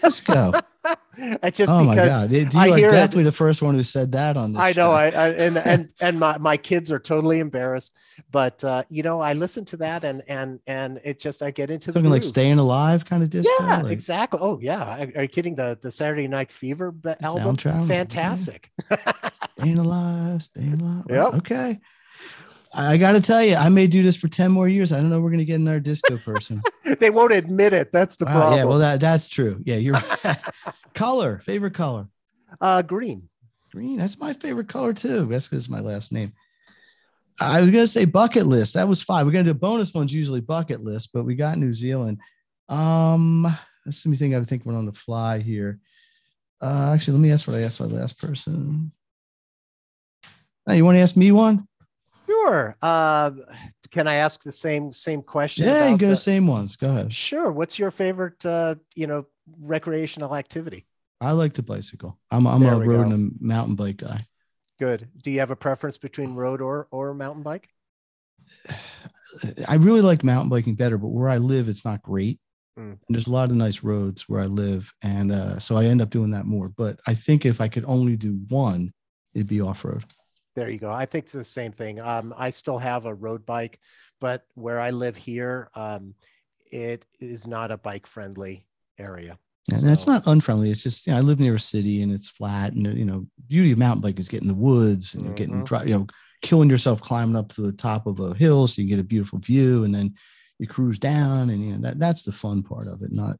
disco. 0.00 0.52
It's 1.16 1.58
just 1.58 1.70
oh 1.70 1.84
my 1.84 1.94
because 1.94 2.08
god! 2.08 2.30
You 2.32 2.48
I 2.54 2.70
are 2.70 2.76
hear 2.76 2.88
it- 2.88 2.92
definitely 2.92 3.24
the 3.24 3.32
first 3.32 3.60
one 3.62 3.74
who 3.74 3.82
said 3.82 4.12
that 4.12 4.36
on 4.36 4.54
this. 4.54 4.62
I 4.62 4.72
know. 4.72 4.90
I, 4.92 5.04
I 5.10 5.28
and 5.28 5.56
and 5.58 5.88
and 6.00 6.18
my, 6.18 6.38
my 6.38 6.56
kids 6.56 6.90
are 6.90 6.98
totally 6.98 7.38
embarrassed, 7.38 7.94
but 8.30 8.64
uh, 8.64 8.82
you 8.88 9.02
know 9.02 9.20
I 9.20 9.34
listen 9.34 9.64
to 9.66 9.76
that 9.78 10.04
and 10.04 10.22
and 10.26 10.58
and 10.66 11.00
it 11.04 11.20
just 11.20 11.42
I 11.42 11.50
get 11.50 11.70
into 11.70 11.92
the 11.92 12.00
Talking 12.00 12.10
like 12.10 12.22
staying 12.22 12.58
alive 12.58 13.04
kind 13.04 13.22
of 13.22 13.30
disco. 13.30 13.52
Yeah, 13.60 13.82
like 13.82 13.92
exactly. 13.92 14.40
Oh 14.42 14.58
yeah, 14.62 15.06
Are- 15.14 15.22
you 15.22 15.28
kidding? 15.28 15.54
The 15.54 15.78
the 15.80 15.92
Saturday 15.92 16.28
Night 16.28 16.50
Fever 16.50 16.94
album, 17.22 17.56
Soundtrack, 17.56 17.80
yeah. 17.80 17.86
fantastic. 17.86 18.70
Staying 19.58 19.78
alive, 19.78 20.42
staying 20.42 20.80
alive. 20.80 21.04
Yep. 21.08 21.34
Okay. 21.34 21.80
I 22.74 22.96
got 22.96 23.12
to 23.12 23.20
tell 23.20 23.42
you, 23.44 23.54
I 23.54 23.68
may 23.68 23.86
do 23.86 24.02
this 24.02 24.16
for 24.16 24.28
ten 24.28 24.50
more 24.50 24.68
years. 24.68 24.92
I 24.92 24.96
don't 24.96 25.10
know. 25.10 25.20
We're 25.20 25.30
gonna 25.30 25.44
get 25.44 25.56
another 25.60 25.80
disco 25.80 26.16
person. 26.18 26.62
they 27.00 27.10
won't 27.10 27.32
admit 27.32 27.72
it. 27.72 27.92
That's 27.92 28.16
the 28.16 28.24
Wow, 28.24 28.32
problem. 28.32 28.58
yeah, 28.58 28.64
well, 28.64 28.78
that 28.78 29.00
that's 29.00 29.28
true. 29.28 29.60
Yeah, 29.64 29.76
you're 29.76 29.94
right. 30.24 30.38
color. 30.94 31.38
Favorite 31.40 31.74
color. 31.74 32.06
uh, 32.60 32.80
green. 32.82 33.28
Green. 33.72 33.98
That's 33.98 34.18
my 34.18 34.32
favorite 34.32 34.68
color 34.68 34.92
too. 34.94 35.26
That's 35.26 35.48
because 35.48 35.64
it's 35.64 35.68
my 35.68 35.80
last 35.80 36.12
name. 36.12 36.32
I 37.40 37.60
was 37.60 37.70
gonna 37.70 37.86
say 37.86 38.04
bucket 38.04 38.46
list. 38.46 38.74
That 38.74 38.88
was 38.88 39.02
fine. 39.02 39.26
We're 39.26 39.32
gonna 39.32 39.44
do 39.44 39.54
bonus 39.54 39.92
ones 39.94 40.12
usually 40.12 40.40
bucket 40.40 40.82
list, 40.82 41.10
but 41.12 41.24
we 41.24 41.34
got 41.34 41.58
New 41.58 41.72
Zealand. 41.72 42.18
Um, 42.68 43.42
let's 43.84 44.04
let 44.06 44.10
me 44.10 44.16
think. 44.16 44.34
I 44.34 44.42
think 44.44 44.64
one 44.64 44.76
on 44.76 44.86
the 44.86 44.92
fly 44.92 45.38
here. 45.40 45.78
Uh, 46.62 46.92
actually, 46.94 47.14
let 47.18 47.22
me 47.22 47.32
ask 47.32 47.48
what 47.48 47.56
I 47.56 47.62
asked 47.62 47.80
my 47.80 47.86
last 47.86 48.18
person. 48.18 48.92
Hey, 50.66 50.76
you 50.76 50.84
want 50.84 50.96
to 50.96 51.00
ask 51.00 51.16
me 51.16 51.32
one? 51.32 51.66
Sure. 52.26 52.76
Uh, 52.82 53.30
can 53.90 54.06
I 54.08 54.14
ask 54.14 54.42
the 54.42 54.52
same 54.52 54.92
same 54.92 55.22
question? 55.22 55.66
Yeah, 55.66 55.88
you 55.88 55.98
go 55.98 56.12
uh, 56.12 56.14
same 56.14 56.46
ones. 56.46 56.76
Go 56.76 56.90
ahead. 56.90 57.12
Sure. 57.12 57.50
What's 57.50 57.78
your 57.78 57.90
favorite, 57.90 58.44
uh, 58.44 58.76
you 58.94 59.06
know, 59.06 59.26
recreational 59.60 60.34
activity? 60.34 60.86
I 61.20 61.32
like 61.32 61.52
to 61.54 61.62
bicycle. 61.62 62.18
I'm 62.30 62.46
I'm 62.46 62.60
There 62.60 62.74
a 62.74 62.78
road 62.78 63.08
go. 63.08 63.14
and 63.14 63.32
a 63.40 63.44
mountain 63.44 63.74
bike 63.76 63.98
guy. 63.98 64.20
Good. 64.78 65.08
Do 65.22 65.30
you 65.30 65.40
have 65.40 65.50
a 65.50 65.56
preference 65.56 65.98
between 65.98 66.34
road 66.34 66.60
or 66.60 66.88
or 66.90 67.14
mountain 67.14 67.42
bike? 67.42 67.68
I 69.68 69.76
really 69.76 70.00
like 70.00 70.24
mountain 70.24 70.48
biking 70.48 70.74
better, 70.74 70.98
but 70.98 71.08
where 71.08 71.28
I 71.28 71.38
live, 71.38 71.68
it's 71.68 71.84
not 71.84 72.02
great. 72.02 72.40
Mm. 72.78 72.92
And 72.92 72.98
there's 73.08 73.28
a 73.28 73.32
lot 73.32 73.50
of 73.50 73.56
nice 73.56 73.82
roads 73.82 74.28
where 74.28 74.40
I 74.40 74.46
live, 74.46 74.92
and 75.02 75.30
uh, 75.30 75.58
so 75.58 75.76
I 75.76 75.84
end 75.84 76.00
up 76.00 76.10
doing 76.10 76.30
that 76.32 76.46
more. 76.46 76.68
But 76.70 76.98
I 77.06 77.14
think 77.14 77.46
if 77.46 77.60
I 77.60 77.68
could 77.68 77.84
only 77.86 78.16
do 78.16 78.40
one, 78.48 78.92
it'd 79.34 79.46
be 79.48 79.60
off 79.60 79.84
road. 79.84 80.04
There 80.54 80.68
you 80.68 80.78
go. 80.78 80.90
I 80.90 81.06
think 81.06 81.30
the 81.30 81.44
same 81.44 81.72
thing. 81.72 82.00
Um, 82.00 82.34
I 82.36 82.50
still 82.50 82.78
have 82.78 83.06
a 83.06 83.14
road 83.14 83.46
bike, 83.46 83.80
but 84.20 84.44
where 84.54 84.80
I 84.80 84.90
live 84.90 85.16
here, 85.16 85.70
um, 85.74 86.14
it 86.70 87.04
is 87.20 87.46
not 87.46 87.70
a 87.70 87.76
bike 87.78 88.06
friendly 88.06 88.66
area. 88.98 89.38
And 89.72 89.82
that's 89.82 90.04
So- 90.04 90.12
not 90.12 90.26
unfriendly. 90.26 90.70
It's 90.70 90.82
just 90.82 91.06
you 91.06 91.12
know, 91.12 91.18
I 91.18 91.22
live 91.22 91.38
near 91.40 91.54
a 91.54 91.60
city 91.60 92.02
and 92.02 92.12
it's 92.12 92.28
flat, 92.28 92.72
and 92.72 92.84
you 92.98 93.04
know, 93.04 93.26
beauty 93.48 93.72
of 93.72 93.78
mountain 93.78 94.02
bike 94.02 94.18
is 94.18 94.28
getting 94.28 94.48
the 94.48 94.54
woods 94.54 95.14
and 95.14 95.24
you're 95.24 95.34
getting 95.34 95.64
you 95.86 95.94
know 95.98 96.06
killing 96.42 96.68
yourself 96.68 97.00
climbing 97.00 97.36
up 97.36 97.48
to 97.50 97.62
the 97.62 97.72
top 97.72 98.06
of 98.06 98.18
a 98.18 98.34
hill 98.34 98.66
so 98.66 98.82
you 98.82 98.88
get 98.88 98.98
a 98.98 99.04
beautiful 99.04 99.38
view, 99.38 99.84
and 99.84 99.94
then 99.94 100.14
you 100.58 100.66
cruise 100.66 100.98
down, 100.98 101.50
and 101.50 101.62
you 101.62 101.72
know 101.72 101.80
that 101.82 101.98
that's 101.98 102.24
the 102.24 102.32
fun 102.32 102.62
part 102.62 102.88
of 102.88 103.02
it. 103.02 103.12
Not 103.12 103.38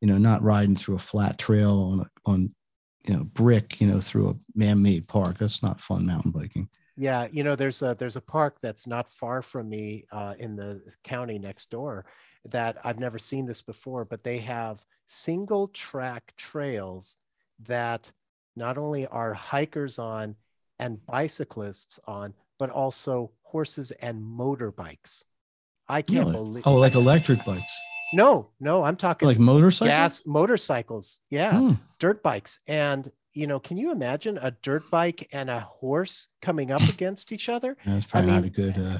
you 0.00 0.08
know 0.08 0.18
not 0.18 0.42
riding 0.42 0.74
through 0.74 0.96
a 0.96 1.00
flat 1.00 1.38
trail 1.38 1.92
on 1.92 2.00
a, 2.00 2.30
on 2.30 2.54
you 3.06 3.14
know 3.14 3.24
brick 3.24 3.80
you 3.80 3.86
know 3.86 4.00
through 4.00 4.30
a 4.30 4.34
man-made 4.54 5.08
park. 5.08 5.38
That's 5.38 5.62
not 5.62 5.80
fun 5.80 6.06
mountain 6.06 6.30
biking. 6.30 6.68
Yeah, 6.96 7.26
you 7.32 7.42
know, 7.42 7.56
there's 7.56 7.80
a 7.82 7.96
there's 7.98 8.16
a 8.16 8.20
park 8.20 8.58
that's 8.60 8.86
not 8.86 9.08
far 9.08 9.42
from 9.42 9.68
me 9.68 10.04
uh, 10.12 10.34
in 10.38 10.56
the 10.56 10.82
county 11.02 11.38
next 11.38 11.70
door 11.70 12.04
that 12.50 12.76
I've 12.84 12.98
never 12.98 13.18
seen 13.18 13.46
this 13.46 13.62
before, 13.62 14.04
but 14.04 14.22
they 14.22 14.38
have 14.38 14.84
single 15.06 15.68
track 15.68 16.34
trails 16.36 17.16
that 17.60 18.12
not 18.56 18.76
only 18.76 19.06
are 19.06 19.32
hikers 19.32 19.98
on 19.98 20.36
and 20.78 21.04
bicyclists 21.06 21.98
on, 22.06 22.34
but 22.58 22.68
also 22.70 23.30
horses 23.42 23.90
and 23.92 24.22
motorbikes 24.22 25.24
I 25.88 26.02
can't 26.02 26.20
Really? 26.20 26.32
believe. 26.32 26.66
Oh, 26.66 26.76
like 26.76 26.94
electric 26.94 27.44
bikes, 27.44 27.78
no, 28.12 28.50
no, 28.60 28.82
I'm 28.84 28.96
talking 28.96 29.26
like 29.28 29.38
motorcycles. 29.38 29.88
gas 29.88 30.22
motorcycles. 30.26 31.20
Yeah, 31.30 31.58
Hmm. 31.58 31.72
dirt 31.98 32.22
bikes. 32.22 32.58
And 32.66 33.10
you 33.34 33.46
know, 33.46 33.58
can 33.58 33.78
you 33.78 33.92
imagine 33.92 34.36
a 34.38 34.50
dirt 34.50 34.90
bike 34.90 35.26
and 35.32 35.48
a 35.48 35.60
horse 35.60 36.28
coming 36.42 36.70
up 36.70 36.82
against 36.88 37.32
each 37.32 37.48
other? 37.48 37.76
That's 37.86 38.04
I 38.06 38.08
probably 38.08 38.30
not 38.32 38.44
a 38.44 38.50
good. 38.50 38.78
Uh, 38.78 38.98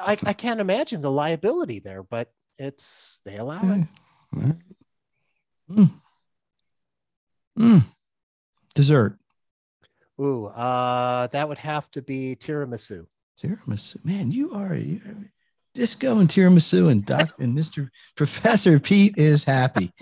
I, 0.00 0.18
I 0.24 0.32
can't 0.32 0.60
imagine 0.60 1.00
the 1.02 1.10
liability 1.10 1.80
there, 1.80 2.02
but 2.02 2.32
it's 2.58 3.20
they 3.24 3.36
allow 3.36 3.60
it. 3.62 3.86
right. 4.32 4.56
Mm. 5.70 5.90
Mm. 7.58 7.84
Dessert. 8.74 9.18
Ooh, 10.20 10.46
uh, 10.46 11.26
that 11.28 11.48
would 11.48 11.58
have 11.58 11.90
to 11.92 12.02
be 12.02 12.36
tiramisu. 12.36 13.06
Tiramisu. 13.42 14.04
Man, 14.04 14.30
you 14.30 14.52
are 14.54 14.74
you 14.74 15.00
disco 15.74 16.18
and 16.18 16.28
tiramisu 16.28 16.90
and 16.90 17.04
Doc 17.04 17.30
and 17.38 17.56
Mr. 17.56 17.88
Professor 18.16 18.78
Pete 18.78 19.14
is 19.16 19.44
happy 19.44 19.92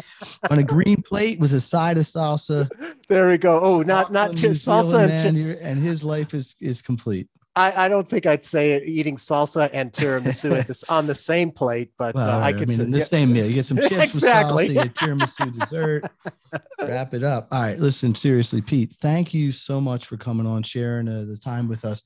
on 0.50 0.58
a 0.58 0.62
green 0.62 1.02
plate 1.02 1.38
with 1.40 1.52
a 1.54 1.60
side 1.60 1.98
of 1.98 2.04
salsa. 2.04 2.68
There 3.08 3.28
we 3.28 3.38
go. 3.38 3.60
Oh, 3.60 3.82
not 3.82 4.12
not 4.12 4.36
t- 4.36 4.48
salsa. 4.48 5.08
And 5.08 5.36
and 5.38 5.82
his 5.82 6.04
life 6.04 6.34
is 6.34 6.54
is 6.60 6.82
complete. 6.82 7.28
I, 7.54 7.84
I 7.84 7.88
don't 7.88 8.08
think 8.08 8.24
I'd 8.24 8.44
say 8.46 8.72
it, 8.72 8.84
eating 8.86 9.18
salsa 9.18 9.68
and 9.74 9.92
tiramisu 9.92 10.58
at 10.58 10.66
this 10.66 10.84
on 10.84 11.06
the 11.06 11.14
same 11.14 11.50
plate, 11.50 11.92
but 11.98 12.14
Well, 12.14 12.26
uh, 12.26 12.38
I 12.40 12.46
I, 12.46 12.52
could. 12.54 12.68
mean, 12.68 12.78
t- 12.78 12.84
in 12.84 12.90
the 12.90 12.96
yeah. 12.96 13.04
same 13.04 13.30
meal, 13.30 13.44
you 13.44 13.52
get 13.52 13.66
some 13.66 13.76
chips 13.88 13.92
Exactly. 14.14 14.68
with 14.68 14.76
salsa, 14.76 14.84
you 14.86 14.88
get 14.88 14.94
tiramisu 14.94 15.52
dessert. 15.60 16.04
Wrap 16.80 17.12
it 17.12 17.22
up. 17.22 17.48
All 17.52 17.60
right, 17.60 17.78
listen, 17.78 18.14
seriously, 18.14 18.62
Pete, 18.62 18.94
thank 19.02 19.34
you 19.34 19.52
so 19.52 19.82
much 19.82 20.06
for 20.06 20.16
coming 20.16 20.46
on, 20.46 20.62
sharing 20.62 21.06
uh, 21.08 21.24
the 21.28 21.36
time 21.36 21.68
with 21.68 21.84
us. 21.84 22.02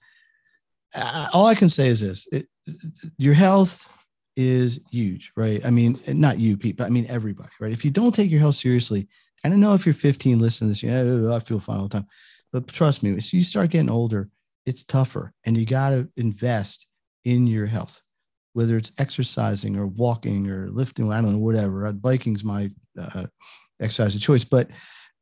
All 1.32 1.46
I 1.46 1.54
can 1.54 1.68
say 1.68 1.88
is 1.88 2.00
this: 2.00 2.26
it, 2.32 2.46
your 3.18 3.34
health 3.34 3.88
is 4.36 4.80
huge, 4.90 5.32
right? 5.36 5.64
I 5.64 5.70
mean, 5.70 5.98
not 6.06 6.38
you, 6.38 6.56
Pete, 6.56 6.76
but 6.76 6.84
I 6.84 6.90
mean 6.90 7.06
everybody, 7.08 7.50
right? 7.60 7.72
If 7.72 7.84
you 7.84 7.90
don't 7.90 8.14
take 8.14 8.30
your 8.30 8.40
health 8.40 8.56
seriously, 8.56 9.08
I 9.44 9.48
know 9.48 9.74
if 9.74 9.86
you're 9.86 9.94
15 9.94 10.38
listening 10.38 10.68
to 10.68 10.72
this, 10.72 10.82
you 10.82 10.90
know, 10.90 11.34
I 11.34 11.40
feel 11.40 11.60
fine 11.60 11.78
all 11.78 11.88
the 11.88 11.90
time, 11.90 12.06
but 12.52 12.66
trust 12.68 13.02
me, 13.02 13.16
as 13.16 13.32
you 13.32 13.42
start 13.42 13.70
getting 13.70 13.90
older, 13.90 14.28
it's 14.66 14.84
tougher, 14.84 15.32
and 15.44 15.56
you 15.56 15.64
got 15.64 15.90
to 15.90 16.08
invest 16.16 16.86
in 17.24 17.46
your 17.46 17.66
health, 17.66 18.02
whether 18.54 18.76
it's 18.76 18.92
exercising 18.98 19.76
or 19.76 19.86
walking 19.86 20.48
or 20.50 20.68
lifting. 20.68 21.10
I 21.12 21.20
don't 21.20 21.32
know, 21.32 21.38
whatever. 21.38 21.92
Biking's 21.92 22.44
my 22.44 22.70
uh, 23.00 23.26
exercise 23.80 24.14
of 24.14 24.20
choice, 24.20 24.44
but 24.44 24.68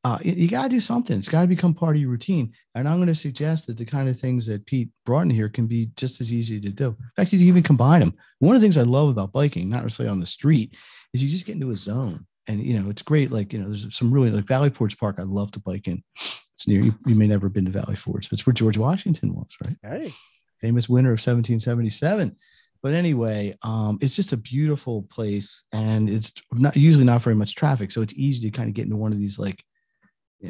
uh, 0.04 0.18
you, 0.22 0.32
you 0.32 0.48
got 0.48 0.64
to 0.64 0.68
do 0.68 0.80
something. 0.80 1.18
It's 1.18 1.28
got 1.28 1.40
to 1.40 1.46
become 1.46 1.72
part 1.72 1.96
of 1.96 2.02
your 2.02 2.10
routine. 2.10 2.52
And 2.74 2.86
I'm 2.86 2.96
going 2.96 3.08
to 3.08 3.14
suggest 3.14 3.66
that 3.66 3.78
the 3.78 3.86
kind 3.86 4.08
of 4.08 4.18
things 4.18 4.46
that 4.46 4.66
Pete 4.66 4.90
brought 5.06 5.22
in 5.22 5.30
here 5.30 5.48
can 5.48 5.66
be 5.66 5.90
just 5.96 6.20
as 6.20 6.32
easy 6.32 6.60
to 6.60 6.70
do. 6.70 6.88
In 6.88 6.96
fact, 7.16 7.32
you 7.32 7.38
can 7.38 7.48
even 7.48 7.62
combine 7.62 8.00
them. 8.00 8.14
One 8.38 8.54
of 8.54 8.60
the 8.60 8.64
things 8.64 8.76
I 8.76 8.82
love 8.82 9.08
about 9.08 9.32
biking, 9.32 9.70
not 9.70 9.82
necessarily 9.82 10.12
on 10.12 10.20
the 10.20 10.26
street, 10.26 10.76
is 11.14 11.24
you 11.24 11.30
just 11.30 11.46
get 11.46 11.54
into 11.54 11.70
a 11.70 11.76
zone. 11.76 12.26
And 12.46 12.60
you 12.62 12.78
know, 12.78 12.90
it's 12.90 13.00
great. 13.00 13.30
Like 13.30 13.54
you 13.54 13.58
know, 13.58 13.68
there's 13.68 13.96
some 13.96 14.12
really 14.12 14.30
like 14.30 14.44
Valley 14.44 14.68
Forge 14.68 14.98
Park. 14.98 15.16
I 15.18 15.22
love 15.22 15.50
to 15.52 15.60
bike 15.60 15.88
in. 15.88 16.04
It's 16.52 16.68
near 16.68 16.82
you. 16.82 16.94
You 17.06 17.14
may 17.14 17.26
never 17.26 17.46
have 17.46 17.54
been 17.54 17.64
to 17.64 17.70
Valley 17.70 17.96
Forge. 17.96 18.30
It's 18.30 18.44
where 18.44 18.52
George 18.52 18.76
Washington 18.76 19.34
was, 19.34 19.48
right? 19.64 19.76
Hey, 19.82 20.12
famous 20.60 20.86
winner 20.86 21.08
of 21.08 21.20
1777. 21.20 22.36
But 22.82 22.92
anyway, 22.92 23.56
um, 23.62 23.96
it's 24.02 24.14
just 24.14 24.34
a 24.34 24.36
beautiful 24.36 25.04
place, 25.04 25.64
and 25.72 26.10
it's 26.10 26.34
not 26.52 26.76
usually 26.76 27.06
not 27.06 27.22
very 27.22 27.34
much 27.34 27.54
traffic, 27.54 27.90
so 27.90 28.02
it's 28.02 28.12
easy 28.12 28.42
to 28.42 28.54
kind 28.54 28.68
of 28.68 28.74
get 28.74 28.84
into 28.84 28.96
one 28.96 29.14
of 29.14 29.18
these 29.18 29.38
like 29.38 29.64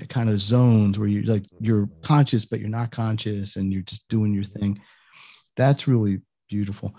kind 0.08 0.28
of 0.28 0.40
zones 0.40 0.98
where 0.98 1.08
you're 1.08 1.24
like 1.24 1.44
you're 1.60 1.88
conscious 2.02 2.44
but 2.44 2.60
you're 2.60 2.68
not 2.68 2.90
conscious, 2.90 3.56
and 3.56 3.72
you're 3.72 3.82
just 3.82 4.06
doing 4.08 4.34
your 4.34 4.44
thing. 4.44 4.80
That's 5.56 5.86
really 5.86 6.20
beautiful. 6.48 6.96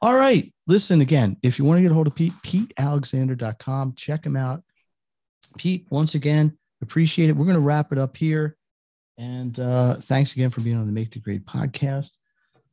All 0.00 0.14
right, 0.14 0.52
listen 0.66 1.00
again. 1.00 1.36
If 1.42 1.58
you 1.58 1.64
want 1.64 1.78
to 1.78 1.82
get 1.82 1.90
a 1.90 1.94
hold 1.94 2.06
of 2.06 2.14
Pete, 2.14 2.34
PeteAlexander.com. 2.44 3.94
Check 3.96 4.26
him 4.26 4.36
out. 4.36 4.62
Pete, 5.56 5.86
once 5.88 6.14
again, 6.14 6.58
appreciate 6.82 7.30
it. 7.30 7.32
We're 7.36 7.46
going 7.46 7.54
to 7.54 7.60
wrap 7.60 7.92
it 7.92 7.98
up 7.98 8.16
here. 8.16 8.56
And 9.16 9.58
uh, 9.58 9.96
thanks 9.96 10.32
again 10.32 10.50
for 10.50 10.60
being 10.60 10.76
on 10.76 10.86
the 10.86 10.92
Make 10.92 11.10
the 11.10 11.20
Grade 11.20 11.46
podcast. 11.46 12.10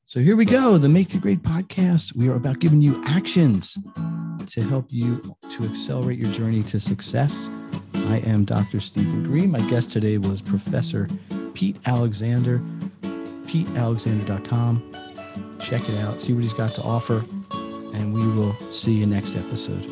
So 0.06 0.20
here 0.20 0.36
we 0.36 0.46
go, 0.46 0.78
the 0.78 0.90
Make 0.90 1.10
the 1.10 1.20
Grade 1.20 1.44
podcast. 1.44 2.16
We 2.16 2.28
are 2.28 2.36
about 2.36 2.60
giving 2.60 2.82
you 2.82 3.02
actions 3.06 3.78
to 4.48 4.62
help 4.62 4.88
you 4.90 5.36
to 5.52 5.64
accelerate 5.64 6.20
your 6.20 6.32
journey 6.32 6.64
to 6.64 6.80
success. 6.80 7.48
I 8.12 8.18
am 8.26 8.44
Dr. 8.44 8.82
Stephen 8.82 9.24
Green. 9.24 9.50
My 9.52 9.62
guest 9.70 9.90
today 9.90 10.18
was 10.18 10.42
Professor 10.42 11.08
Pete 11.54 11.78
Alexander, 11.86 12.62
PeteAlexander.com. 13.04 14.92
Check 15.62 15.88
it 15.88 15.98
out, 16.00 16.20
see 16.22 16.34
what 16.34 16.44
he's 16.44 16.52
got 16.52 16.72
to 16.72 16.82
offer, 16.82 17.24
and 17.94 18.14
we 18.14 18.20
will 18.36 18.52
see 18.70 18.92
you 18.92 19.06
next 19.06 19.38
episode. 19.38 19.86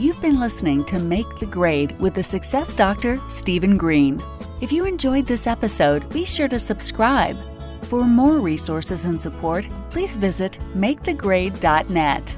You've 0.00 0.20
been 0.20 0.40
listening 0.40 0.84
to 0.86 0.98
Make 0.98 1.28
the 1.38 1.46
Grade 1.46 1.96
with 2.00 2.14
the 2.14 2.24
Success 2.24 2.74
Doctor, 2.74 3.20
Stephen 3.28 3.76
Green. 3.76 4.20
If 4.60 4.72
you 4.72 4.84
enjoyed 4.84 5.28
this 5.28 5.46
episode, 5.46 6.10
be 6.10 6.24
sure 6.24 6.48
to 6.48 6.58
subscribe. 6.58 7.36
For 7.84 8.02
more 8.04 8.40
resources 8.40 9.04
and 9.04 9.20
support, 9.20 9.68
please 9.90 10.16
visit 10.16 10.58
makethegrade.net. 10.74 12.37